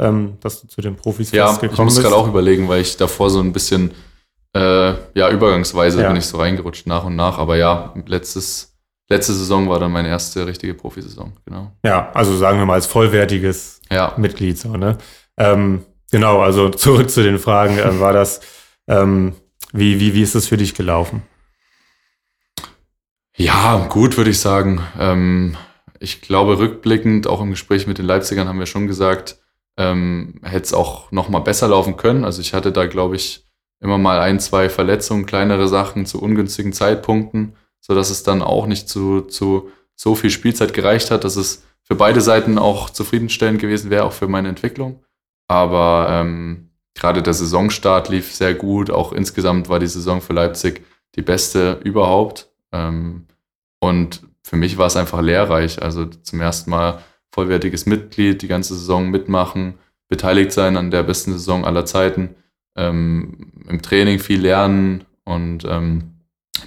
Ähm, 0.00 0.38
dass 0.40 0.62
du 0.62 0.66
zu 0.66 0.80
den 0.80 0.96
Profis 0.96 1.30
ja, 1.32 1.44
gekommen 1.44 1.68
bist. 1.68 1.78
Ja, 1.78 1.84
ich 1.84 1.84
muss 1.84 2.02
gerade 2.02 2.16
auch 2.16 2.26
überlegen, 2.26 2.70
weil 2.70 2.80
ich 2.80 2.96
davor 2.96 3.28
so 3.28 3.40
ein 3.40 3.52
bisschen, 3.52 3.90
äh, 4.56 4.94
ja, 5.14 5.28
übergangsweise 5.30 6.00
ja. 6.00 6.08
bin 6.08 6.16
ich 6.16 6.24
so 6.24 6.38
reingerutscht 6.38 6.86
nach 6.86 7.04
und 7.04 7.16
nach. 7.16 7.36
Aber 7.36 7.56
ja, 7.56 7.92
letztes, 8.06 8.78
letzte 9.10 9.34
Saison 9.34 9.68
war 9.68 9.78
dann 9.78 9.92
meine 9.92 10.08
erste 10.08 10.46
richtige 10.46 10.72
Profisaison, 10.72 11.34
genau. 11.44 11.70
Ja, 11.84 12.10
also 12.14 12.34
sagen 12.34 12.58
wir 12.58 12.64
mal 12.64 12.74
als 12.74 12.86
vollwertiges 12.86 13.82
ja. 13.90 14.14
Mitglied, 14.16 14.56
so, 14.56 14.74
ne? 14.74 14.96
Ähm, 15.36 15.84
Genau, 16.12 16.40
also 16.40 16.68
zurück 16.70 17.10
zu 17.10 17.24
den 17.24 17.40
Fragen. 17.40 17.78
Äh, 17.78 17.98
war 17.98 18.12
das, 18.12 18.40
ähm, 18.86 19.34
wie, 19.72 19.98
wie, 19.98 20.14
wie 20.14 20.22
ist 20.22 20.36
das 20.36 20.46
für 20.46 20.56
dich 20.56 20.74
gelaufen? 20.74 21.22
Ja, 23.36 23.88
gut, 23.88 24.16
würde 24.16 24.30
ich 24.30 24.38
sagen. 24.38 24.80
Ähm, 24.98 25.56
ich 25.98 26.20
glaube, 26.20 26.58
rückblickend, 26.58 27.26
auch 27.26 27.40
im 27.40 27.50
Gespräch 27.50 27.86
mit 27.86 27.98
den 27.98 28.06
Leipzigern 28.06 28.46
haben 28.46 28.58
wir 28.58 28.66
schon 28.66 28.86
gesagt, 28.86 29.38
ähm, 29.78 30.34
hätte 30.42 30.64
es 30.64 30.74
auch 30.74 31.10
noch 31.10 31.28
mal 31.30 31.38
besser 31.40 31.68
laufen 31.68 31.96
können. 31.96 32.24
Also 32.24 32.42
ich 32.42 32.52
hatte 32.52 32.72
da, 32.72 32.86
glaube 32.86 33.16
ich, 33.16 33.46
immer 33.80 33.98
mal 33.98 34.20
ein, 34.20 34.38
zwei 34.38 34.68
Verletzungen, 34.68 35.24
kleinere 35.26 35.66
Sachen 35.66 36.04
zu 36.04 36.20
ungünstigen 36.20 36.74
Zeitpunkten, 36.74 37.56
so 37.80 37.94
dass 37.94 38.10
es 38.10 38.22
dann 38.22 38.42
auch 38.42 38.66
nicht 38.66 38.88
zu, 38.88 39.22
zu 39.22 39.70
so 39.96 40.14
viel 40.14 40.30
Spielzeit 40.30 40.74
gereicht 40.74 41.10
hat, 41.10 41.24
dass 41.24 41.36
es 41.36 41.64
für 41.82 41.94
beide 41.94 42.20
Seiten 42.20 42.58
auch 42.58 42.90
zufriedenstellend 42.90 43.60
gewesen 43.60 43.90
wäre, 43.90 44.04
auch 44.04 44.12
für 44.12 44.28
meine 44.28 44.50
Entwicklung. 44.50 45.02
Aber 45.52 46.06
ähm, 46.08 46.70
gerade 46.94 47.22
der 47.22 47.34
Saisonstart 47.34 48.08
lief 48.08 48.34
sehr 48.34 48.54
gut. 48.54 48.90
Auch 48.90 49.12
insgesamt 49.12 49.68
war 49.68 49.78
die 49.78 49.86
Saison 49.86 50.22
für 50.22 50.32
Leipzig 50.32 50.82
die 51.14 51.20
beste 51.20 51.78
überhaupt. 51.84 52.48
Ähm, 52.72 53.26
und 53.78 54.22
für 54.42 54.56
mich 54.56 54.78
war 54.78 54.86
es 54.86 54.96
einfach 54.96 55.20
lehrreich. 55.20 55.82
Also 55.82 56.06
zum 56.06 56.40
ersten 56.40 56.70
Mal 56.70 57.02
vollwertiges 57.30 57.84
Mitglied, 57.84 58.40
die 58.40 58.48
ganze 58.48 58.74
Saison 58.74 59.10
mitmachen, 59.10 59.74
beteiligt 60.08 60.52
sein 60.52 60.78
an 60.78 60.90
der 60.90 61.02
besten 61.02 61.32
Saison 61.34 61.66
aller 61.66 61.84
Zeiten, 61.84 62.34
ähm, 62.74 63.52
im 63.68 63.82
Training 63.82 64.20
viel 64.20 64.40
lernen 64.40 65.04
und 65.24 65.66
ähm, 65.66 66.14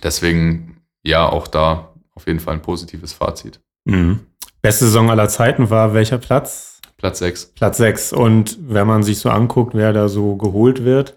deswegen 0.04 0.78
ja 1.02 1.28
auch 1.28 1.48
da 1.48 1.92
auf 2.14 2.28
jeden 2.28 2.40
Fall 2.40 2.54
ein 2.54 2.62
positives 2.62 3.14
Fazit. 3.14 3.60
Mhm. 3.86 4.20
Beste 4.62 4.86
Saison 4.86 5.10
aller 5.10 5.30
Zeiten 5.30 5.72
war 5.72 5.96
welcher 5.96 6.20
Platz? 6.20 6.75
Platz 6.98 7.20
6. 7.20 7.54
Platz 7.56 7.78
6. 7.78 8.14
Und 8.14 8.58
wenn 8.62 8.88
man 8.88 9.04
sich 9.04 9.20
so 9.20 9.30
anguckt, 9.30 9.76
wer 9.76 9.94
da 9.94 10.08
so 10.08 10.36
geholt 10.36 10.84
wird, 10.84 11.16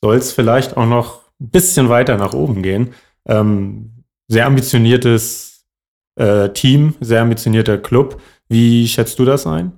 soll 0.00 0.16
es 0.16 0.32
vielleicht 0.32 0.76
auch 0.76 0.86
noch 0.86 1.22
ein 1.40 1.50
bisschen 1.50 1.88
weiter 1.88 2.16
nach 2.16 2.32
oben 2.32 2.62
gehen. 2.62 2.94
Ähm, 3.26 4.04
sehr 4.28 4.46
ambitioniertes 4.46 5.66
äh, 6.16 6.50
Team, 6.50 6.94
sehr 7.00 7.22
ambitionierter 7.22 7.78
Club. 7.78 8.20
Wie 8.48 8.86
schätzt 8.88 9.18
du 9.18 9.24
das 9.24 9.46
ein? 9.46 9.72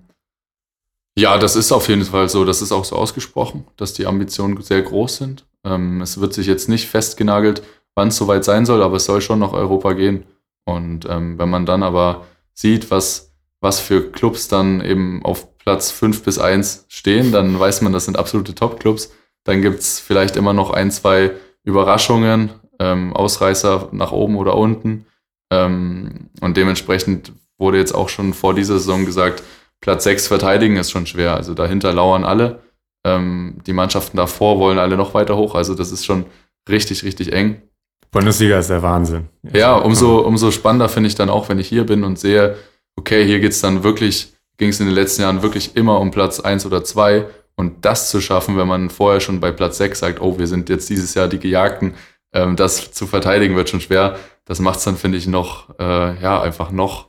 Ja, 1.18 1.38
das 1.38 1.56
ist 1.56 1.72
auf 1.72 1.88
jeden 1.88 2.04
Fall 2.04 2.28
so. 2.28 2.44
Das 2.44 2.62
ist 2.62 2.72
auch 2.72 2.84
so 2.84 2.96
ausgesprochen, 2.96 3.66
dass 3.76 3.92
die 3.92 4.06
Ambitionen 4.06 4.60
sehr 4.62 4.82
groß 4.82 5.16
sind. 5.16 5.46
Ähm, 5.64 6.00
es 6.00 6.20
wird 6.20 6.32
sich 6.32 6.46
jetzt 6.46 6.68
nicht 6.68 6.88
festgenagelt, 6.88 7.62
wann 7.94 8.08
es 8.08 8.16
soweit 8.16 8.44
sein 8.44 8.64
soll, 8.64 8.82
aber 8.82 8.96
es 8.96 9.04
soll 9.04 9.20
schon 9.20 9.40
nach 9.40 9.52
Europa 9.52 9.92
gehen. 9.92 10.24
Und 10.64 11.06
ähm, 11.08 11.38
wenn 11.38 11.50
man 11.50 11.66
dann 11.66 11.82
aber 11.82 12.26
sieht, 12.54 12.90
was 12.90 13.29
was 13.60 13.80
für 13.80 14.10
Clubs 14.10 14.48
dann 14.48 14.80
eben 14.80 15.24
auf 15.24 15.56
Platz 15.58 15.90
5 15.90 16.22
bis 16.22 16.38
1 16.38 16.86
stehen, 16.88 17.32
dann 17.32 17.58
weiß 17.58 17.82
man, 17.82 17.92
das 17.92 18.06
sind 18.06 18.18
absolute 18.18 18.54
Top-Clubs. 18.54 19.12
Dann 19.44 19.62
gibt's 19.62 20.00
vielleicht 20.00 20.36
immer 20.36 20.52
noch 20.52 20.70
ein, 20.70 20.90
zwei 20.90 21.32
Überraschungen, 21.64 22.50
ähm, 22.78 23.12
Ausreißer 23.12 23.88
nach 23.92 24.12
oben 24.12 24.36
oder 24.36 24.56
unten. 24.56 25.06
Ähm, 25.52 26.30
und 26.40 26.56
dementsprechend 26.56 27.32
wurde 27.58 27.78
jetzt 27.78 27.94
auch 27.94 28.08
schon 28.08 28.32
vor 28.32 28.54
dieser 28.54 28.78
Saison 28.78 29.04
gesagt, 29.04 29.42
Platz 29.80 30.04
6 30.04 30.28
verteidigen 30.28 30.76
ist 30.76 30.90
schon 30.90 31.06
schwer. 31.06 31.36
Also 31.36 31.54
dahinter 31.54 31.92
lauern 31.92 32.24
alle. 32.24 32.60
Ähm, 33.04 33.58
die 33.66 33.72
Mannschaften 33.72 34.16
davor 34.16 34.58
wollen 34.58 34.78
alle 34.78 34.96
noch 34.96 35.14
weiter 35.14 35.36
hoch. 35.36 35.54
Also 35.54 35.74
das 35.74 35.92
ist 35.92 36.04
schon 36.04 36.26
richtig, 36.68 37.02
richtig 37.04 37.32
eng. 37.32 37.62
Bundesliga 38.10 38.58
ist 38.58 38.70
der 38.70 38.82
Wahnsinn. 38.82 39.28
Ja, 39.54 39.76
umso, 39.76 40.18
umso 40.18 40.50
spannender 40.50 40.88
finde 40.88 41.08
ich 41.08 41.14
dann 41.14 41.30
auch, 41.30 41.48
wenn 41.48 41.58
ich 41.58 41.68
hier 41.68 41.86
bin 41.86 42.02
und 42.02 42.18
sehe, 42.18 42.56
okay, 42.96 43.24
hier 43.24 43.40
geht 43.40 43.52
es 43.52 43.60
dann 43.60 43.82
wirklich, 43.82 44.34
ging 44.56 44.70
es 44.70 44.80
in 44.80 44.86
den 44.86 44.94
letzten 44.94 45.22
Jahren 45.22 45.42
wirklich 45.42 45.76
immer 45.76 46.00
um 46.00 46.10
Platz 46.10 46.40
1 46.40 46.66
oder 46.66 46.84
2 46.84 47.26
und 47.56 47.84
das 47.84 48.10
zu 48.10 48.20
schaffen, 48.20 48.56
wenn 48.56 48.68
man 48.68 48.90
vorher 48.90 49.20
schon 49.20 49.40
bei 49.40 49.52
Platz 49.52 49.78
6 49.78 49.98
sagt, 49.98 50.20
oh, 50.20 50.38
wir 50.38 50.46
sind 50.46 50.68
jetzt 50.68 50.88
dieses 50.88 51.14
Jahr 51.14 51.28
die 51.28 51.38
Gejagten, 51.38 51.94
ähm, 52.32 52.56
das 52.56 52.92
zu 52.92 53.06
verteidigen 53.06 53.56
wird 53.56 53.68
schon 53.68 53.80
schwer. 53.80 54.18
Das 54.44 54.60
macht 54.60 54.78
es 54.78 54.84
dann, 54.84 54.96
finde 54.96 55.18
ich, 55.18 55.26
noch, 55.26 55.78
äh, 55.78 56.20
ja, 56.20 56.40
einfach 56.40 56.70
noch 56.70 57.08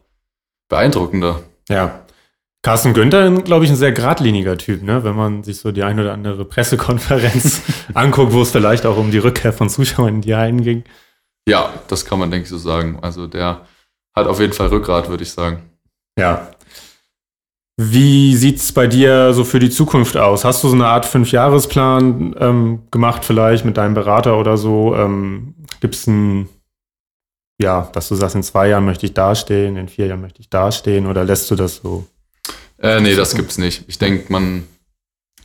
beeindruckender. 0.70 1.42
Ja. 1.70 2.02
Carsten 2.64 2.94
Günther, 2.94 3.32
glaube 3.42 3.66
ich, 3.66 3.72
ein 3.72 3.76
sehr 3.76 3.92
geradliniger 3.92 4.56
Typ, 4.56 4.84
ne? 4.84 5.04
wenn 5.04 5.16
man 5.16 5.44
sich 5.44 5.58
so 5.58 5.72
die 5.72 5.82
ein 5.82 6.00
oder 6.00 6.14
andere 6.14 6.46
Pressekonferenz 6.46 7.62
anguckt, 7.96 8.34
wo 8.34 8.44
es 8.44 8.52
vielleicht 8.52 8.86
auch 8.86 8.98
um 8.98 9.10
die 9.10 9.18
Rückkehr 9.18 9.52
von 9.52 9.68
Zuschauern 9.68 10.16
in 10.16 10.22
die 10.22 10.36
Hallen 10.36 10.62
ging. 10.62 10.84
Ja, 11.48 11.74
das 11.88 12.06
kann 12.06 12.20
man, 12.20 12.30
denke 12.30 12.44
ich, 12.44 12.50
so 12.50 12.60
sagen. 12.60 13.00
Also 13.02 13.26
der 13.26 13.66
hat 14.16 14.28
auf 14.28 14.40
jeden 14.40 14.54
Fall 14.54 14.68
Rückgrat, 14.68 15.10
würde 15.10 15.24
ich 15.24 15.32
sagen. 15.32 15.71
Ja. 16.22 16.52
Wie 17.78 18.36
sieht 18.36 18.58
es 18.58 18.72
bei 18.72 18.86
dir 18.86 19.34
so 19.34 19.44
für 19.44 19.58
die 19.58 19.72
Zukunft 19.72 20.16
aus? 20.16 20.46
Hast 20.46 20.64
du 20.64 20.70
so 20.70 20.76
eine 20.76 20.86
Art 20.86 21.08
Fünfjahresplan 21.08 22.36
ähm, 22.40 22.84
gemacht, 22.92 23.26
vielleicht 23.26 23.66
mit 23.66 23.78
deinem 23.78 23.96
Berater 23.96 24.38
oder 24.38 24.56
so? 24.56 24.96
Ähm, 24.96 25.56
Gibt 25.80 25.96
es 25.96 26.06
ein, 26.06 26.48
ja, 27.60 27.90
dass 27.94 28.08
du 28.08 28.16
sagst, 28.16 28.36
in 28.36 28.44
zwei 28.44 28.68
Jahren 28.68 28.86
möchte 28.86 29.08
ich 29.08 29.16
dastehen, 29.16 29.78
in 29.78 29.88
vier 29.88 30.06
Jahren 30.06 30.22
möchte 30.22 30.42
ich 30.42 30.50
dastehen 30.50 31.08
oder 31.08 31.24
lässt 31.24 31.50
du 31.50 31.56
das 31.56 31.78
so? 31.78 32.06
Äh, 32.78 33.02
nee, 33.02 33.16
das 33.16 33.34
gibt's 33.34 33.58
nicht. 33.58 33.86
Ich 33.88 33.98
denke, 33.98 34.32
man 34.32 34.68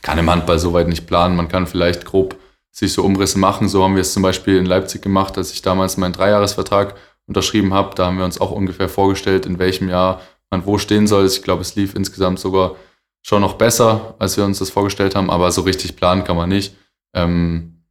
kann 0.03 0.19
im 0.19 0.29
Handball 0.29 0.59
soweit 0.59 0.87
nicht 0.87 1.07
planen. 1.07 1.35
Man 1.35 1.47
kann 1.47 1.65
vielleicht 1.65 2.05
grob 2.05 2.35
sich 2.71 2.93
so 2.93 3.03
Umrisse 3.03 3.39
machen. 3.39 3.67
So 3.67 3.83
haben 3.83 3.95
wir 3.95 4.01
es 4.01 4.13
zum 4.13 4.21
Beispiel 4.21 4.57
in 4.57 4.67
Leipzig 4.67 5.01
gemacht, 5.01 5.39
als 5.39 5.53
ich 5.53 5.63
damals 5.63 5.97
meinen 5.97 6.13
Dreijahresvertrag 6.13 6.93
unterschrieben 7.25 7.73
habe. 7.73 7.95
Da 7.95 8.05
haben 8.05 8.19
wir 8.19 8.25
uns 8.25 8.39
auch 8.39 8.51
ungefähr 8.51 8.89
vorgestellt, 8.89 9.47
in 9.47 9.57
welchem 9.57 9.89
Jahr 9.89 10.21
man 10.51 10.65
wo 10.65 10.77
stehen 10.77 11.07
soll. 11.07 11.25
Ich 11.25 11.43
glaube, 11.43 11.61
es 11.61 11.75
lief 11.75 11.95
insgesamt 11.95 12.39
sogar 12.39 12.75
schon 13.21 13.41
noch 13.41 13.55
besser, 13.55 14.15
als 14.19 14.37
wir 14.37 14.45
uns 14.45 14.59
das 14.59 14.69
vorgestellt 14.69 15.15
haben, 15.15 15.29
aber 15.29 15.51
so 15.51 15.61
richtig 15.61 15.95
planen 15.95 16.23
kann 16.23 16.37
man 16.37 16.49
nicht. 16.49 16.75
Ähm, 17.13 17.83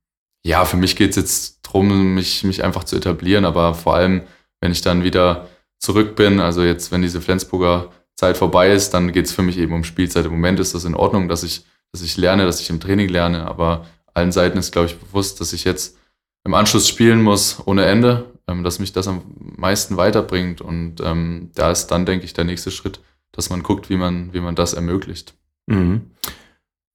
ja, 0.45 0.65
für 0.65 0.77
mich 0.77 0.97
geht 0.97 1.11
es 1.11 1.17
jetzt 1.17 1.67
darum, 1.67 2.15
mich, 2.15 2.45
mich 2.45 2.65
einfach 2.65 2.85
zu 2.85 2.97
etablieren, 2.97 3.45
aber 3.45 3.75
vor 3.75 3.95
allem, 3.95 4.23
wenn 4.61 4.73
ich 4.73 4.81
dann 4.81 5.05
wieder 5.05 5.49
zurück 5.79 6.17
bin, 6.17 6.41
also 6.41 6.63
jetzt, 6.63 6.93
wenn 6.93 7.03
diese 7.03 7.21
Flensburger 7.21 7.91
Zeit 8.15 8.37
vorbei 8.37 8.73
ist, 8.73 8.91
dann 8.95 9.13
geht 9.13 9.27
es 9.27 9.33
für 9.33 9.43
mich 9.43 9.59
eben 9.59 9.75
um 9.75 9.85
Spielzeit. 9.85 10.25
Im 10.25 10.33
Moment 10.33 10.59
ist 10.59 10.75
das 10.75 10.85
in 10.85 10.95
Ordnung, 10.95 11.29
dass 11.29 11.43
ich, 11.43 11.67
dass 11.93 12.01
ich 12.01 12.17
lerne, 12.17 12.47
dass 12.47 12.61
ich 12.61 12.71
im 12.71 12.81
Training 12.81 13.09
lerne, 13.09 13.47
aber 13.47 13.87
allen 14.15 14.33
Seiten 14.33 14.57
ist, 14.57 14.73
glaube 14.73 14.87
ich, 14.87 14.99
bewusst, 14.99 15.41
dass 15.41 15.53
ich 15.53 15.65
jetzt 15.65 15.99
im 16.45 16.55
Anschluss 16.55 16.89
spielen 16.89 17.21
muss 17.21 17.61
ohne 17.67 17.85
Ende 17.85 18.25
ähm, 18.49 18.65
dass 18.65 18.79
mich 18.79 18.93
das 18.93 19.09
am 19.09 19.23
meisten 19.39 19.97
weiterbringt. 19.97 20.61
Und 20.61 21.01
ähm, 21.01 21.51
da 21.55 21.71
ist 21.71 21.89
dann, 21.89 22.07
denke 22.07 22.25
ich, 22.25 22.35
der 22.35 22.45
nächste 22.45 22.71
Schritt, 22.71 23.01
dass 23.33 23.51
man 23.51 23.63
guckt, 23.63 23.91
wie 23.91 23.97
man, 23.97 24.33
wie 24.33 24.41
man 24.41 24.55
das 24.55 24.75
ermöglicht. 24.75 25.35
Mhm. 25.67 26.11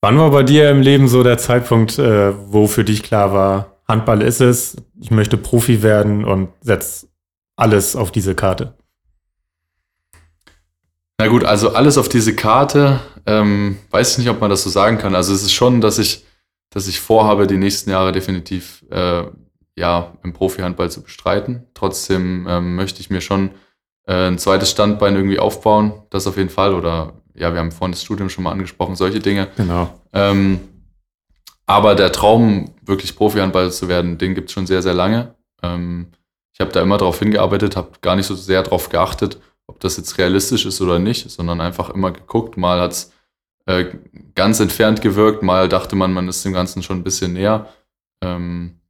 Wann 0.01 0.17
war 0.17 0.31
bei 0.31 0.43
dir 0.43 0.69
im 0.71 0.81
Leben 0.81 1.07
so 1.07 1.21
der 1.21 1.37
Zeitpunkt, 1.37 1.99
äh, 1.99 2.33
wo 2.51 2.67
für 2.67 2.83
dich 2.83 3.03
klar 3.03 3.33
war, 3.33 3.77
Handball 3.87 4.21
ist 4.21 4.41
es, 4.41 4.77
ich 4.99 5.11
möchte 5.11 5.37
Profi 5.37 5.83
werden 5.83 6.23
und 6.23 6.49
setze 6.61 7.07
alles 7.57 7.95
auf 7.95 8.11
diese 8.11 8.35
Karte? 8.35 8.73
Na 11.19 11.27
gut, 11.27 11.43
also 11.43 11.75
alles 11.75 11.97
auf 11.97 12.09
diese 12.09 12.35
Karte, 12.35 12.99
ähm, 13.27 13.77
weiß 13.91 14.13
ich 14.13 14.17
nicht, 14.19 14.29
ob 14.29 14.41
man 14.41 14.49
das 14.49 14.63
so 14.63 14.69
sagen 14.69 14.97
kann. 14.97 15.13
Also 15.13 15.33
es 15.33 15.43
ist 15.43 15.53
schon, 15.53 15.81
dass 15.81 15.99
ich, 15.99 16.25
dass 16.71 16.87
ich 16.87 16.99
vorhabe, 16.99 17.45
die 17.45 17.57
nächsten 17.57 17.91
Jahre 17.91 18.11
definitiv 18.11 18.83
äh, 18.89 19.25
ja, 19.81 20.13
im 20.23 20.31
Profi-Handball 20.31 20.91
zu 20.91 21.01
bestreiten. 21.01 21.65
Trotzdem 21.73 22.45
ähm, 22.47 22.75
möchte 22.75 23.01
ich 23.01 23.09
mir 23.09 23.19
schon 23.19 23.49
äh, 24.05 24.27
ein 24.27 24.37
zweites 24.37 24.69
Standbein 24.69 25.15
irgendwie 25.15 25.39
aufbauen, 25.39 26.03
das 26.11 26.27
auf 26.27 26.37
jeden 26.37 26.49
Fall. 26.51 26.75
Oder 26.75 27.13
ja, 27.33 27.51
wir 27.51 27.59
haben 27.59 27.71
vorhin 27.71 27.91
das 27.91 28.03
Studium 28.03 28.29
schon 28.29 28.43
mal 28.43 28.51
angesprochen, 28.51 28.95
solche 28.95 29.19
Dinge. 29.19 29.47
Genau. 29.57 29.91
Ähm, 30.13 30.59
aber 31.65 31.95
der 31.95 32.11
Traum, 32.11 32.75
wirklich 32.83 33.15
Profi-Handballer 33.15 33.71
zu 33.71 33.87
werden, 33.87 34.19
den 34.19 34.35
gibt 34.35 34.49
es 34.49 34.53
schon 34.53 34.67
sehr, 34.67 34.83
sehr 34.83 34.93
lange. 34.93 35.33
Ähm, 35.63 36.11
ich 36.53 36.59
habe 36.61 36.71
da 36.71 36.81
immer 36.81 36.99
darauf 36.99 37.17
hingearbeitet, 37.17 37.75
habe 37.75 37.89
gar 38.01 38.15
nicht 38.15 38.27
so 38.27 38.35
sehr 38.35 38.61
darauf 38.61 38.89
geachtet, 38.89 39.39
ob 39.65 39.79
das 39.79 39.97
jetzt 39.97 40.19
realistisch 40.19 40.65
ist 40.67 40.79
oder 40.81 40.99
nicht, 40.99 41.31
sondern 41.31 41.59
einfach 41.59 41.89
immer 41.89 42.11
geguckt. 42.11 42.55
Mal 42.55 42.79
hat 42.79 42.91
es 42.91 43.11
äh, 43.65 43.85
ganz 44.35 44.59
entfernt 44.59 45.01
gewirkt, 45.01 45.41
mal 45.41 45.69
dachte 45.69 45.95
man, 45.95 46.13
man 46.13 46.27
ist 46.27 46.45
dem 46.45 46.53
Ganzen 46.53 46.83
schon 46.83 46.99
ein 46.99 47.03
bisschen 47.03 47.33
näher. 47.33 47.67
Ähm, 48.21 48.80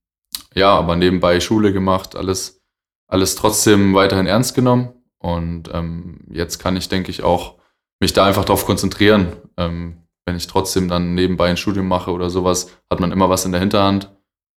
ja, 0.53 0.75
aber 0.75 0.95
nebenbei 0.95 1.39
Schule 1.39 1.73
gemacht, 1.73 2.15
alles, 2.15 2.61
alles 3.07 3.35
trotzdem 3.35 3.93
weiterhin 3.93 4.27
ernst 4.27 4.55
genommen. 4.55 4.89
Und 5.17 5.69
ähm, 5.73 6.21
jetzt 6.31 6.59
kann 6.59 6.75
ich, 6.75 6.89
denke 6.89 7.11
ich, 7.11 7.23
auch 7.23 7.59
mich 7.99 8.13
da 8.13 8.25
einfach 8.25 8.45
darauf 8.45 8.65
konzentrieren. 8.65 9.33
Ähm, 9.57 9.97
wenn 10.25 10.35
ich 10.35 10.47
trotzdem 10.47 10.87
dann 10.87 11.13
nebenbei 11.13 11.49
ein 11.49 11.57
Studium 11.57 11.87
mache 11.87 12.11
oder 12.11 12.29
sowas, 12.29 12.71
hat 12.89 12.99
man 12.99 13.11
immer 13.11 13.29
was 13.29 13.45
in 13.45 13.51
der 13.51 13.61
Hinterhand. 13.61 14.11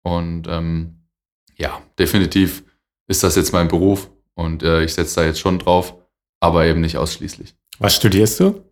Und 0.02 0.46
ähm, 0.48 1.09
ja, 1.57 1.81
definitiv 1.98 2.64
ist 3.09 3.22
das 3.22 3.37
jetzt 3.37 3.52
mein 3.52 3.68
Beruf 3.68 4.11
und 4.35 4.62
äh, 4.62 4.83
ich 4.85 4.94
setze 4.94 5.16
da 5.16 5.26
jetzt 5.26 5.40
schon 5.40 5.59
drauf 5.59 5.96
aber 6.42 6.66
eben 6.66 6.81
nicht 6.81 6.96
ausschließlich. 6.96 7.55
Was 7.78 7.94
studierst 7.94 8.40
du? 8.40 8.64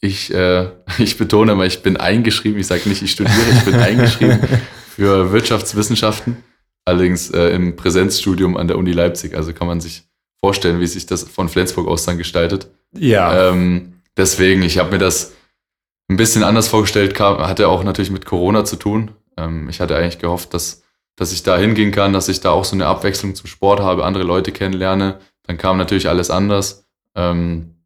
Ich, 0.00 0.34
äh, 0.34 0.70
ich 0.98 1.16
betone 1.16 1.52
immer, 1.52 1.64
ich 1.64 1.82
bin 1.82 1.96
eingeschrieben. 1.96 2.58
Ich 2.58 2.66
sage 2.66 2.88
nicht, 2.88 3.00
ich 3.00 3.12
studiere, 3.12 3.50
ich 3.52 3.64
bin 3.64 3.74
eingeschrieben 3.76 4.40
für 5.00 5.32
Wirtschaftswissenschaften. 5.32 6.44
Allerdings 6.84 7.30
äh, 7.30 7.54
im 7.54 7.74
Präsenzstudium 7.74 8.58
an 8.58 8.68
der 8.68 8.76
Uni 8.76 8.92
Leipzig. 8.92 9.34
Also 9.34 9.54
kann 9.54 9.66
man 9.66 9.80
sich 9.80 10.02
vorstellen, 10.44 10.78
wie 10.78 10.86
sich 10.86 11.06
das 11.06 11.22
von 11.22 11.48
Flensburg 11.48 11.88
aus 11.88 12.04
dann 12.04 12.18
gestaltet. 12.18 12.68
Ja. 12.92 13.48
Ähm, 13.48 14.02
deswegen, 14.18 14.60
ich 14.60 14.76
habe 14.76 14.90
mir 14.90 14.98
das 14.98 15.32
ein 16.10 16.18
bisschen 16.18 16.42
anders 16.42 16.68
vorgestellt, 16.68 17.14
kam, 17.14 17.38
hatte 17.38 17.68
auch 17.68 17.82
natürlich 17.82 18.10
mit 18.10 18.26
Corona 18.26 18.66
zu 18.66 18.76
tun. 18.76 19.12
Ähm, 19.38 19.70
ich 19.70 19.80
hatte 19.80 19.96
eigentlich 19.96 20.18
gehofft, 20.18 20.52
dass, 20.52 20.82
dass 21.16 21.32
ich 21.32 21.42
da 21.42 21.56
hingehen 21.56 21.92
kann, 21.92 22.12
dass 22.12 22.28
ich 22.28 22.40
da 22.40 22.50
auch 22.50 22.66
so 22.66 22.76
eine 22.76 22.84
Abwechslung 22.84 23.34
zum 23.34 23.46
Sport 23.46 23.80
habe, 23.80 24.04
andere 24.04 24.24
Leute 24.24 24.52
kennenlerne, 24.52 25.18
dann 25.44 25.56
kam 25.56 25.78
natürlich 25.78 26.10
alles 26.10 26.28
anders. 26.28 26.84
Ähm, 27.16 27.76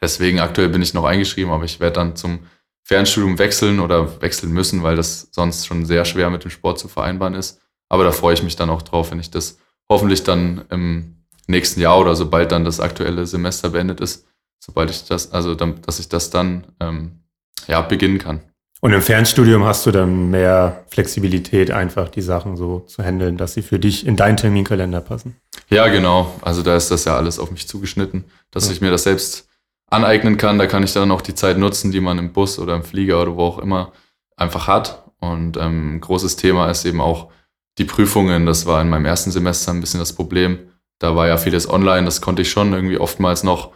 deswegen 0.00 0.40
aktuell 0.40 0.70
bin 0.70 0.80
ich 0.80 0.94
noch 0.94 1.04
eingeschrieben, 1.04 1.52
aber 1.52 1.64
ich 1.64 1.80
werde 1.80 1.96
dann 1.96 2.16
zum 2.16 2.38
Fernstudium 2.84 3.38
wechseln 3.38 3.80
oder 3.80 4.20
wechseln 4.20 4.52
müssen, 4.52 4.82
weil 4.82 4.96
das 4.96 5.28
sonst 5.30 5.66
schon 5.66 5.86
sehr 5.86 6.04
schwer 6.04 6.30
mit 6.30 6.44
dem 6.44 6.50
Sport 6.50 6.78
zu 6.78 6.88
vereinbaren 6.88 7.34
ist. 7.34 7.60
Aber 7.88 8.04
da 8.04 8.12
freue 8.12 8.34
ich 8.34 8.42
mich 8.42 8.56
dann 8.56 8.70
auch 8.70 8.82
drauf, 8.82 9.10
wenn 9.10 9.20
ich 9.20 9.30
das 9.30 9.58
hoffentlich 9.88 10.24
dann 10.24 10.64
im 10.70 11.24
nächsten 11.46 11.80
Jahr 11.80 11.98
oder 11.98 12.16
sobald 12.16 12.52
dann 12.52 12.64
das 12.64 12.80
aktuelle 12.80 13.26
Semester 13.26 13.70
beendet 13.70 14.00
ist, 14.00 14.26
sobald 14.58 14.90
ich 14.90 15.04
das, 15.04 15.32
also 15.32 15.54
dann, 15.54 15.82
dass 15.82 15.98
ich 15.98 16.08
das 16.08 16.30
dann 16.30 16.66
ähm, 16.80 17.20
ja 17.68 17.80
beginnen 17.82 18.18
kann. 18.18 18.40
Und 18.80 18.92
im 18.92 19.00
Fernstudium 19.00 19.64
hast 19.64 19.86
du 19.86 19.92
dann 19.92 20.30
mehr 20.30 20.84
Flexibilität, 20.88 21.70
einfach 21.70 22.08
die 22.08 22.20
Sachen 22.20 22.56
so 22.56 22.80
zu 22.80 23.04
handeln, 23.04 23.36
dass 23.36 23.54
sie 23.54 23.62
für 23.62 23.78
dich 23.78 24.04
in 24.04 24.16
deinen 24.16 24.36
Terminkalender 24.36 25.00
passen. 25.00 25.36
Ja, 25.70 25.86
genau. 25.86 26.34
Also 26.42 26.62
da 26.62 26.76
ist 26.76 26.90
das 26.90 27.04
ja 27.04 27.16
alles 27.16 27.38
auf 27.38 27.52
mich 27.52 27.68
zugeschnitten, 27.68 28.24
dass 28.50 28.66
ja. 28.66 28.72
ich 28.72 28.80
mir 28.80 28.90
das 28.90 29.04
selbst 29.04 29.48
aneignen 29.92 30.36
kann. 30.36 30.58
Da 30.58 30.66
kann 30.66 30.82
ich 30.82 30.92
dann 30.92 31.10
auch 31.10 31.22
die 31.22 31.34
Zeit 31.34 31.58
nutzen, 31.58 31.92
die 31.92 32.00
man 32.00 32.18
im 32.18 32.32
Bus 32.32 32.58
oder 32.58 32.74
im 32.74 32.82
Flieger 32.82 33.20
oder 33.22 33.36
wo 33.36 33.44
auch 33.44 33.58
immer 33.58 33.92
einfach 34.36 34.66
hat. 34.66 35.04
Und 35.20 35.56
ähm, 35.56 35.96
ein 35.96 36.00
großes 36.00 36.36
Thema 36.36 36.70
ist 36.70 36.84
eben 36.84 37.00
auch 37.00 37.30
die 37.78 37.84
Prüfungen. 37.84 38.46
Das 38.46 38.66
war 38.66 38.80
in 38.80 38.88
meinem 38.88 39.04
ersten 39.04 39.30
Semester 39.30 39.72
ein 39.72 39.80
bisschen 39.80 40.00
das 40.00 40.12
Problem. 40.12 40.58
Da 40.98 41.16
war 41.16 41.26
ja 41.26 41.36
vieles 41.36 41.68
online, 41.68 42.04
das 42.04 42.20
konnte 42.20 42.42
ich 42.42 42.50
schon 42.50 42.72
irgendwie 42.72 42.98
oftmals 42.98 43.42
noch 43.42 43.72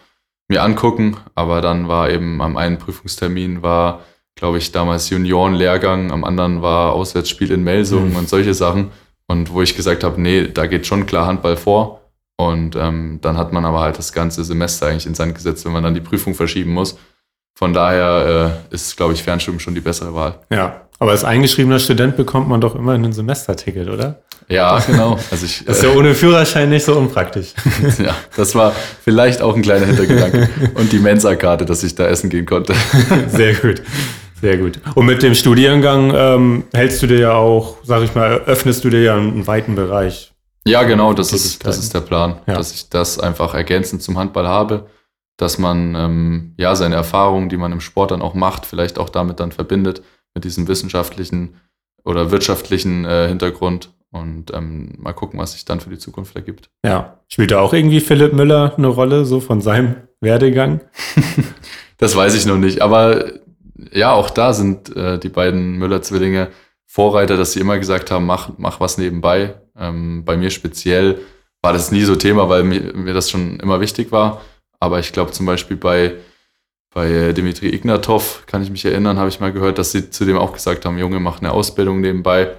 mir 0.48 0.62
angucken. 0.62 1.16
Aber 1.34 1.60
dann 1.60 1.88
war 1.88 2.10
eben 2.10 2.40
am 2.40 2.56
einen 2.56 2.78
Prüfungstermin 2.78 3.62
war 3.62 4.02
glaube 4.36 4.58
ich, 4.58 4.70
damals 4.70 5.10
Juniorenlehrgang, 5.10 6.12
am 6.12 6.22
anderen 6.22 6.62
war 6.62 6.92
Auswärtsspiel 6.92 7.50
in 7.50 7.64
Melsungen 7.64 8.10
mhm. 8.10 8.16
und 8.16 8.28
solche 8.28 8.54
Sachen. 8.54 8.92
Und 9.26 9.52
wo 9.52 9.62
ich 9.62 9.74
gesagt 9.74 10.04
habe, 10.04 10.20
nee, 10.20 10.46
da 10.46 10.66
geht 10.66 10.86
schon 10.86 11.06
klar 11.06 11.26
Handball 11.26 11.56
vor. 11.56 12.02
Und 12.36 12.76
ähm, 12.76 13.18
dann 13.22 13.36
hat 13.38 13.52
man 13.52 13.64
aber 13.64 13.80
halt 13.80 13.98
das 13.98 14.12
ganze 14.12 14.44
Semester 14.44 14.86
eigentlich 14.86 15.06
ins 15.06 15.18
Sand 15.18 15.34
gesetzt, 15.34 15.64
wenn 15.64 15.72
man 15.72 15.82
dann 15.82 15.94
die 15.94 16.00
Prüfung 16.00 16.34
verschieben 16.34 16.72
muss. 16.72 16.98
Von 17.54 17.72
daher 17.72 18.60
äh, 18.70 18.74
ist, 18.74 18.96
glaube 18.96 19.14
ich, 19.14 19.22
Fernstudium 19.22 19.60
schon 19.60 19.74
die 19.74 19.80
bessere 19.80 20.14
Wahl. 20.14 20.40
Ja, 20.50 20.82
aber 20.98 21.12
als 21.12 21.24
eingeschriebener 21.24 21.78
Student 21.78 22.16
bekommt 22.16 22.48
man 22.48 22.60
doch 22.60 22.74
immer 22.74 22.92
ein 22.92 23.12
Semesterticket, 23.12 23.88
oder? 23.88 24.20
Ja, 24.48 24.78
genau. 24.86 25.18
Also 25.30 25.46
ich, 25.46 25.64
das 25.64 25.78
ist 25.78 25.84
ja 25.84 25.90
ohne 25.90 26.14
Führerschein 26.14 26.68
nicht 26.68 26.84
so 26.84 26.96
unpraktisch. 26.96 27.54
ja, 27.98 28.14
das 28.36 28.54
war 28.54 28.72
vielleicht 29.02 29.40
auch 29.40 29.56
ein 29.56 29.62
kleiner 29.62 29.86
Hintergedanke. 29.86 30.48
Und 30.74 30.92
die 30.92 30.98
Mensa-Karte, 30.98 31.64
dass 31.64 31.82
ich 31.82 31.94
da 31.94 32.06
essen 32.06 32.30
gehen 32.30 32.46
konnte. 32.46 32.74
Sehr 33.28 33.54
gut. 33.54 33.82
Sehr 34.40 34.58
gut. 34.58 34.80
Und 34.94 35.06
mit 35.06 35.22
dem 35.22 35.34
Studiengang 35.34 36.12
ähm, 36.14 36.64
hältst 36.74 37.02
du 37.02 37.06
dir 37.06 37.18
ja 37.18 37.32
auch, 37.32 37.78
sag 37.82 38.02
ich 38.02 38.14
mal, 38.14 38.42
öffnest 38.44 38.84
du 38.84 38.90
dir 38.90 39.00
ja 39.00 39.16
einen 39.16 39.46
weiten 39.46 39.74
Bereich. 39.74 40.34
Ja, 40.66 40.82
genau, 40.82 41.12
das 41.12 41.32
ist, 41.32 41.64
das 41.64 41.78
ist 41.78 41.94
der 41.94 42.00
Plan, 42.00 42.40
ja. 42.46 42.54
dass 42.54 42.72
ich 42.72 42.88
das 42.90 43.18
einfach 43.18 43.54
ergänzend 43.54 44.02
zum 44.02 44.18
Handball 44.18 44.48
habe, 44.48 44.86
dass 45.36 45.58
man 45.58 45.94
ähm, 45.94 46.54
ja 46.56 46.74
seine 46.74 46.96
Erfahrungen, 46.96 47.48
die 47.48 47.56
man 47.56 47.72
im 47.72 47.80
Sport 47.80 48.10
dann 48.10 48.22
auch 48.22 48.34
macht, 48.34 48.66
vielleicht 48.66 48.98
auch 48.98 49.08
damit 49.08 49.38
dann 49.38 49.52
verbindet, 49.52 50.02
mit 50.34 50.44
diesem 50.44 50.66
wissenschaftlichen 50.66 51.60
oder 52.04 52.30
wirtschaftlichen 52.30 53.04
äh, 53.04 53.28
Hintergrund 53.28 53.92
und 54.10 54.52
ähm, 54.54 54.94
mal 54.98 55.12
gucken, 55.12 55.38
was 55.38 55.52
sich 55.52 55.64
dann 55.64 55.80
für 55.80 55.90
die 55.90 55.98
Zukunft 55.98 56.34
ergibt. 56.36 56.70
Ja, 56.84 57.20
spielt 57.28 57.50
da 57.50 57.60
auch 57.60 57.72
irgendwie 57.72 58.00
Philipp 58.00 58.32
Müller 58.32 58.74
eine 58.76 58.88
Rolle, 58.88 59.24
so 59.24 59.40
von 59.40 59.60
seinem 59.60 59.96
Werdegang? 60.20 60.80
das 61.98 62.16
weiß 62.16 62.34
ich 62.34 62.46
noch 62.46 62.58
nicht, 62.58 62.82
aber 62.82 63.32
ja, 63.92 64.12
auch 64.12 64.30
da 64.30 64.52
sind 64.52 64.94
äh, 64.96 65.18
die 65.18 65.28
beiden 65.28 65.76
Müller-Zwillinge 65.78 66.48
Vorreiter, 66.86 67.36
dass 67.36 67.52
sie 67.52 67.60
immer 67.60 67.78
gesagt 67.78 68.10
haben, 68.10 68.26
mach, 68.26 68.50
mach 68.56 68.80
was 68.80 68.96
nebenbei. 68.96 69.60
Ähm, 69.78 70.24
bei 70.24 70.36
mir 70.36 70.50
speziell 70.50 71.18
war 71.62 71.72
das 71.72 71.90
nie 71.90 72.02
so 72.02 72.16
Thema, 72.16 72.48
weil 72.48 72.64
mir, 72.64 72.92
mir 72.94 73.14
das 73.14 73.30
schon 73.30 73.60
immer 73.60 73.80
wichtig 73.80 74.12
war. 74.12 74.40
Aber 74.78 74.98
ich 74.98 75.12
glaube 75.12 75.32
zum 75.32 75.46
Beispiel 75.46 75.76
bei, 75.76 76.14
bei 76.94 77.32
Dimitri 77.32 77.68
Ignatov, 77.68 78.44
kann 78.46 78.62
ich 78.62 78.70
mich 78.70 78.84
erinnern, 78.84 79.18
habe 79.18 79.28
ich 79.28 79.40
mal 79.40 79.52
gehört, 79.52 79.78
dass 79.78 79.92
sie 79.92 80.10
zu 80.10 80.24
dem 80.24 80.36
auch 80.36 80.52
gesagt 80.52 80.84
haben, 80.84 80.98
Junge, 80.98 81.20
mach 81.20 81.40
eine 81.40 81.52
Ausbildung 81.52 82.00
nebenbei, 82.00 82.50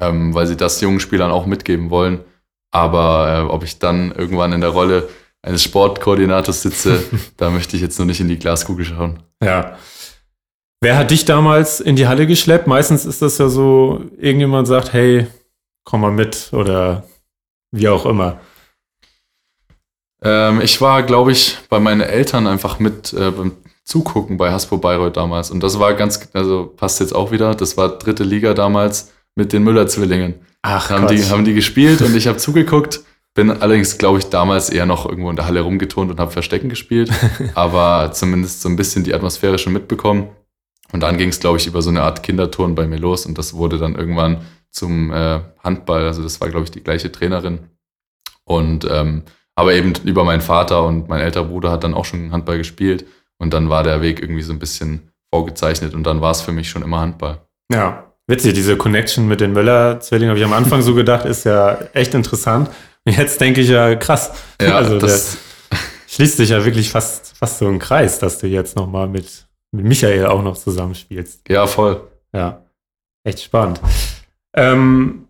ähm, 0.00 0.34
weil 0.34 0.46
sie 0.46 0.56
das 0.56 0.80
jungen 0.80 1.00
Spielern 1.00 1.30
auch 1.30 1.46
mitgeben 1.46 1.90
wollen. 1.90 2.20
Aber 2.70 3.46
äh, 3.48 3.52
ob 3.52 3.64
ich 3.64 3.78
dann 3.78 4.12
irgendwann 4.12 4.52
in 4.52 4.60
der 4.60 4.70
Rolle 4.70 5.08
eines 5.42 5.62
Sportkoordinators 5.62 6.62
sitze, 6.62 7.02
da 7.36 7.50
möchte 7.50 7.76
ich 7.76 7.82
jetzt 7.82 7.98
noch 7.98 8.06
nicht 8.06 8.20
in 8.20 8.28
die 8.28 8.38
Glaskugel 8.38 8.84
schauen. 8.84 9.22
Ja, 9.42 9.76
Wer 10.82 10.98
hat 10.98 11.10
dich 11.10 11.24
damals 11.24 11.80
in 11.80 11.96
die 11.96 12.06
Halle 12.06 12.26
geschleppt? 12.26 12.66
Meistens 12.66 13.06
ist 13.06 13.22
das 13.22 13.38
ja 13.38 13.48
so, 13.48 14.04
irgendjemand 14.18 14.68
sagt, 14.68 14.92
hey, 14.92 15.26
komm 15.86 16.02
mal 16.02 16.10
mit 16.10 16.50
oder 16.52 17.04
wie 17.72 17.88
auch 17.88 18.04
immer. 18.04 18.40
Ähm, 20.22 20.60
ich 20.60 20.80
war, 20.82 21.02
glaube 21.02 21.32
ich, 21.32 21.56
bei 21.70 21.80
meinen 21.80 22.02
Eltern 22.02 22.46
einfach 22.46 22.78
mit 22.78 23.14
äh, 23.14 23.30
beim 23.30 23.52
Zugucken 23.84 24.36
bei 24.36 24.50
Haspo 24.50 24.78
Bayreuth 24.78 25.16
damals. 25.16 25.50
Und 25.50 25.62
das 25.62 25.78
war 25.78 25.94
ganz, 25.94 26.28
also 26.32 26.66
passt 26.76 27.00
jetzt 27.00 27.14
auch 27.14 27.30
wieder, 27.30 27.54
das 27.54 27.76
war 27.76 27.96
dritte 27.98 28.24
Liga 28.24 28.52
damals 28.52 29.12
mit 29.36 29.52
den 29.52 29.62
Müller-Zwillingen. 29.62 30.34
Ach, 30.62 30.90
haben 30.90 31.06
die, 31.06 31.22
haben 31.24 31.44
die 31.44 31.54
gespielt 31.54 32.02
und 32.02 32.14
ich 32.16 32.26
habe 32.28 32.38
zugeguckt. 32.38 33.02
Bin 33.34 33.50
allerdings, 33.50 33.98
glaube 33.98 34.18
ich, 34.18 34.28
damals 34.28 34.70
eher 34.70 34.86
noch 34.86 35.06
irgendwo 35.06 35.30
in 35.30 35.36
der 35.36 35.46
Halle 35.46 35.60
rumgeturnt 35.60 36.10
und 36.10 36.18
habe 36.18 36.32
Verstecken 36.32 36.68
gespielt. 36.68 37.10
aber 37.54 38.10
zumindest 38.12 38.62
so 38.62 38.68
ein 38.68 38.76
bisschen 38.76 39.04
die 39.04 39.14
Atmosphäre 39.14 39.58
schon 39.58 39.74
mitbekommen. 39.74 40.28
Und 40.96 41.00
dann 41.00 41.18
ging 41.18 41.28
es, 41.28 41.40
glaube 41.40 41.58
ich, 41.58 41.66
über 41.66 41.82
so 41.82 41.90
eine 41.90 42.00
Art 42.00 42.22
Kinderturn 42.22 42.74
bei 42.74 42.86
mir 42.86 42.96
los 42.96 43.26
und 43.26 43.36
das 43.36 43.52
wurde 43.52 43.76
dann 43.76 43.96
irgendwann 43.96 44.38
zum 44.70 45.12
äh, 45.12 45.40
Handball. 45.62 46.06
Also 46.06 46.22
das 46.22 46.40
war, 46.40 46.48
glaube 46.48 46.64
ich, 46.64 46.70
die 46.70 46.82
gleiche 46.82 47.12
Trainerin. 47.12 47.58
Und 48.44 48.88
ähm, 48.90 49.24
aber 49.54 49.74
eben 49.74 49.92
über 50.04 50.24
meinen 50.24 50.40
Vater 50.40 50.86
und 50.86 51.10
mein 51.10 51.20
älterer 51.20 51.44
Bruder 51.44 51.70
hat 51.70 51.84
dann 51.84 51.92
auch 51.92 52.06
schon 52.06 52.32
Handball 52.32 52.56
gespielt 52.56 53.04
und 53.36 53.52
dann 53.52 53.68
war 53.68 53.82
der 53.82 54.00
Weg 54.00 54.22
irgendwie 54.22 54.40
so 54.40 54.54
ein 54.54 54.58
bisschen 54.58 55.10
vorgezeichnet 55.30 55.92
und 55.92 56.04
dann 56.04 56.22
war 56.22 56.30
es 56.30 56.40
für 56.40 56.52
mich 56.52 56.70
schon 56.70 56.80
immer 56.80 57.00
Handball. 57.00 57.42
Ja, 57.70 58.14
witzig, 58.26 58.54
diese 58.54 58.78
Connection 58.78 59.28
mit 59.28 59.42
den 59.42 59.52
Möller-Zwillingen 59.52 60.30
habe 60.30 60.38
ich 60.38 60.46
am 60.46 60.54
Anfang 60.54 60.80
so 60.80 60.94
gedacht, 60.94 61.26
ist 61.26 61.44
ja 61.44 61.76
echt 61.92 62.14
interessant. 62.14 62.70
Und 63.04 63.18
jetzt 63.18 63.38
denke 63.38 63.60
ich 63.60 63.68
ja, 63.68 63.96
krass. 63.96 64.32
Ja, 64.62 64.76
also 64.76 64.98
das 64.98 65.36
schließt 66.08 66.38
sich 66.38 66.48
ja 66.48 66.64
wirklich 66.64 66.88
fast, 66.88 67.36
fast 67.36 67.58
so 67.58 67.66
ein 67.66 67.80
Kreis, 67.80 68.18
dass 68.18 68.38
du 68.38 68.46
jetzt 68.46 68.76
nochmal 68.76 69.08
mit 69.08 69.45
mit 69.76 69.84
Michael 69.84 70.26
auch 70.26 70.42
noch 70.42 70.56
zusammenspielst. 70.56 71.48
Ja, 71.48 71.66
voll. 71.66 72.00
Ja, 72.32 72.62
echt 73.24 73.42
spannend. 73.42 73.80
Ähm, 74.54 75.28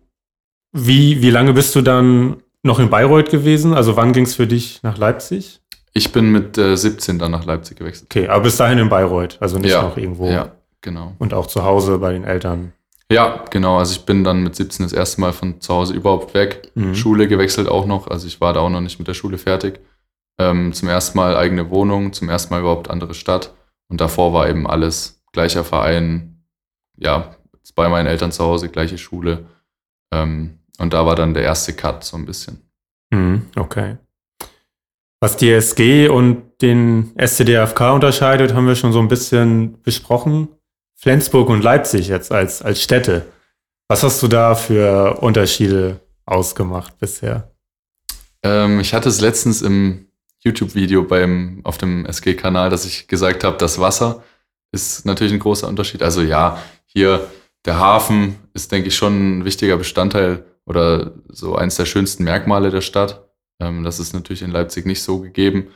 wie, 0.71 1.21
wie 1.21 1.29
lange 1.29 1.53
bist 1.53 1.75
du 1.75 1.81
dann 1.81 2.37
noch 2.63 2.79
in 2.79 2.89
Bayreuth 2.89 3.29
gewesen? 3.29 3.73
Also 3.73 3.95
wann 3.95 4.13
ging 4.13 4.23
es 4.23 4.35
für 4.35 4.47
dich 4.47 4.81
nach 4.83 4.97
Leipzig? 4.97 5.61
Ich 5.93 6.11
bin 6.11 6.31
mit 6.31 6.57
äh, 6.57 6.75
17 6.75 7.17
dann 7.17 7.31
nach 7.31 7.45
Leipzig 7.45 7.77
gewechselt. 7.77 8.07
Okay, 8.11 8.27
aber 8.27 8.43
bis 8.43 8.57
dahin 8.57 8.77
in 8.77 8.89
Bayreuth, 8.89 9.37
also 9.39 9.57
nicht 9.57 9.71
ja, 9.71 9.81
noch 9.81 9.97
irgendwo. 9.97 10.29
Ja, 10.29 10.51
genau. 10.81 11.13
Und 11.17 11.33
auch 11.33 11.47
zu 11.47 11.63
Hause 11.63 11.97
bei 11.97 12.13
den 12.13 12.23
Eltern. 12.23 12.73
Ja, 13.11 13.45
genau. 13.49 13.77
Also 13.77 13.93
ich 13.93 14.05
bin 14.05 14.23
dann 14.23 14.43
mit 14.43 14.55
17 14.55 14.85
das 14.85 14.93
erste 14.93 15.21
Mal 15.21 15.33
von 15.33 15.61
zu 15.61 15.73
Hause 15.73 15.93
überhaupt 15.93 16.33
weg. 16.33 16.71
Mhm. 16.75 16.93
Schule 16.93 17.27
gewechselt 17.27 17.69
auch 17.69 17.85
noch. 17.85 18.07
Also 18.07 18.27
ich 18.27 18.41
war 18.41 18.53
da 18.53 18.59
auch 18.59 18.69
noch 18.69 18.81
nicht 18.81 18.99
mit 18.99 19.07
der 19.07 19.13
Schule 19.13 19.37
fertig. 19.37 19.79
Ähm, 20.39 20.73
zum 20.73 20.89
ersten 20.89 21.17
Mal 21.17 21.35
eigene 21.35 21.69
Wohnung, 21.69 22.13
zum 22.13 22.29
ersten 22.29 22.53
Mal 22.53 22.59
überhaupt 22.59 22.89
andere 22.89 23.13
Stadt. 23.13 23.53
Und 23.89 24.01
davor 24.01 24.33
war 24.33 24.49
eben 24.49 24.67
alles 24.67 25.23
gleicher 25.31 25.63
Verein, 25.63 26.43
ja, 26.97 27.35
bei 27.75 27.89
meinen 27.89 28.07
Eltern 28.07 28.31
zu 28.31 28.43
Hause, 28.43 28.69
gleiche 28.69 28.97
Schule. 28.97 29.45
Ähm, 30.11 30.59
und 30.79 30.93
da 30.93 31.05
war 31.05 31.15
dann 31.15 31.33
der 31.33 31.43
erste 31.43 31.73
Cut 31.73 32.03
so 32.03 32.17
ein 32.17 32.25
bisschen. 32.25 32.69
Mhm, 33.11 33.47
okay. 33.55 33.97
Was 35.19 35.37
die 35.37 35.51
SG 35.51 36.09
und 36.09 36.61
den 36.61 37.13
SCDFK 37.17 37.93
unterscheidet, 37.93 38.53
haben 38.53 38.67
wir 38.67 38.75
schon 38.75 38.93
so 38.93 38.99
ein 38.99 39.07
bisschen 39.07 39.81
besprochen. 39.81 40.49
Flensburg 40.95 41.49
und 41.49 41.63
Leipzig 41.63 42.07
jetzt 42.07 42.31
als, 42.31 42.61
als 42.61 42.81
Städte. 42.81 43.25
Was 43.87 44.03
hast 44.03 44.21
du 44.21 44.27
da 44.27 44.55
für 44.55 45.17
Unterschiede 45.21 45.99
ausgemacht 46.25 46.97
bisher? 46.99 47.51
Ähm, 48.43 48.79
ich 48.79 48.93
hatte 48.93 49.09
es 49.09 49.21
letztens 49.21 49.61
im 49.61 50.06
YouTube-Video 50.47 51.03
beim, 51.03 51.61
auf 51.63 51.77
dem 51.77 52.05
SG-Kanal, 52.05 52.69
dass 52.69 52.85
ich 52.85 53.07
gesagt 53.07 53.43
habe, 53.43 53.57
das 53.57 53.79
Wasser 53.79 54.23
ist 54.71 55.05
natürlich 55.05 55.33
ein 55.33 55.39
großer 55.39 55.67
Unterschied. 55.67 56.03
Also 56.03 56.21
ja, 56.21 56.61
hier 56.85 57.29
der 57.65 57.79
Hafen 57.79 58.35
ist, 58.53 58.71
denke 58.71 58.89
ich, 58.89 58.95
schon 58.95 59.39
ein 59.39 59.45
wichtiger 59.45 59.77
Bestandteil 59.77 60.45
oder 60.65 61.13
so 61.29 61.55
eins 61.55 61.75
der 61.75 61.85
schönsten 61.85 62.23
Merkmale 62.23 62.69
der 62.69 62.81
Stadt. 62.81 63.29
Ähm, 63.59 63.83
das 63.83 63.99
ist 63.99 64.13
natürlich 64.13 64.41
in 64.41 64.51
Leipzig 64.51 64.85
nicht 64.85 65.01
so 65.01 65.19
gegeben. 65.19 65.67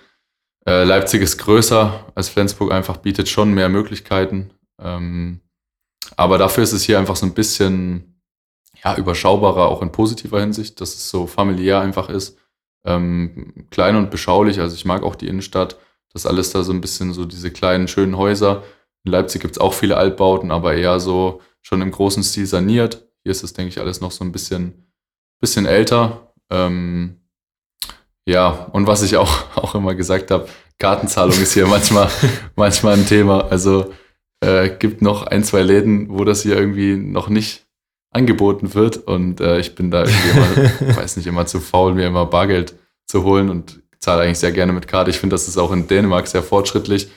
Äh, 0.65 0.83
Leipzig 0.83 1.21
ist 1.21 1.37
größer 1.37 2.11
als 2.13 2.29
Flensburg, 2.29 2.71
einfach 2.71 2.97
bietet 2.97 3.29
schon 3.29 3.53
mehr 3.53 3.69
Möglichkeiten. 3.69 4.51
Ähm, 4.79 5.41
aber 6.17 6.37
dafür 6.37 6.63
ist 6.63 6.73
es 6.73 6.83
hier 6.83 6.99
einfach 6.99 7.15
so 7.15 7.25
ein 7.25 7.33
bisschen 7.33 8.21
ja, 8.83 8.95
überschaubarer, 8.95 9.69
auch 9.69 9.81
in 9.81 9.91
positiver 9.91 10.39
Hinsicht, 10.39 10.81
dass 10.81 10.93
es 10.93 11.09
so 11.09 11.27
familiär 11.27 11.79
einfach 11.79 12.09
ist. 12.09 12.37
Ähm, 12.85 13.67
klein 13.69 13.95
und 13.95 14.09
beschaulich, 14.11 14.59
also 14.59 14.75
ich 14.75 14.85
mag 14.85 15.03
auch 15.03 15.15
die 15.15 15.27
Innenstadt, 15.27 15.77
das 16.13 16.25
alles 16.25 16.51
da 16.51 16.63
so 16.63 16.73
ein 16.73 16.81
bisschen 16.81 17.13
so 17.13 17.25
diese 17.25 17.51
kleinen, 17.51 17.87
schönen 17.87 18.17
Häuser. 18.17 18.63
In 19.03 19.11
Leipzig 19.11 19.41
gibt 19.41 19.55
es 19.55 19.61
auch 19.61 19.73
viele 19.73 19.97
Altbauten, 19.97 20.51
aber 20.51 20.75
eher 20.75 20.99
so 20.99 21.41
schon 21.61 21.81
im 21.81 21.91
großen 21.91 22.23
Stil 22.23 22.45
saniert. 22.45 23.07
Hier 23.23 23.31
ist 23.31 23.43
es, 23.43 23.53
denke 23.53 23.69
ich, 23.69 23.79
alles 23.79 24.01
noch 24.01 24.11
so 24.11 24.23
ein 24.23 24.31
bisschen, 24.31 24.91
bisschen 25.39 25.65
älter. 25.65 26.33
Ähm, 26.49 27.21
ja, 28.27 28.49
und 28.71 28.87
was 28.87 29.03
ich 29.03 29.17
auch, 29.17 29.31
auch 29.55 29.75
immer 29.75 29.95
gesagt 29.95 30.31
habe, 30.31 30.47
Kartenzahlung 30.79 31.39
ist 31.39 31.53
hier 31.53 31.67
manchmal, 31.67 32.09
manchmal 32.55 32.95
ein 32.95 33.05
Thema. 33.05 33.45
Also 33.49 33.93
äh, 34.41 34.69
gibt 34.69 35.01
noch 35.01 35.23
ein, 35.23 35.43
zwei 35.43 35.61
Läden, 35.61 36.09
wo 36.09 36.23
das 36.23 36.43
hier 36.43 36.57
irgendwie 36.57 36.95
noch 36.95 37.29
nicht 37.29 37.67
angeboten 38.11 38.73
wird. 38.73 38.97
Und 38.97 39.41
äh, 39.41 39.59
ich 39.59 39.73
bin 39.75 39.89
da 39.89 40.05
irgendwie 40.05 40.29
immer, 40.29 40.95
weiß 40.97 41.17
nicht, 41.17 41.27
immer 41.27 41.45
zu 41.45 41.59
faul, 41.59 41.93
mir 41.93 42.07
immer 42.07 42.25
Bargeld 42.25 42.75
zu 43.07 43.23
holen 43.23 43.49
und 43.49 43.81
zahle 43.99 44.23
eigentlich 44.23 44.39
sehr 44.39 44.51
gerne 44.51 44.73
mit 44.73 44.87
Karte. 44.87 45.09
Ich 45.09 45.19
finde, 45.19 45.33
das 45.33 45.47
ist 45.47 45.57
auch 45.57 45.71
in 45.71 45.87
Dänemark 45.87 46.27
sehr 46.27 46.43
fortschrittlich. 46.43 47.09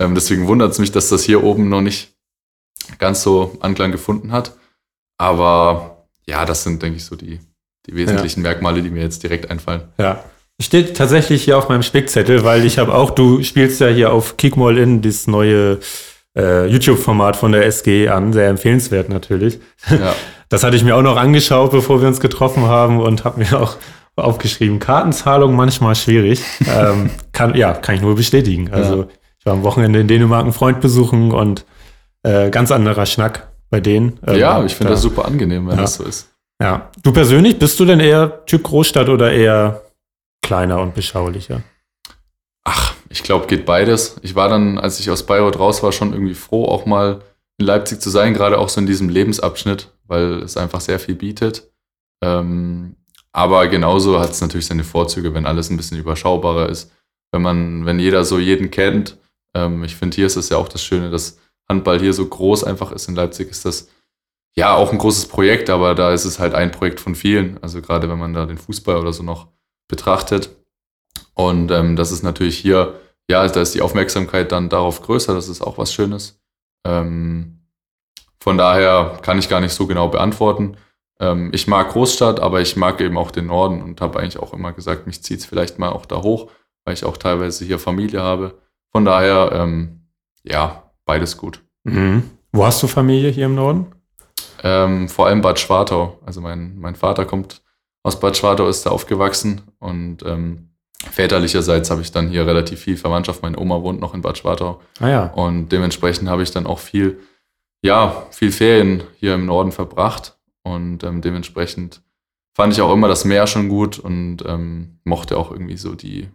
Ähm, 0.00 0.14
deswegen 0.14 0.46
wundert 0.46 0.72
es 0.72 0.78
mich, 0.78 0.92
dass 0.92 1.08
das 1.08 1.24
hier 1.24 1.42
oben 1.42 1.68
noch 1.68 1.80
nicht 1.80 2.14
ganz 2.98 3.22
so 3.22 3.56
Anklang 3.60 3.92
gefunden 3.92 4.32
hat. 4.32 4.56
Aber 5.16 6.06
ja, 6.26 6.44
das 6.44 6.64
sind, 6.64 6.82
denke 6.82 6.96
ich, 6.96 7.04
so 7.04 7.16
die, 7.16 7.40
die 7.86 7.94
wesentlichen 7.94 8.40
ja. 8.40 8.50
Merkmale, 8.50 8.82
die 8.82 8.90
mir 8.90 9.02
jetzt 9.02 9.22
direkt 9.22 9.50
einfallen. 9.50 9.82
Ja. 9.98 10.24
Steht 10.60 10.96
tatsächlich 10.96 11.44
hier 11.44 11.58
auf 11.58 11.68
meinem 11.68 11.82
Spickzettel, 11.82 12.44
weil 12.44 12.64
ich 12.64 12.78
habe 12.78 12.94
auch, 12.94 13.10
du 13.10 13.42
spielst 13.42 13.80
ja 13.80 13.88
hier 13.88 14.12
auf 14.12 14.36
Kickmall 14.36 14.78
in 14.78 15.02
das 15.02 15.26
neue 15.26 15.80
äh, 16.36 16.66
YouTube-Format 16.66 17.36
von 17.36 17.52
der 17.52 17.66
SG 17.66 18.08
an, 18.08 18.32
sehr 18.32 18.48
empfehlenswert 18.48 19.08
natürlich. 19.08 19.58
Ja. 19.88 20.14
Das 20.48 20.62
hatte 20.64 20.76
ich 20.76 20.84
mir 20.84 20.96
auch 20.96 21.02
noch 21.02 21.16
angeschaut, 21.16 21.70
bevor 21.70 22.00
wir 22.00 22.08
uns 22.08 22.20
getroffen 22.20 22.64
haben 22.64 23.00
und 23.00 23.24
habe 23.24 23.40
mir 23.40 23.60
auch 23.60 23.76
aufgeschrieben, 24.16 24.78
Kartenzahlung 24.78 25.56
manchmal 25.56 25.94
schwierig. 25.94 26.42
ähm, 26.66 27.10
kann, 27.32 27.54
ja, 27.54 27.72
kann 27.72 27.96
ich 27.96 28.00
nur 28.00 28.14
bestätigen. 28.14 28.72
Also 28.72 29.02
ja. 29.02 29.08
ich 29.38 29.46
war 29.46 29.54
am 29.54 29.62
Wochenende 29.62 30.00
in 30.00 30.08
Dänemark 30.08 30.42
einen 30.42 30.52
Freund 30.52 30.80
besuchen 30.80 31.32
und 31.32 31.64
äh, 32.22 32.50
ganz 32.50 32.70
anderer 32.70 33.06
Schnack 33.06 33.48
bei 33.70 33.80
denen. 33.80 34.18
Ähm, 34.26 34.38
ja, 34.38 34.64
ich 34.64 34.74
finde 34.74 34.90
da, 34.90 34.94
das 34.94 35.02
super 35.02 35.24
angenehm, 35.24 35.66
wenn 35.66 35.76
ja. 35.76 35.82
das 35.82 35.94
so 35.94 36.04
ist. 36.04 36.30
Ja. 36.60 36.90
Du 37.02 37.12
persönlich, 37.12 37.58
bist 37.58 37.78
du 37.80 37.84
denn 37.84 38.00
eher 38.00 38.44
Typ 38.46 38.62
Großstadt 38.62 39.08
oder 39.08 39.32
eher 39.32 39.82
kleiner 40.42 40.80
und 40.80 40.94
beschaulicher? 40.94 41.62
Ach, 42.64 42.94
ich 43.08 43.22
glaube, 43.22 43.46
geht 43.46 43.66
beides. 43.66 44.16
Ich 44.22 44.34
war 44.34 44.48
dann, 44.48 44.78
als 44.78 45.00
ich 45.00 45.10
aus 45.10 45.24
Bayreuth 45.24 45.58
raus 45.58 45.82
war, 45.82 45.92
schon 45.92 46.12
irgendwie 46.12 46.34
froh, 46.34 46.64
auch 46.66 46.86
mal 46.86 47.20
in 47.58 47.66
Leipzig 47.66 48.00
zu 48.00 48.10
sein, 48.10 48.34
gerade 48.34 48.58
auch 48.58 48.68
so 48.68 48.80
in 48.80 48.86
diesem 48.86 49.08
Lebensabschnitt, 49.08 49.92
weil 50.04 50.42
es 50.42 50.56
einfach 50.56 50.80
sehr 50.80 50.98
viel 50.98 51.14
bietet. 51.14 51.70
Ähm, 52.22 52.96
aber 53.32 53.66
genauso 53.68 54.20
hat 54.20 54.30
es 54.30 54.40
natürlich 54.40 54.66
seine 54.66 54.84
Vorzüge, 54.84 55.34
wenn 55.34 55.46
alles 55.46 55.70
ein 55.70 55.76
bisschen 55.76 55.98
überschaubarer 55.98 56.68
ist. 56.68 56.92
Wenn 57.32 57.42
man, 57.42 57.84
wenn 57.84 57.98
jeder 57.98 58.24
so 58.24 58.38
jeden 58.38 58.70
kennt. 58.70 59.18
Ähm, 59.54 59.82
ich 59.84 59.96
finde, 59.96 60.14
hier 60.14 60.26
ist 60.26 60.36
es 60.36 60.48
ja 60.48 60.56
auch 60.56 60.68
das 60.68 60.82
Schöne, 60.84 61.10
dass 61.10 61.38
Handball 61.68 61.98
hier 61.98 62.12
so 62.12 62.26
groß 62.26 62.64
einfach 62.64 62.92
ist. 62.92 63.08
In 63.08 63.16
Leipzig 63.16 63.50
ist 63.50 63.64
das 63.64 63.88
ja 64.54 64.74
auch 64.74 64.92
ein 64.92 64.98
großes 64.98 65.26
Projekt, 65.26 65.68
aber 65.68 65.94
da 65.94 66.12
ist 66.12 66.24
es 66.24 66.38
halt 66.38 66.54
ein 66.54 66.70
Projekt 66.70 67.00
von 67.00 67.14
vielen. 67.14 67.58
Also 67.62 67.82
gerade 67.82 68.08
wenn 68.08 68.18
man 68.18 68.34
da 68.34 68.46
den 68.46 68.58
Fußball 68.58 68.96
oder 68.96 69.12
so 69.12 69.22
noch 69.22 69.48
betrachtet. 69.88 70.50
Und 71.34 71.70
ähm, 71.70 71.96
das 71.96 72.12
ist 72.12 72.22
natürlich 72.22 72.58
hier, 72.58 73.00
ja, 73.28 73.46
da 73.48 73.60
ist 73.60 73.74
die 73.74 73.82
Aufmerksamkeit 73.82 74.52
dann 74.52 74.68
darauf 74.68 75.02
größer, 75.02 75.34
das 75.34 75.48
ist 75.48 75.60
auch 75.60 75.78
was 75.78 75.92
Schönes. 75.92 76.40
Ähm, 76.84 77.60
von 78.38 78.58
daher 78.58 79.18
kann 79.22 79.38
ich 79.38 79.48
gar 79.48 79.60
nicht 79.60 79.72
so 79.72 79.86
genau 79.86 80.08
beantworten. 80.08 80.76
Ähm, 81.18 81.50
ich 81.52 81.66
mag 81.66 81.90
Großstadt, 81.90 82.40
aber 82.40 82.60
ich 82.60 82.76
mag 82.76 83.00
eben 83.00 83.16
auch 83.16 83.30
den 83.30 83.46
Norden 83.46 83.82
und 83.82 84.00
habe 84.00 84.18
eigentlich 84.18 84.38
auch 84.38 84.52
immer 84.52 84.72
gesagt, 84.72 85.06
mich 85.06 85.22
zieht 85.22 85.40
es 85.40 85.46
vielleicht 85.46 85.78
mal 85.78 85.90
auch 85.90 86.06
da 86.06 86.22
hoch, 86.22 86.50
weil 86.84 86.94
ich 86.94 87.04
auch 87.04 87.16
teilweise 87.16 87.64
hier 87.64 87.78
Familie 87.78 88.22
habe. 88.22 88.58
Von 88.92 89.04
daher, 89.04 89.50
ähm, 89.52 90.08
ja, 90.42 90.90
beides 91.04 91.36
gut. 91.36 91.62
Mhm. 91.84 92.30
Wo 92.52 92.64
hast 92.64 92.82
du 92.82 92.86
Familie 92.86 93.30
hier 93.30 93.46
im 93.46 93.54
Norden? 93.54 93.86
Ähm, 94.62 95.08
vor 95.08 95.26
allem 95.26 95.40
Bad 95.40 95.58
Schwartau. 95.58 96.18
Also 96.24 96.40
mein, 96.40 96.78
mein 96.78 96.94
Vater 96.94 97.24
kommt 97.24 97.62
aus 98.02 98.20
Bad 98.20 98.36
Schwartau, 98.36 98.68
ist 98.68 98.86
da 98.86 98.90
aufgewachsen 98.90 99.62
und 99.78 100.22
ähm, 100.24 100.73
väterlicherseits 101.10 101.90
habe 101.90 102.02
ich 102.02 102.12
dann 102.12 102.28
hier 102.28 102.46
relativ 102.46 102.80
viel 102.80 102.96
Verwandtschaft. 102.96 103.42
Meine 103.42 103.58
Oma 103.58 103.82
wohnt 103.82 104.00
noch 104.00 104.14
in 104.14 104.22
Bad 104.22 104.38
Schwartau. 104.38 104.80
Ah 105.00 105.08
ja. 105.08 105.26
Und 105.26 105.70
dementsprechend 105.70 106.28
habe 106.28 106.42
ich 106.42 106.50
dann 106.50 106.66
auch 106.66 106.78
viel, 106.78 107.20
ja, 107.82 108.26
viel 108.30 108.52
Ferien 108.52 109.02
hier 109.16 109.34
im 109.34 109.46
Norden 109.46 109.72
verbracht. 109.72 110.36
Und 110.62 111.04
ähm, 111.04 111.20
dementsprechend 111.20 112.02
fand 112.56 112.72
ich 112.72 112.80
auch 112.80 112.92
immer 112.92 113.08
das 113.08 113.24
Meer 113.24 113.46
schon 113.46 113.68
gut 113.68 113.98
und 113.98 114.38
ähm, 114.46 115.00
mochte 115.04 115.36
auch 115.36 115.50
irgendwie 115.50 115.76
so 115.76 115.94
die, 115.94 116.28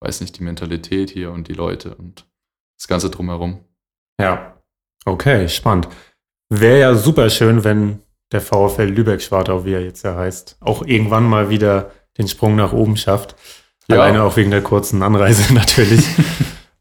weiß 0.00 0.20
nicht, 0.20 0.38
die 0.38 0.42
Mentalität 0.42 1.10
hier 1.10 1.30
und 1.30 1.48
die 1.48 1.54
Leute 1.54 1.94
und 1.94 2.26
das 2.78 2.88
Ganze 2.88 3.10
drumherum. 3.10 3.60
Ja. 4.20 4.56
Okay, 5.04 5.48
spannend. 5.48 5.88
Wäre 6.48 6.80
ja 6.80 6.94
super 6.94 7.30
schön, 7.30 7.64
wenn 7.64 8.02
der 8.32 8.40
VfL 8.40 8.84
Lübeck-Schwartau, 8.84 9.64
wie 9.64 9.72
er 9.72 9.82
jetzt 9.82 10.02
ja 10.02 10.16
heißt, 10.16 10.56
auch 10.60 10.84
irgendwann 10.84 11.24
mal 11.24 11.50
wieder 11.50 11.90
den 12.18 12.28
Sprung 12.28 12.56
nach 12.56 12.72
oben 12.72 12.96
schafft. 12.96 13.36
Ja. 13.88 13.96
Alleine 13.96 14.22
auch 14.22 14.36
wegen 14.36 14.50
der 14.50 14.62
kurzen 14.62 15.02
Anreise 15.02 15.52
natürlich. 15.54 16.04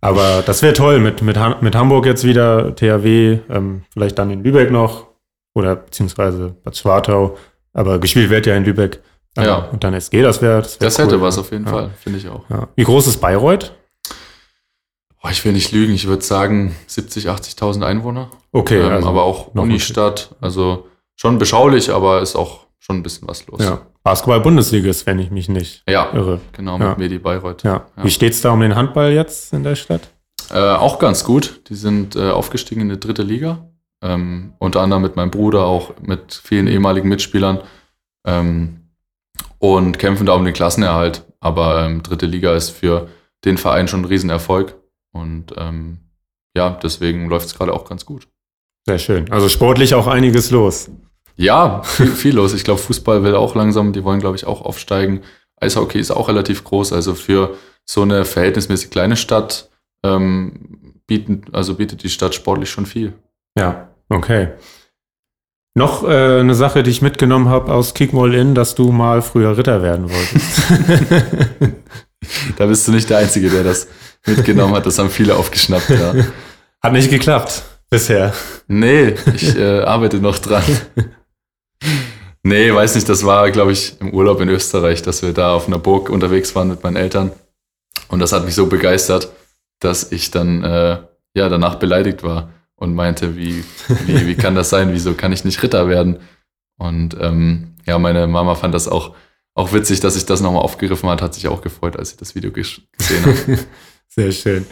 Aber 0.01 0.43
das 0.45 0.61
wäre 0.61 0.73
toll 0.73 0.99
mit, 0.99 1.21
mit, 1.21 1.37
mit 1.61 1.75
Hamburg 1.75 2.05
jetzt 2.05 2.23
wieder, 2.23 2.75
THW, 2.75 3.39
ähm, 3.49 3.83
vielleicht 3.91 4.17
dann 4.17 4.31
in 4.31 4.43
Lübeck 4.43 4.71
noch 4.71 5.07
oder 5.55 5.75
beziehungsweise 5.75 6.55
Bad 6.63 6.77
Schwartau. 6.77 7.37
Aber 7.73 7.99
gespielt 7.99 8.29
wird 8.29 8.45
ja 8.45 8.55
in 8.55 8.63
Lübeck. 8.63 9.01
Ähm, 9.37 9.43
ja. 9.45 9.57
Und 9.71 9.83
dann 9.83 9.93
SG, 9.93 10.21
das 10.21 10.41
wäre. 10.41 10.61
Das, 10.61 10.79
wär 10.79 10.87
das 10.87 10.97
cool, 10.97 11.05
hätte 11.05 11.21
was 11.21 11.37
auf 11.37 11.51
jeden 11.51 11.65
ja. 11.65 11.71
Fall, 11.71 11.89
finde 11.97 12.19
ich 12.19 12.29
auch. 12.29 12.49
Ja. 12.49 12.67
Wie 12.75 12.83
groß 12.83 13.07
ist 13.07 13.17
Bayreuth? 13.17 13.73
Oh, 15.21 15.27
ich 15.29 15.43
will 15.43 15.51
nicht 15.51 15.71
lügen, 15.73 15.93
ich 15.93 16.07
würde 16.07 16.23
sagen 16.23 16.75
70, 16.87 17.27
80.000 17.27 17.83
Einwohner. 17.83 18.31
Okay. 18.51 18.79
Ähm, 18.79 18.91
also 18.91 19.09
aber 19.09 19.23
auch 19.23 19.53
Unistadt, 19.53 20.35
also 20.39 20.87
schon 21.15 21.37
beschaulich, 21.37 21.91
aber 21.91 22.21
ist 22.21 22.37
auch 22.37 22.67
schon 22.79 22.97
ein 22.97 23.03
bisschen 23.03 23.27
was 23.27 23.45
los. 23.47 23.61
Ja. 23.61 23.81
Basketball-Bundesliga 24.09 24.89
ist, 24.89 25.05
wenn 25.05 25.19
ich 25.19 25.29
mich 25.29 25.49
nicht 25.49 25.83
ja, 25.87 26.11
irre. 26.11 26.41
Genau, 26.53 26.79
mit 26.79 26.87
ja. 26.87 26.95
Medi 26.97 27.19
Bayreuth. 27.19 27.61
Ja. 27.61 27.85
ja. 27.95 28.03
Wie 28.03 28.09
steht 28.09 28.33
es 28.33 28.41
da 28.41 28.49
um 28.49 28.59
den 28.59 28.75
Handball 28.75 29.11
jetzt 29.11 29.53
in 29.53 29.63
der 29.63 29.75
Stadt? 29.75 30.09
Äh, 30.49 30.57
auch 30.57 30.97
ganz 30.97 31.23
gut. 31.23 31.61
Die 31.69 31.75
sind 31.75 32.15
äh, 32.15 32.31
aufgestiegen 32.31 32.81
in 32.81 32.89
die 32.89 32.99
dritte 32.99 33.21
Liga. 33.21 33.69
Ähm, 34.01 34.53
unter 34.57 34.81
anderem 34.81 35.03
mit 35.03 35.15
meinem 35.15 35.29
Bruder, 35.29 35.65
auch 35.65 35.93
mit 36.01 36.33
vielen 36.33 36.65
ehemaligen 36.65 37.07
Mitspielern. 37.07 37.59
Ähm, 38.25 38.89
und 39.59 39.99
kämpfen 39.99 40.25
da 40.25 40.33
um 40.33 40.43
den 40.43 40.55
Klassenerhalt. 40.55 41.23
Aber 41.39 41.85
ähm, 41.85 42.01
dritte 42.01 42.25
Liga 42.25 42.55
ist 42.55 42.71
für 42.71 43.09
den 43.45 43.59
Verein 43.59 43.87
schon 43.87 44.01
ein 44.01 44.05
Riesenerfolg. 44.05 44.73
Und 45.11 45.53
ähm, 45.55 45.99
ja, 46.57 46.71
deswegen 46.81 47.29
läuft 47.29 47.45
es 47.45 47.55
gerade 47.55 47.73
auch 47.73 47.87
ganz 47.87 48.07
gut. 48.07 48.27
Sehr 48.87 48.97
schön. 48.97 49.31
Also 49.31 49.49
sportlich 49.49 49.93
auch 49.93 50.07
einiges 50.07 50.49
los. 50.49 50.89
Ja, 51.35 51.81
viel, 51.83 52.07
viel 52.07 52.35
los. 52.35 52.53
Ich 52.53 52.63
glaube, 52.63 52.79
Fußball 52.79 53.23
will 53.23 53.35
auch 53.35 53.55
langsam, 53.55 53.93
die 53.93 54.03
wollen, 54.03 54.19
glaube 54.19 54.35
ich, 54.35 54.45
auch 54.45 54.61
aufsteigen. 54.61 55.21
Eishockey 55.61 55.99
ist 55.99 56.11
auch 56.11 56.27
relativ 56.27 56.63
groß, 56.63 56.93
also 56.93 57.15
für 57.15 57.55
so 57.85 58.01
eine 58.01 58.25
verhältnismäßig 58.25 58.91
kleine 58.91 59.15
Stadt 59.15 59.69
ähm, 60.03 60.93
bieten, 61.07 61.43
also 61.51 61.75
bietet 61.75 62.03
die 62.03 62.09
Stadt 62.09 62.35
sportlich 62.35 62.69
schon 62.69 62.85
viel. 62.85 63.13
Ja, 63.57 63.89
okay. 64.09 64.49
Noch 65.75 66.03
äh, 66.03 66.39
eine 66.39 66.55
Sache, 66.55 66.83
die 66.83 66.91
ich 66.91 67.01
mitgenommen 67.01 67.49
habe 67.49 67.73
aus 67.73 67.93
Kick 67.93 68.13
All 68.13 68.33
In, 68.33 68.55
dass 68.55 68.75
du 68.75 68.91
mal 68.91 69.21
früher 69.21 69.57
Ritter 69.57 69.81
werden 69.81 70.09
wolltest. 70.09 70.61
da 72.57 72.65
bist 72.65 72.87
du 72.87 72.91
nicht 72.91 73.09
der 73.09 73.19
Einzige, 73.19 73.49
der 73.49 73.63
das 73.63 73.87
mitgenommen 74.25 74.75
hat. 74.75 74.85
Das 74.85 74.99
haben 74.99 75.09
viele 75.09 75.35
aufgeschnappt, 75.35 75.89
ja. 75.89 76.13
Hat 76.81 76.93
nicht 76.93 77.09
geklappt 77.09 77.63
bisher. 77.89 78.33
Nee, 78.67 79.15
ich 79.33 79.57
äh, 79.57 79.81
arbeite 79.81 80.17
noch 80.17 80.39
dran. 80.39 80.63
Nee, 82.49 82.73
weiß 82.73 82.95
nicht, 82.95 83.07
das 83.07 83.23
war, 83.27 83.51
glaube 83.51 83.73
ich, 83.73 84.01
im 84.01 84.11
Urlaub 84.11 84.41
in 84.41 84.49
Österreich, 84.49 85.03
dass 85.03 85.21
wir 85.21 85.33
da 85.33 85.53
auf 85.53 85.67
einer 85.67 85.77
Burg 85.77 86.09
unterwegs 86.09 86.55
waren 86.55 86.67
mit 86.67 86.81
meinen 86.81 86.95
Eltern. 86.95 87.31
Und 88.07 88.17
das 88.17 88.31
hat 88.31 88.43
mich 88.43 88.55
so 88.55 88.65
begeistert, 88.65 89.31
dass 89.79 90.11
ich 90.11 90.31
dann 90.31 90.63
äh, 90.63 90.97
ja 91.35 91.47
danach 91.47 91.75
beleidigt 91.75 92.23
war 92.23 92.49
und 92.75 92.95
meinte, 92.95 93.37
wie, 93.37 93.63
wie, 94.07 94.25
wie 94.25 94.33
kann 94.33 94.55
das 94.55 94.71
sein? 94.71 94.93
Wieso 94.93 95.13
kann 95.13 95.31
ich 95.31 95.45
nicht 95.45 95.61
Ritter 95.61 95.87
werden? 95.89 96.21
Und 96.79 97.15
ähm, 97.21 97.75
ja, 97.85 97.99
meine 97.99 98.25
Mama 98.25 98.55
fand 98.55 98.73
das 98.73 98.87
auch, 98.87 99.13
auch 99.53 99.71
witzig, 99.71 99.99
dass 99.99 100.15
ich 100.15 100.25
das 100.25 100.41
nochmal 100.41 100.63
aufgegriffen 100.63 101.07
hat, 101.07 101.21
hat 101.21 101.35
sich 101.35 101.47
auch 101.49 101.61
gefreut, 101.61 101.97
als 101.97 102.13
ich 102.13 102.17
das 102.17 102.33
Video 102.33 102.51
gesehen 102.51 102.87
habe. 102.97 103.59
Sehr 104.07 104.31
schön. 104.31 104.65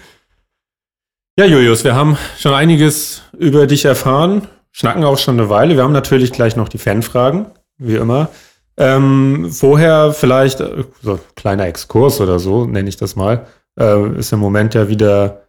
Ja, 1.38 1.45
Julius, 1.45 1.84
wir 1.84 1.93
haben 1.93 2.17
schon 2.39 2.55
einiges 2.55 3.21
über 3.38 3.67
dich 3.67 3.86
erfahren, 3.86 4.47
schnacken 4.71 5.03
auch 5.03 5.19
schon 5.19 5.39
eine 5.39 5.49
Weile. 5.51 5.75
Wir 5.75 5.84
haben 5.84 5.93
natürlich 5.93 6.32
gleich 6.32 6.55
noch 6.55 6.69
die 6.69 6.80
Fanfragen 6.80 7.51
wie 7.78 7.95
immer. 7.95 8.30
Ähm, 8.78 9.49
vorher 9.51 10.13
vielleicht 10.13 10.59
äh, 10.61 10.84
so 11.01 11.19
kleiner 11.36 11.65
Exkurs 11.65 12.21
oder 12.21 12.39
so, 12.39 12.65
nenne 12.65 12.89
ich 12.89 12.97
das 12.97 13.15
mal. 13.15 13.47
Äh, 13.80 14.19
ist 14.19 14.34
im 14.34 14.39
Moment 14.39 14.75
ja 14.75 14.88
wieder 14.88 15.47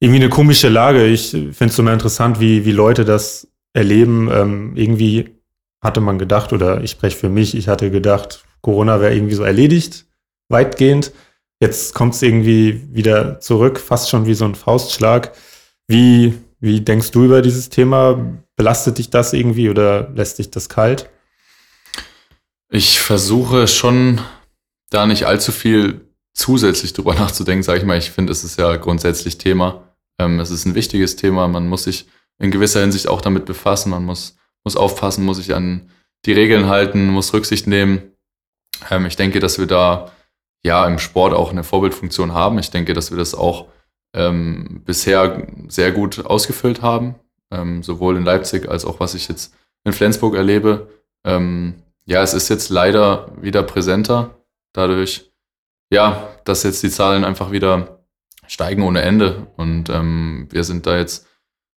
irgendwie 0.00 0.20
eine 0.20 0.30
komische 0.30 0.68
Lage. 0.68 1.06
Ich 1.06 1.30
finde 1.30 1.66
es 1.66 1.78
immer 1.78 1.92
interessant, 1.92 2.40
wie, 2.40 2.64
wie 2.64 2.72
Leute 2.72 3.04
das 3.04 3.48
erleben. 3.74 4.30
Ähm, 4.32 4.72
irgendwie 4.76 5.34
hatte 5.82 6.00
man 6.00 6.18
gedacht, 6.18 6.52
oder 6.52 6.82
ich 6.82 6.92
spreche 6.92 7.16
für 7.16 7.28
mich, 7.28 7.54
ich 7.54 7.68
hatte 7.68 7.90
gedacht, 7.90 8.44
Corona 8.62 9.00
wäre 9.00 9.14
irgendwie 9.14 9.34
so 9.34 9.44
erledigt, 9.44 10.06
weitgehend. 10.48 11.12
Jetzt 11.60 11.94
kommt 11.94 12.14
es 12.14 12.22
irgendwie 12.22 12.82
wieder 12.92 13.40
zurück, 13.40 13.78
fast 13.78 14.08
schon 14.08 14.26
wie 14.26 14.34
so 14.34 14.46
ein 14.46 14.54
Faustschlag. 14.54 15.32
Wie, 15.86 16.34
wie 16.60 16.80
denkst 16.80 17.10
du 17.10 17.24
über 17.24 17.42
dieses 17.42 17.68
Thema? 17.68 18.38
Belastet 18.56 18.98
dich 18.98 19.10
das 19.10 19.34
irgendwie 19.34 19.68
oder 19.68 20.08
lässt 20.14 20.38
dich 20.38 20.50
das 20.50 20.68
kalt? 20.68 21.10
Ich 22.70 23.00
versuche 23.00 23.68
schon, 23.68 24.20
da 24.90 25.06
nicht 25.06 25.26
allzu 25.26 25.52
viel 25.52 26.08
zusätzlich 26.32 26.92
drüber 26.92 27.14
nachzudenken, 27.14 27.62
sage 27.62 27.80
ich 27.80 27.84
mal. 27.84 27.98
Ich 27.98 28.10
finde, 28.10 28.32
es 28.32 28.44
ist 28.44 28.58
ja 28.58 28.76
grundsätzlich 28.76 29.38
Thema. 29.38 29.94
Ähm, 30.18 30.40
es 30.40 30.50
ist 30.50 30.64
ein 30.64 30.74
wichtiges 30.74 31.16
Thema. 31.16 31.48
Man 31.48 31.68
muss 31.68 31.84
sich 31.84 32.06
in 32.38 32.50
gewisser 32.50 32.80
Hinsicht 32.80 33.08
auch 33.08 33.20
damit 33.20 33.44
befassen. 33.44 33.90
Man 33.90 34.04
muss, 34.04 34.36
muss 34.64 34.76
aufpassen, 34.76 35.24
muss 35.24 35.38
sich 35.38 35.54
an 35.54 35.90
die 36.26 36.32
Regeln 36.32 36.68
halten, 36.68 37.08
muss 37.08 37.32
Rücksicht 37.32 37.66
nehmen. 37.66 38.02
Ähm, 38.90 39.06
ich 39.06 39.16
denke, 39.16 39.40
dass 39.40 39.58
wir 39.58 39.66
da 39.66 40.12
ja 40.62 40.86
im 40.86 40.98
Sport 40.98 41.34
auch 41.34 41.50
eine 41.50 41.64
Vorbildfunktion 41.64 42.32
haben. 42.32 42.58
Ich 42.58 42.70
denke, 42.70 42.94
dass 42.94 43.10
wir 43.10 43.18
das 43.18 43.34
auch 43.34 43.66
ähm, 44.14 44.82
bisher 44.84 45.46
sehr 45.68 45.92
gut 45.92 46.24
ausgefüllt 46.24 46.82
haben, 46.82 47.16
ähm, 47.50 47.82
sowohl 47.82 48.16
in 48.16 48.24
Leipzig 48.24 48.68
als 48.68 48.84
auch 48.84 49.00
was 49.00 49.14
ich 49.14 49.28
jetzt 49.28 49.54
in 49.84 49.92
Flensburg 49.92 50.34
erlebe. 50.34 50.88
Ja, 52.06 52.22
es 52.22 52.34
ist 52.34 52.48
jetzt 52.48 52.68
leider 52.68 53.32
wieder 53.40 53.62
präsenter, 53.62 54.38
dadurch, 54.72 55.32
ja, 55.90 56.28
dass 56.44 56.62
jetzt 56.62 56.82
die 56.82 56.90
Zahlen 56.90 57.24
einfach 57.24 57.50
wieder 57.50 58.04
steigen 58.46 58.82
ohne 58.82 59.02
Ende. 59.02 59.46
Und 59.56 59.88
ähm, 59.88 60.48
wir 60.50 60.64
sind 60.64 60.86
da 60.86 60.98
jetzt 60.98 61.26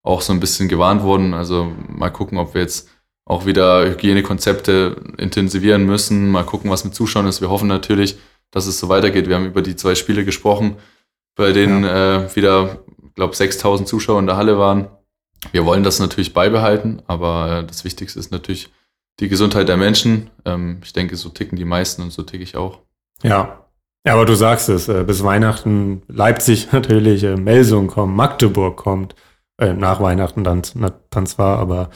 auch 0.03 0.21
so 0.21 0.33
ein 0.33 0.41
bisschen 0.41 0.69
gewarnt 0.69 1.03
worden. 1.03 1.35
Also 1.35 1.73
mal 1.89 2.11
gucken, 2.11 2.39
ob 2.39 2.55
wir 2.55 2.61
jetzt 2.61 2.89
auch 3.25 3.45
wieder 3.47 3.87
Hygienekonzepte 3.87 4.97
intensivieren 5.19 5.85
müssen. 5.85 6.31
Mal 6.31 6.45
gucken, 6.45 6.71
was 6.71 6.85
mit 6.85 6.95
Zuschauern 6.95 7.27
ist. 7.27 7.41
Wir 7.41 7.51
hoffen 7.51 7.69
natürlich, 7.69 8.19
dass 8.51 8.67
es 8.67 8.79
so 8.79 8.89
weitergeht. 8.89 9.29
Wir 9.29 9.37
haben 9.37 9.47
über 9.47 9.63
die 9.63 9.77
zwei 9.77 9.95
Spiele 9.95 10.25
gesprochen, 10.25 10.77
bei 11.37 11.53
denen 11.53 11.85
ja. 11.85 12.25
äh, 12.25 12.37
wieder, 12.37 12.85
glaube 13.15 13.35
6000 13.35 13.89
Zuschauer 13.89 14.21
in 14.21 14.27
der 14.27 14.37
Halle 14.37 14.59
waren. 14.59 14.89
Wir 15.53 15.67
wollen 15.67 15.83
das 15.83 15.99
natürlich 15.99 16.33
beibehalten, 16.33 17.03
aber 17.07 17.59
äh, 17.59 17.67
das 17.67 17.85
Wichtigste 17.85 18.19
ist 18.19 18.31
natürlich, 18.31 18.71
die 19.21 19.29
Gesundheit 19.29 19.69
der 19.69 19.77
Menschen. 19.77 20.31
Ähm, 20.45 20.81
ich 20.85 20.93
denke, 20.93 21.17
so 21.17 21.29
ticken 21.29 21.57
die 21.57 21.65
meisten 21.65 22.03
und 22.03 22.13
so 22.13 22.23
ticke 22.23 22.43
ich 22.43 22.57
auch. 22.57 22.81
Ja. 23.23 23.63
Ja, 24.07 24.13
aber 24.13 24.25
du 24.25 24.37
sagst 24.37 24.69
es, 24.69 24.89
äh, 24.89 25.03
bis 25.05 25.25
Weihnachten 25.25 26.03
Leipzig 26.07 26.69
natürlich, 26.73 27.25
äh, 27.25 27.37
Melsung 27.37 27.89
kommt, 27.89 28.15
Magdeburg 28.15 28.77
kommt, 28.77 29.17
äh, 29.59 29.73
nach 29.73 30.01
Weihnachten 30.01 30.45
dann, 30.45 30.63
dann 31.11 31.27
zwar, 31.27 31.59
aber 31.59 31.91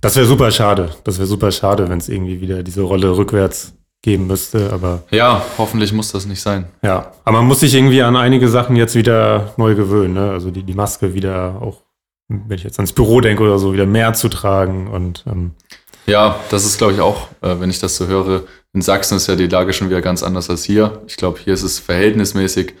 das 0.00 0.16
wäre 0.16 0.26
super 0.26 0.50
schade. 0.50 0.90
Das 1.04 1.18
wäre 1.18 1.28
super 1.28 1.52
schade, 1.52 1.88
wenn 1.88 1.98
es 1.98 2.08
irgendwie 2.08 2.40
wieder 2.40 2.64
diese 2.64 2.82
Rolle 2.82 3.16
rückwärts 3.16 3.74
geben 4.02 4.26
müsste, 4.26 4.72
aber. 4.72 5.04
Ja, 5.10 5.44
hoffentlich 5.58 5.92
muss 5.92 6.10
das 6.10 6.26
nicht 6.26 6.42
sein. 6.42 6.66
Ja, 6.82 7.12
aber 7.24 7.38
man 7.38 7.46
muss 7.46 7.60
sich 7.60 7.72
irgendwie 7.74 8.02
an 8.02 8.16
einige 8.16 8.48
Sachen 8.48 8.74
jetzt 8.74 8.96
wieder 8.96 9.54
neu 9.56 9.76
gewöhnen, 9.76 10.14
ne? 10.14 10.30
Also 10.30 10.50
die, 10.50 10.64
die 10.64 10.74
Maske 10.74 11.14
wieder 11.14 11.62
auch, 11.62 11.82
wenn 12.28 12.58
ich 12.58 12.64
jetzt 12.64 12.80
ans 12.80 12.92
Büro 12.92 13.20
denke 13.20 13.44
oder 13.44 13.60
so, 13.60 13.72
wieder 13.72 13.86
mehr 13.86 14.12
zu 14.14 14.28
tragen 14.28 14.88
und 14.88 15.24
ähm, 15.28 15.52
ja, 16.06 16.38
das 16.50 16.64
ist, 16.64 16.78
glaube 16.78 16.94
ich, 16.94 17.00
auch, 17.00 17.28
äh, 17.40 17.60
wenn 17.60 17.70
ich 17.70 17.78
das 17.78 17.96
so 17.96 18.06
höre, 18.06 18.44
in 18.72 18.82
Sachsen 18.82 19.16
ist 19.16 19.26
ja 19.26 19.36
die 19.36 19.46
Lage 19.46 19.72
schon 19.72 19.88
wieder 19.88 20.00
ganz 20.00 20.22
anders 20.22 20.48
als 20.50 20.64
hier. 20.64 21.02
Ich 21.06 21.16
glaube, 21.16 21.38
hier 21.38 21.54
ist 21.54 21.62
es 21.62 21.78
verhältnismäßig 21.78 22.74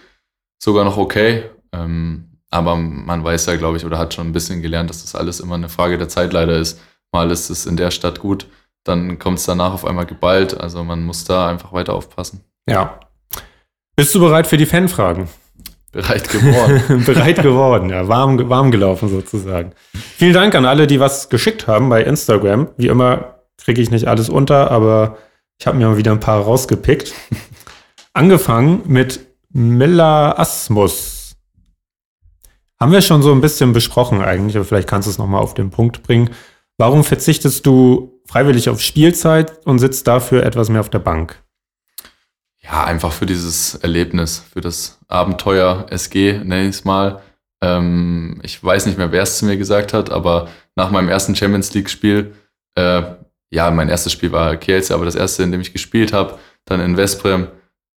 sogar 0.62 0.84
noch 0.84 0.96
okay. 0.96 1.44
Ähm, 1.72 2.38
aber 2.50 2.76
man 2.76 3.24
weiß 3.24 3.46
ja, 3.46 3.56
glaube 3.56 3.78
ich, 3.78 3.84
oder 3.84 3.98
hat 3.98 4.14
schon 4.14 4.28
ein 4.28 4.32
bisschen 4.32 4.62
gelernt, 4.62 4.90
dass 4.90 5.02
das 5.02 5.14
alles 5.14 5.40
immer 5.40 5.54
eine 5.54 5.68
Frage 5.68 5.98
der 5.98 6.08
Zeit 6.08 6.32
leider 6.32 6.56
ist. 6.56 6.80
Mal 7.12 7.30
ist 7.30 7.50
es 7.50 7.66
in 7.66 7.76
der 7.76 7.90
Stadt 7.90 8.20
gut, 8.20 8.46
dann 8.84 9.18
kommt 9.18 9.38
es 9.38 9.44
danach 9.44 9.72
auf 9.72 9.84
einmal 9.84 10.06
geballt. 10.06 10.58
Also 10.58 10.82
man 10.84 11.04
muss 11.04 11.24
da 11.24 11.48
einfach 11.48 11.72
weiter 11.72 11.94
aufpassen. 11.94 12.44
Ja. 12.68 13.00
Bist 13.96 14.14
du 14.14 14.20
bereit 14.20 14.46
für 14.46 14.56
die 14.56 14.66
Fanfragen? 14.66 15.28
Bereit 15.92 16.28
geworden. 16.30 17.04
Bereit 17.06 17.42
geworden, 17.42 17.90
ja. 17.90 18.08
Warm, 18.08 18.48
warm 18.48 18.70
gelaufen 18.70 19.08
sozusagen. 19.08 19.72
Vielen 20.16 20.32
Dank 20.32 20.54
an 20.54 20.64
alle, 20.64 20.86
die 20.86 20.98
was 20.98 21.28
geschickt 21.28 21.66
haben 21.66 21.90
bei 21.90 22.02
Instagram. 22.02 22.68
Wie 22.78 22.88
immer 22.88 23.36
kriege 23.58 23.82
ich 23.82 23.90
nicht 23.90 24.08
alles 24.08 24.30
unter, 24.30 24.70
aber 24.70 25.18
ich 25.60 25.66
habe 25.66 25.76
mir 25.76 25.86
mal 25.86 25.98
wieder 25.98 26.12
ein 26.12 26.20
paar 26.20 26.40
rausgepickt. 26.40 27.12
Angefangen 28.14 28.82
mit 28.86 29.20
Miller 29.50 30.38
Asmus. 30.38 31.36
Haben 32.80 32.92
wir 32.92 33.02
schon 33.02 33.22
so 33.22 33.30
ein 33.30 33.42
bisschen 33.42 33.72
besprochen 33.72 34.22
eigentlich, 34.22 34.56
aber 34.56 34.64
vielleicht 34.64 34.88
kannst 34.88 35.06
du 35.06 35.10
es 35.10 35.18
nochmal 35.18 35.42
auf 35.42 35.54
den 35.54 35.70
Punkt 35.70 36.02
bringen. 36.02 36.30
Warum 36.78 37.04
verzichtest 37.04 37.66
du 37.66 38.20
freiwillig 38.26 38.70
auf 38.70 38.80
Spielzeit 38.80 39.64
und 39.66 39.78
sitzt 39.78 40.08
dafür 40.08 40.42
etwas 40.42 40.68
mehr 40.68 40.80
auf 40.80 40.90
der 40.90 40.98
Bank? 40.98 41.41
Ja, 42.64 42.84
einfach 42.84 43.12
für 43.12 43.26
dieses 43.26 43.74
Erlebnis, 43.76 44.38
für 44.52 44.60
das 44.60 44.98
Abenteuer 45.08 45.86
SG, 45.90 46.38
nenne 46.44 46.64
ich 46.64 46.76
es 46.76 46.84
mal. 46.84 47.22
Ähm, 47.60 48.40
ich 48.42 48.62
weiß 48.62 48.86
nicht 48.86 48.98
mehr, 48.98 49.12
wer 49.12 49.22
es 49.22 49.38
zu 49.38 49.46
mir 49.46 49.56
gesagt 49.56 49.92
hat, 49.92 50.10
aber 50.10 50.48
nach 50.76 50.90
meinem 50.90 51.08
ersten 51.08 51.34
Champions 51.34 51.74
League-Spiel, 51.74 52.34
äh, 52.76 53.02
ja, 53.50 53.70
mein 53.70 53.88
erstes 53.88 54.12
Spiel 54.12 54.32
war 54.32 54.56
Kielce, 54.56 54.94
aber 54.94 55.04
das 55.04 55.14
erste, 55.14 55.42
in 55.42 55.52
dem 55.52 55.60
ich 55.60 55.72
gespielt 55.72 56.12
habe, 56.12 56.38
dann 56.64 56.80
in 56.80 56.96
Vesprem, 56.96 57.48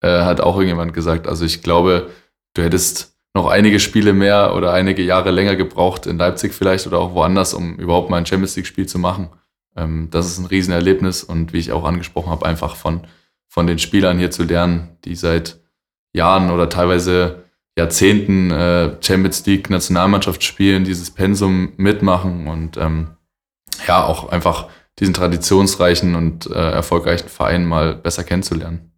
äh, 0.02 0.22
hat 0.22 0.40
auch 0.40 0.56
irgendjemand 0.56 0.92
gesagt, 0.92 1.26
also 1.26 1.44
ich 1.44 1.62
glaube, 1.62 2.10
du 2.54 2.62
hättest 2.62 3.16
noch 3.34 3.48
einige 3.48 3.80
Spiele 3.80 4.12
mehr 4.12 4.54
oder 4.54 4.72
einige 4.72 5.02
Jahre 5.02 5.30
länger 5.30 5.56
gebraucht, 5.56 6.06
in 6.06 6.18
Leipzig 6.18 6.54
vielleicht 6.54 6.86
oder 6.86 6.98
auch 6.98 7.14
woanders, 7.14 7.52
um 7.54 7.76
überhaupt 7.76 8.10
mal 8.10 8.18
ein 8.18 8.26
Champions 8.26 8.56
League-Spiel 8.56 8.86
zu 8.86 8.98
machen. 8.98 9.30
Ähm, 9.76 10.08
das 10.10 10.26
ist 10.26 10.38
ein 10.38 10.46
Riesenerlebnis 10.46 11.24
und 11.24 11.52
wie 11.52 11.58
ich 11.58 11.72
auch 11.72 11.84
angesprochen 11.84 12.30
habe, 12.30 12.46
einfach 12.46 12.76
von 12.76 13.02
von 13.54 13.68
den 13.68 13.78
Spielern 13.78 14.18
hier 14.18 14.32
zu 14.32 14.42
lernen, 14.42 14.96
die 15.04 15.14
seit 15.14 15.60
Jahren 16.12 16.50
oder 16.50 16.68
teilweise 16.68 17.44
Jahrzehnten 17.78 18.50
äh, 18.50 18.96
Champions 19.00 19.46
League 19.46 19.70
Nationalmannschaft 19.70 20.42
spielen, 20.42 20.82
dieses 20.82 21.12
Pensum 21.12 21.72
mitmachen 21.76 22.48
und 22.48 22.76
ähm, 22.76 23.16
ja, 23.86 24.02
auch 24.04 24.28
einfach 24.30 24.66
diesen 24.98 25.14
traditionsreichen 25.14 26.16
und 26.16 26.46
äh, 26.46 26.72
erfolgreichen 26.72 27.28
Verein 27.28 27.64
mal 27.64 27.94
besser 27.94 28.24
kennenzulernen. 28.24 28.90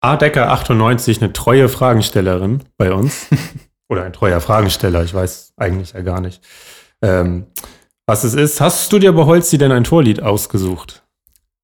A. 0.00 0.16
Decker 0.16 0.50
98, 0.50 1.22
eine 1.22 1.32
treue 1.32 1.68
Fragenstellerin 1.68 2.64
bei 2.76 2.92
uns. 2.92 3.28
Oder 3.88 4.02
ein 4.02 4.12
treuer 4.12 4.40
Fragensteller, 4.40 5.04
ich 5.04 5.14
weiß 5.14 5.52
eigentlich 5.56 5.92
ja 5.92 6.00
gar 6.00 6.20
nicht, 6.20 6.42
ähm, 7.00 7.46
was 8.06 8.24
es 8.24 8.34
ist. 8.34 8.60
Hast 8.60 8.92
du 8.92 8.98
dir 8.98 9.12
bei 9.12 9.24
Holzi 9.24 9.56
denn 9.56 9.70
ein 9.70 9.84
Torlied 9.84 10.20
ausgesucht? 10.20 11.04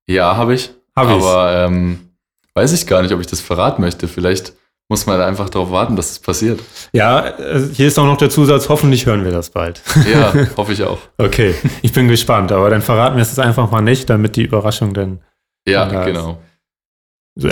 Ja, 0.07 0.37
habe 0.37 0.55
ich. 0.55 0.75
Hab 0.97 1.09
Aber 1.09 1.65
ähm, 1.67 2.11
weiß 2.55 2.73
ich 2.73 2.87
gar 2.87 3.03
nicht, 3.03 3.13
ob 3.13 3.21
ich 3.21 3.27
das 3.27 3.41
verraten 3.41 3.81
möchte. 3.83 4.09
Vielleicht 4.09 4.55
muss 4.89 5.07
man 5.07 5.21
einfach 5.21 5.49
darauf 5.49 5.71
warten, 5.71 5.95
dass 5.95 6.11
es 6.11 6.19
passiert. 6.19 6.61
Ja, 6.93 7.29
äh, 7.39 7.61
hier 7.73 7.87
ist 7.87 7.99
auch 7.99 8.07
noch 8.07 8.17
der 8.17 8.29
Zusatz, 8.29 8.69
hoffentlich 8.69 9.07
hören 9.07 9.25
wir 9.25 9.31
das 9.31 9.51
bald. 9.51 9.81
Ja, 10.13 10.35
hoffe 10.57 10.73
ich 10.73 10.83
auch. 10.83 10.99
Okay, 11.17 11.55
ich 11.83 11.93
bin 11.93 12.09
gespannt, 12.09 12.51
aber 12.51 12.71
dann 12.71 12.83
verraten 12.83 13.17
wir 13.17 13.23
es 13.23 13.39
einfach 13.39 13.71
mal 13.71 13.83
nicht, 13.83 14.11
damit 14.11 14.35
die 14.35 14.43
Überraschung 14.43 14.93
dann. 14.93 15.23
Ja, 15.67 15.91
Ja, 15.91 16.05
genau. 16.05 16.39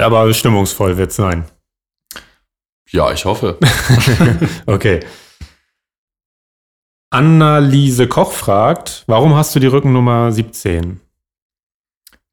Aber 0.00 0.34
stimmungsvoll 0.34 0.96
wird 0.96 1.10
es 1.10 1.16
sein. 1.16 1.44
Ja, 2.90 3.12
ich 3.12 3.24
hoffe. 3.24 3.58
Okay. 4.66 5.00
Annaliese 7.10 8.06
Koch 8.06 8.32
fragt, 8.32 9.04
warum 9.06 9.34
hast 9.34 9.54
du 9.54 9.60
die 9.60 9.66
Rückennummer 9.66 10.30
17? 10.30 11.00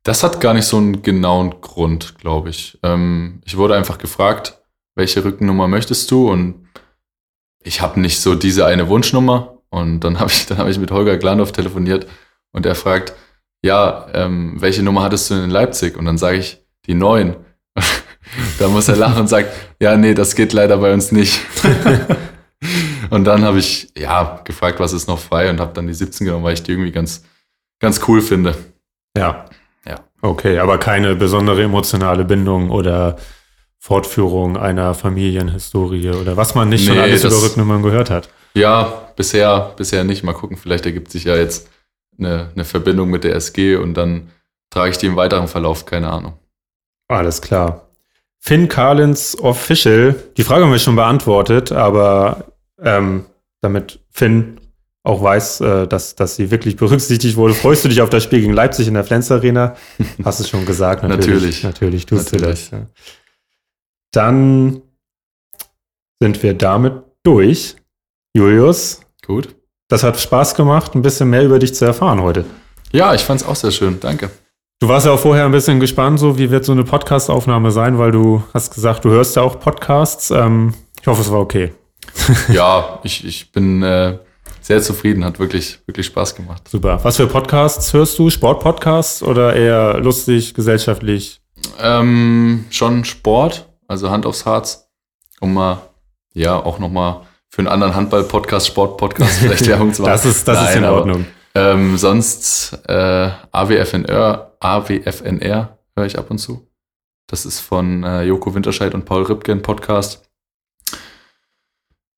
Das 0.06 0.22
hat 0.22 0.40
gar 0.40 0.54
nicht 0.54 0.68
so 0.68 0.78
einen 0.78 1.02
genauen 1.02 1.62
Grund, 1.62 2.20
glaube 2.20 2.52
ich. 2.52 2.78
Ähm, 2.84 3.42
ich 3.44 3.58
wurde 3.58 3.76
einfach 3.76 3.98
gefragt, 3.98 4.62
welche 4.94 5.26
Rückennummer 5.26 5.68
möchtest 5.68 6.12
du? 6.12 6.30
Und 6.30 6.68
ich 7.64 7.82
habe 7.82 8.00
nicht 8.00 8.20
so 8.20 8.36
diese 8.36 8.68
eine 8.68 8.88
Wunschnummer. 8.88 9.58
Und 9.70 10.02
dann 10.02 10.20
habe 10.20 10.30
ich, 10.30 10.48
hab 10.52 10.68
ich 10.68 10.78
mit 10.78 10.92
Holger 10.92 11.18
Glandorf 11.18 11.54
telefoniert 11.54 12.06
und 12.52 12.68
er 12.68 12.76
fragt, 12.76 13.14
ja, 13.64 14.08
ähm, 14.14 14.62
welche 14.62 14.84
Nummer 14.84 15.02
hattest 15.02 15.32
du 15.32 15.44
in 15.44 15.50
Leipzig? 15.50 15.98
Und 15.98 16.06
dann 16.06 16.20
sage 16.20 16.38
ich, 16.38 16.64
die 16.86 16.94
neun. 16.94 17.36
da 18.60 18.68
muss 18.68 18.88
er 18.88 18.98
lachen 18.98 19.22
und 19.22 19.28
sagt, 19.28 19.50
ja, 19.82 19.98
nee, 19.98 20.14
das 20.14 20.36
geht 20.36 20.54
leider 20.54 20.78
bei 20.78 20.94
uns 20.94 21.12
nicht. 21.12 21.40
und 23.10 23.24
dann 23.24 23.44
habe 23.44 23.58
ich, 23.58 23.92
ja, 23.98 24.40
gefragt, 24.44 24.80
was 24.80 24.94
ist 24.94 25.08
noch 25.08 25.20
frei 25.20 25.50
und 25.50 25.60
habe 25.60 25.74
dann 25.74 25.88
die 25.88 25.96
17 25.96 26.26
genommen, 26.28 26.44
weil 26.44 26.54
ich 26.54 26.62
die 26.62 26.74
irgendwie 26.74 26.92
ganz, 26.92 27.24
ganz 27.80 28.00
cool 28.08 28.22
finde. 28.22 28.56
Ja. 29.18 29.46
Okay, 30.22 30.58
aber 30.60 30.78
keine 30.78 31.16
besondere 31.16 31.64
emotionale 31.64 32.26
Bindung 32.26 32.70
oder 32.72 33.18
Fortführung 33.80 34.58
einer 34.58 34.94
Familienhistorie 34.96 36.10
oder 36.10 36.36
was 36.38 36.56
man 36.56 36.70
nicht 36.70 36.86
schon 36.86 36.96
Nee, 36.96 37.02
alles 37.02 37.22
das- 37.22 37.34
über 37.34 37.44
Rücknummern 37.46 37.84
gehört 37.84 38.10
hat. 38.10 38.30
Ja, 38.56 39.10
bisher, 39.16 39.74
bisher 39.76 40.04
nicht. 40.04 40.24
Mal 40.24 40.34
gucken, 40.34 40.58
vielleicht 40.58 40.86
ergibt 40.86 41.12
sich 41.12 41.26
ja 41.26 41.36
jetzt 41.36 41.70
eine, 42.18 42.50
eine 42.56 42.64
Verbindung 42.66 43.10
mit 43.10 43.24
der 43.24 43.36
SG 43.36 43.76
und 43.76 43.94
dann 43.96 44.32
trage 44.70 44.92
ich 44.92 44.98
die 44.98 45.06
im 45.08 45.16
weiteren 45.18 45.48
Verlauf, 45.48 45.86
keine 45.86 46.10
Ahnung. 46.10 46.34
Alles 47.10 47.42
klar. 47.42 47.90
Finn 48.40 48.68
Carlins 48.70 49.38
Official, 49.40 50.16
die 50.38 50.44
Frage 50.44 50.64
haben 50.64 50.72
wir 50.72 50.80
schon 50.80 50.96
beantwortet, 50.96 51.72
aber 51.72 52.46
ähm, 52.82 53.26
damit 53.62 54.00
Finn 54.12 54.60
auch 55.06 55.22
weiß, 55.22 55.62
äh, 55.62 55.88
dass, 55.88 56.16
dass 56.16 56.36
sie 56.36 56.52
wirklich 56.52 56.76
berücksichtigt 56.76 57.38
wurde, 57.38 57.54
freust 57.54 57.86
du 57.86 57.90
dich 57.90 58.02
auf 58.02 58.10
das 58.10 58.24
Spiel 58.24 58.42
gegen 58.42 58.54
Leipzig 58.54 58.88
in 58.88 58.96
der 58.96 59.04
Flens 59.04 59.32
Arena? 59.32 59.76
Hast 60.24 60.40
du 60.40 60.44
schon 60.44 60.66
gesagt, 60.66 61.04
natürlich. 61.04 61.28
Natürlich. 61.28 61.64
Natürlich 61.64 62.06
tust 62.06 62.32
du 62.32 62.38
Natürlich. 62.38 62.70
das. 62.70 62.80
Ja. 62.80 62.88
Dann 64.12 64.82
sind 66.20 66.42
wir 66.42 66.54
damit 66.54 66.94
durch. 67.24 67.76
Julius, 68.36 69.00
Gut. 69.26 69.56
das 69.88 70.04
hat 70.04 70.20
Spaß 70.20 70.56
gemacht, 70.56 70.94
ein 70.94 71.02
bisschen 71.02 71.30
mehr 71.30 71.46
über 71.46 71.58
dich 71.58 71.74
zu 71.74 71.86
erfahren 71.86 72.22
heute. 72.22 72.44
Ja, 72.92 73.14
ich 73.14 73.22
fand 73.22 73.42
es 73.42 73.48
auch 73.48 73.56
sehr 73.56 73.72
schön. 73.72 74.00
Danke. 74.00 74.30
Du 74.82 74.90
warst 74.90 75.06
ja 75.06 75.14
auch 75.14 75.20
vorher 75.20 75.46
ein 75.46 75.52
bisschen 75.52 75.80
gespannt, 75.80 76.20
so 76.20 76.38
wie 76.38 76.52
wird 76.52 76.66
so 76.66 76.74
eine 76.74 76.84
Podcast-Aufnahme 76.84 77.72
sein, 77.72 77.98
weil 77.98 78.12
du 78.12 78.44
hast 78.54 78.74
gesagt, 78.74 79.06
du 79.06 79.10
hörst 79.10 79.36
ja 79.38 79.42
auch 79.42 79.60
Podcasts. 79.60 80.32
Ähm, 80.32 80.74
ich 81.00 81.08
hoffe, 81.08 81.22
es 81.22 81.32
war 81.32 81.40
okay. 81.40 81.72
Ja, 82.50 83.00
ich, 83.04 83.26
ich 83.26 83.52
bin 83.52 83.84
äh, 83.84 84.18
sehr 84.66 84.82
zufrieden. 84.82 85.24
Hat 85.24 85.38
wirklich, 85.40 85.80
wirklich 85.86 86.08
Spaß 86.08 86.36
gemacht. 86.36 86.68
Super. 86.68 87.00
Was 87.04 87.18
für 87.18 87.28
Podcasts 87.28 87.94
hörst 87.94 88.18
du? 88.18 88.30
Sportpodcasts 88.32 89.22
oder 89.22 89.56
eher 89.56 90.00
lustig, 90.00 90.54
gesellschaftlich? 90.56 91.40
Ähm, 91.80 92.66
schon 92.72 93.06
Sport, 93.06 93.70
also 93.88 94.10
Hand 94.10 94.26
aufs 94.26 94.46
Harz, 94.46 94.90
um 95.40 95.54
mal, 95.54 95.82
ja, 96.34 96.56
auch 96.58 96.80
nochmal 96.80 97.22
für 97.50 97.60
einen 97.60 97.68
anderen 97.68 97.96
Handball-Podcast, 97.96 98.68
Sport-Podcast 98.68 99.38
vielleicht 99.40 99.68
Werbung 99.68 99.94
zu 99.94 100.02
machen. 100.02 100.12
Das 100.14 100.26
ist, 100.26 100.48
das 100.48 100.58
ist 100.60 100.66
Nein, 100.66 100.78
in 100.80 100.84
aber- 100.84 100.98
Ordnung. 100.98 101.26
Ähm, 101.58 101.96
sonst 101.98 102.74
äh, 102.90 103.30
AWFNR, 103.52 104.58
AWFNR 104.60 105.78
höre 105.96 106.06
ich 106.06 106.18
ab 106.18 106.30
und 106.32 106.40
zu. 106.40 106.68
Das 107.28 107.46
ist 107.46 107.60
von 107.62 108.04
äh, 108.04 108.24
Joko 108.24 108.54
Winterscheid 108.54 108.94
und 108.94 109.06
Paul 109.06 109.24
Ripke 109.24 109.52
ein 109.54 109.62
Podcast. 109.62 110.24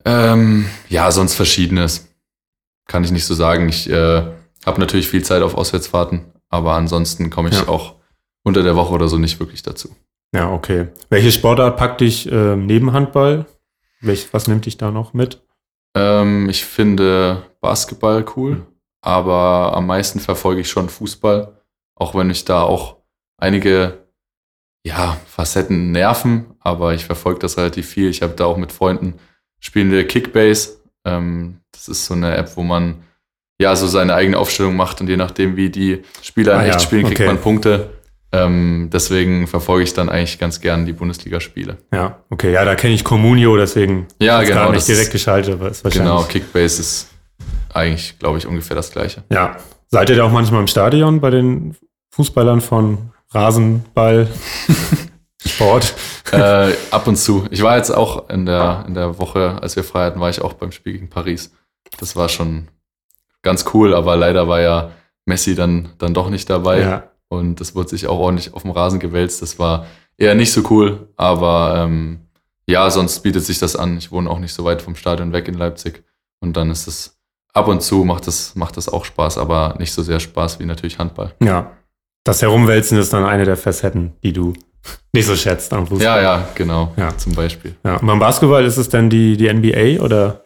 Ähm, 0.06 0.66
ja, 0.90 1.12
sonst 1.12 1.36
verschiedenes. 1.36 2.07
Kann 2.88 3.04
ich 3.04 3.12
nicht 3.12 3.26
so 3.26 3.34
sagen. 3.34 3.70
Ich 3.70 3.90
äh, 3.90 4.24
habe 4.66 4.80
natürlich 4.80 5.10
viel 5.10 5.24
Zeit 5.24 5.42
auf 5.42 5.56
Auswärtsfahrten, 5.56 6.26
aber 6.50 6.74
ansonsten 6.74 7.30
komme 7.30 7.50
ich 7.50 7.56
Ja. 7.62 7.68
auch 7.68 7.96
unter 8.44 8.64
der 8.64 8.76
Woche 8.76 8.94
oder 8.94 9.08
so 9.08 9.18
nicht 9.18 9.40
wirklich 9.40 9.62
dazu. 9.64 9.96
Ja, 10.34 10.52
okay. 10.52 10.88
Welche 11.10 11.32
Sportart 11.32 11.78
packt 11.78 12.02
dich 12.02 12.30
ähm, 12.32 12.66
neben 12.66 12.94
Handball? 12.94 13.46
Welch, 14.02 14.28
was 14.34 14.48
nimmt 14.48 14.66
dich 14.66 14.78
da 14.78 14.92
noch 14.92 15.14
mit? 15.14 15.42
Ähm, 15.96 16.50
ich 16.50 16.66
finde 16.66 17.44
Basketball 17.62 18.26
cool, 18.36 18.66
aber 19.02 19.74
am 19.76 19.88
meisten 19.88 20.20
verfolge 20.20 20.62
ich 20.62 20.70
schon 20.70 20.90
Fußball, 20.90 21.62
auch 21.96 22.14
wenn 22.16 22.28
mich 22.28 22.46
da 22.46 22.62
auch 22.64 22.98
einige 23.38 24.06
ja, 24.86 25.18
Facetten 25.28 25.92
nerven, 25.92 26.54
aber 26.60 26.94
ich 26.94 27.06
verfolge 27.06 27.40
das 27.40 27.58
relativ 27.58 27.88
viel. 27.90 28.10
Ich 28.10 28.22
habe 28.22 28.34
da 28.34 28.46
auch 28.46 28.58
mit 28.58 28.72
Freunden 28.72 29.16
spielen 29.60 29.92
wir 29.92 30.08
Kickbase. 30.08 30.77
Ähm, 31.08 31.62
das 31.72 31.88
ist 31.88 32.06
so 32.06 32.14
eine 32.14 32.36
App, 32.36 32.56
wo 32.56 32.64
man 32.64 32.96
ja 33.60 33.76
so 33.76 33.88
seine 33.88 34.14
eigene 34.14 34.38
Aufstellung 34.38 34.76
macht 34.76 35.02
und 35.02 35.10
je 35.10 35.18
nachdem, 35.18 35.56
wie 35.56 35.70
die 35.70 36.04
Spieler 36.22 36.54
in 36.54 36.60
Ah 36.60 36.66
ja, 36.66 36.74
echt 36.74 36.82
spielen, 36.82 37.06
kriegt 37.06 37.20
okay. 37.20 37.28
man 37.28 37.40
Punkte. 37.40 37.90
Ähm, 38.34 38.90
deswegen 38.92 39.48
verfolge 39.48 39.86
ich 39.86 39.94
dann 39.94 40.10
eigentlich 40.10 40.38
ganz 40.38 40.60
gern 40.60 40.86
die 40.86 40.92
Bundesligaspiele. 40.92 41.78
Ja, 41.94 42.20
okay. 42.30 42.52
Ja, 42.52 42.66
da 42.66 42.76
kenne 42.76 42.94
ich 42.94 43.06
Communio, 43.06 43.56
deswegen 43.56 44.08
Ja, 44.22 44.44
genau, 44.44 44.66
gar 44.66 44.72
nicht 44.74 44.88
direkt 44.88 45.12
geschaltet, 45.12 45.54
aber 45.54 45.70
ist 45.70 45.84
wahrscheinlich. 45.84 46.12
Genau, 46.12 46.24
Kickbase 46.24 46.82
ist 46.82 47.08
eigentlich, 47.74 48.20
glaube 48.20 48.38
ich, 48.38 48.46
ungefähr 48.46 48.76
das 48.76 48.92
gleiche. 48.92 49.24
Ja. 49.32 49.58
Seid 49.88 50.10
ihr 50.10 50.18
da 50.18 50.26
auch 50.26 50.32
manchmal 50.32 50.60
im 50.60 50.68
Stadion 50.68 51.22
bei 51.22 51.30
den 51.30 51.76
Fußballern 52.12 52.60
von 52.60 53.12
Rasenball, 53.32 54.28
Sport? 55.46 55.96
Äh, 56.32 56.74
ab 56.92 57.08
und 57.08 57.16
zu. 57.16 57.46
Ich 57.52 57.64
war 57.64 57.78
jetzt 57.78 57.92
auch 57.92 58.30
in 58.30 58.46
der, 58.46 58.86
in 58.88 58.94
der 58.94 59.18
Woche, 59.20 59.58
als 59.62 59.76
wir 59.76 59.84
frei 59.84 60.06
hatten, 60.06 60.20
war 60.20 60.30
ich 60.30 60.42
auch 60.42 60.54
beim 60.54 60.72
Spiel 60.72 60.94
gegen 60.94 61.10
Paris. 61.10 61.52
Das 62.00 62.16
war 62.16 62.30
schon 62.30 62.68
ganz 63.42 63.66
cool, 63.74 63.94
aber 63.94 64.16
leider 64.16 64.48
war 64.48 64.62
ja 64.62 64.92
Messi 65.26 65.56
dann, 65.56 65.90
dann 65.98 66.14
doch 66.14 66.30
nicht 66.30 66.50
dabei. 66.50 66.82
Ja. 66.82 67.04
Und 67.30 67.60
das 67.60 67.76
wurde 67.76 67.90
sich 67.90 68.08
auch 68.08 68.20
ordentlich 68.20 68.54
auf 68.54 68.62
dem 68.62 68.72
Rasen 68.72 69.00
gewälzt. 69.00 69.42
Das 69.42 69.60
war 69.60 69.88
eher 70.18 70.36
nicht 70.36 70.52
so 70.52 70.64
cool, 70.70 71.10
aber 71.18 71.76
ähm, 71.78 72.20
ja, 72.66 72.90
sonst 72.90 73.20
bietet 73.20 73.44
sich 73.44 73.60
das 73.60 73.76
an. 73.76 73.98
Ich 73.98 74.12
wohne 74.12 74.30
auch 74.30 74.40
nicht 74.40 74.54
so 74.54 74.66
weit 74.66 74.82
vom 74.82 74.96
Stadion 74.96 75.34
weg 75.34 75.48
in 75.48 75.56
Leipzig. 75.56 76.04
Und 76.40 76.58
dann 76.58 76.70
ist 76.70 76.88
es 76.88 77.18
ab 77.54 77.68
und 77.68 77.82
zu 77.82 78.04
macht 78.04 78.28
das, 78.28 78.56
macht 78.56 78.78
das 78.78 78.90
auch 78.90 79.06
Spaß, 79.06 79.38
aber 79.38 79.76
nicht 79.80 79.92
so 79.92 80.04
sehr 80.04 80.20
Spaß 80.20 80.60
wie 80.60 80.66
natürlich 80.66 81.00
Handball. 81.00 81.34
Ja. 81.42 81.72
Das 82.24 82.42
Herumwälzen 82.42 82.98
ist 82.98 83.14
dann 83.14 83.24
eine 83.24 83.46
der 83.46 83.58
Facetten, 83.58 84.14
die 84.22 84.34
du 84.34 84.54
nicht 85.14 85.26
so 85.26 85.36
schätzt 85.36 85.74
am 85.74 85.88
Fußball. 85.88 86.06
Ja, 86.06 86.22
ja, 86.22 86.50
genau. 86.56 86.94
Ja. 86.98 87.16
Zum 87.18 87.34
Beispiel. 87.34 87.76
ja. 87.84 87.98
Und 87.98 88.08
beim 88.08 88.20
Basketball 88.20 88.64
ist 88.66 88.78
es 88.78 88.90
dann 88.90 89.10
die, 89.10 89.38
die 89.38 89.52
NBA 89.52 90.04
oder? 90.04 90.44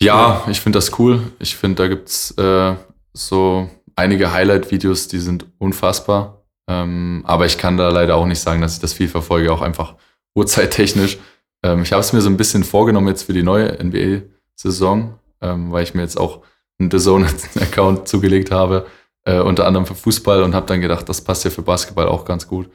Ja, 0.00 0.44
ich 0.48 0.60
finde 0.60 0.78
das 0.78 0.98
cool. 0.98 1.22
Ich 1.38 1.56
finde, 1.56 1.82
da 1.82 1.88
gibt's 1.88 2.32
äh, 2.32 2.74
so 3.14 3.70
einige 3.94 4.32
Highlight-Videos, 4.32 5.08
die 5.08 5.18
sind 5.18 5.46
unfassbar. 5.58 6.42
Ähm, 6.68 7.22
aber 7.26 7.46
ich 7.46 7.58
kann 7.58 7.76
da 7.76 7.88
leider 7.88 8.16
auch 8.16 8.26
nicht 8.26 8.40
sagen, 8.40 8.60
dass 8.60 8.74
ich 8.74 8.80
das 8.80 8.92
viel 8.92 9.08
verfolge, 9.08 9.52
auch 9.52 9.62
einfach 9.62 9.94
uhrzeittechnisch. 10.34 11.18
Ähm, 11.62 11.82
ich 11.82 11.92
habe 11.92 12.00
es 12.00 12.12
mir 12.12 12.20
so 12.20 12.28
ein 12.28 12.36
bisschen 12.36 12.64
vorgenommen 12.64 13.08
jetzt 13.08 13.22
für 13.22 13.32
die 13.32 13.42
neue 13.42 13.72
NBA-Saison, 13.82 15.18
ähm, 15.40 15.72
weil 15.72 15.84
ich 15.84 15.94
mir 15.94 16.02
jetzt 16.02 16.18
auch 16.18 16.42
einen 16.78 16.90
The 16.90 16.98
Zone-Account 16.98 18.08
zugelegt 18.08 18.50
habe, 18.50 18.86
äh, 19.24 19.40
unter 19.40 19.66
anderem 19.66 19.86
für 19.86 19.94
Fußball 19.94 20.42
und 20.42 20.54
habe 20.54 20.66
dann 20.66 20.80
gedacht, 20.80 21.08
das 21.08 21.22
passt 21.22 21.44
ja 21.44 21.50
für 21.50 21.62
Basketball 21.62 22.08
auch 22.08 22.24
ganz 22.24 22.46
gut. 22.46 22.68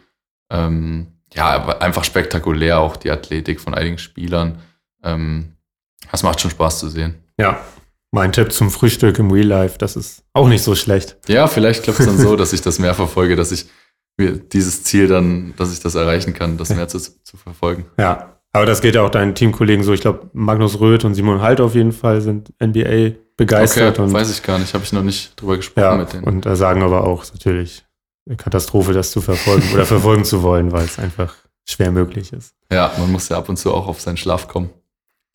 Ähm, 0.52 1.08
ja, 1.34 1.80
einfach 1.80 2.04
spektakulär, 2.04 2.80
auch 2.80 2.97
die 2.97 3.10
Athletik 3.10 3.62
von 3.62 3.74
einigen 3.74 3.97
Spielern. 3.97 4.60
Ähm, 5.04 5.54
das 6.12 6.24
macht 6.24 6.41
schon 6.41 6.52
Spaß 6.52 6.80
zu 6.80 6.89
sehen. 6.89 7.16
Ja. 7.39 7.60
Mein 8.14 8.34
Tipp 8.34 8.52
zum 8.52 8.70
Frühstück 8.70 9.18
im 9.20 9.32
Real 9.32 9.47
Life, 9.47 9.78
das 9.78 9.95
ist 9.95 10.24
auch 10.34 10.49
nicht 10.49 10.64
so 10.64 10.76
schlecht. 10.76 11.18
Ja, 11.28 11.47
vielleicht 11.47 11.84
klappt 11.84 12.02
es 12.02 12.06
dann 12.06 12.18
so, 12.18 12.36
dass 12.38 12.52
ich 12.52 12.62
das 12.62 12.78
mehr 12.78 12.93
verfolge, 12.93 13.38
dass 13.38 13.54
ich 13.54 13.68
mir 14.18 14.34
dieses 14.34 14.84
Ziel 14.84 15.08
dann, 15.08 15.54
dass 15.56 15.72
ich 15.72 15.80
das 15.80 15.95
erreichen 15.95 16.34
kann, 16.34 16.58
das 16.58 16.70
mehr 16.70 16.89
zu, 16.89 16.99
zu 16.99 17.38
verfolgen. 17.38 17.86
Ja. 17.97 18.38
Aber 18.54 18.66
das 18.66 18.82
geht 18.82 18.95
ja 18.95 19.02
auch 19.02 19.10
deinen 19.10 19.34
Teamkollegen 19.34 19.86
so. 19.86 19.93
Ich 19.93 20.02
glaube, 20.02 20.30
Magnus 20.34 20.82
Röth 20.82 21.06
und 21.06 21.14
Simon 21.14 21.41
Halt 21.41 21.62
auf 21.62 21.74
jeden 21.74 21.93
Fall 21.93 22.20
sind 22.20 22.52
NBA 22.62 23.16
begeistert 23.38 23.97
okay, 23.97 24.02
und 24.02 24.14
weiß 24.14 24.30
ich 24.30 24.43
gar 24.43 24.60
nicht, 24.60 24.74
habe 24.74 24.84
ich 24.84 24.91
noch 24.91 25.04
nicht 25.04 25.39
drüber 25.39 25.56
gesprochen 25.56 25.84
Ja, 25.86 25.95
mit 25.95 26.12
denen. 26.12 26.26
und 26.26 26.45
da 26.45 26.58
sagen 26.58 26.84
aber 26.84 27.08
auch 27.08 27.24
natürlich 27.32 27.86
eine 28.32 28.38
Katastrophe, 28.38 28.93
das 28.93 29.11
zu 29.11 29.21
verfolgen 29.21 29.63
oder 29.73 29.86
verfolgen 29.86 30.23
zu 30.23 30.41
wollen, 30.41 30.71
weil 30.71 30.86
es 30.86 30.97
einfach 30.99 31.36
schwer 31.67 31.91
möglich 31.91 32.34
ist. 32.34 32.55
ja, 32.71 32.91
man 32.97 33.11
muss 33.11 33.29
ja 33.29 33.38
ab 33.38 33.49
und 33.49 33.57
zu 33.57 33.73
auch 33.73 33.88
auf 33.88 34.01
seinen 34.01 34.17
Schlaf 34.17 34.47
kommen. 34.47 34.69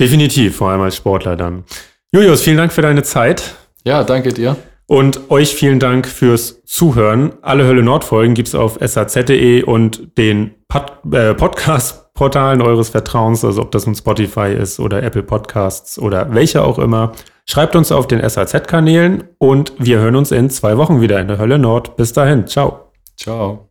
Definitiv, 0.00 0.56
vor 0.56 0.70
allem 0.70 0.80
als 0.82 0.96
Sportler 0.96 1.36
dann. 1.36 1.64
Julius, 2.12 2.42
vielen 2.42 2.56
Dank 2.56 2.72
für 2.72 2.82
deine 2.82 3.02
Zeit 3.02 3.54
Ja, 3.84 4.02
danke 4.04 4.32
dir. 4.32 4.56
und 4.86 5.30
euch 5.30 5.54
vielen 5.54 5.78
Dank 5.80 6.06
fürs 6.06 6.62
Zuhören. 6.64 7.32
Alle 7.42 7.64
Hölle 7.66 7.82
Nord 7.82 8.04
Folgen 8.04 8.34
gibt's 8.34 8.54
auf 8.54 8.78
saz.de 8.80 9.62
und 9.62 10.16
den 10.18 10.54
Pod 10.68 10.92
äh, 11.12 11.34
Podcast 11.34 12.12
Portalen 12.14 12.62
eures 12.62 12.88
Vertrauens, 12.88 13.44
also 13.44 13.60
ob 13.62 13.70
das 13.72 13.84
nun 13.86 13.94
Spotify 13.94 14.52
ist 14.58 14.80
oder 14.80 15.02
Apple 15.02 15.22
Podcasts 15.22 15.98
oder 15.98 16.32
welche 16.34 16.62
auch 16.64 16.78
immer. 16.78 17.12
Schreibt 17.48 17.76
uns 17.76 17.92
auf 17.92 18.08
den 18.08 18.26
SAZ-Kanälen 18.28 19.24
und 19.38 19.72
wir 19.78 19.98
hören 19.98 20.16
uns 20.16 20.32
in 20.32 20.48
zwei 20.50 20.76
Wochen 20.78 21.00
wieder 21.02 21.20
in 21.20 21.28
der 21.28 21.38
Hölle 21.38 21.58
Nord. 21.58 21.96
Bis 21.96 22.12
dahin, 22.14 22.46
ciao. 22.46 22.85
Ciao. 23.16 23.65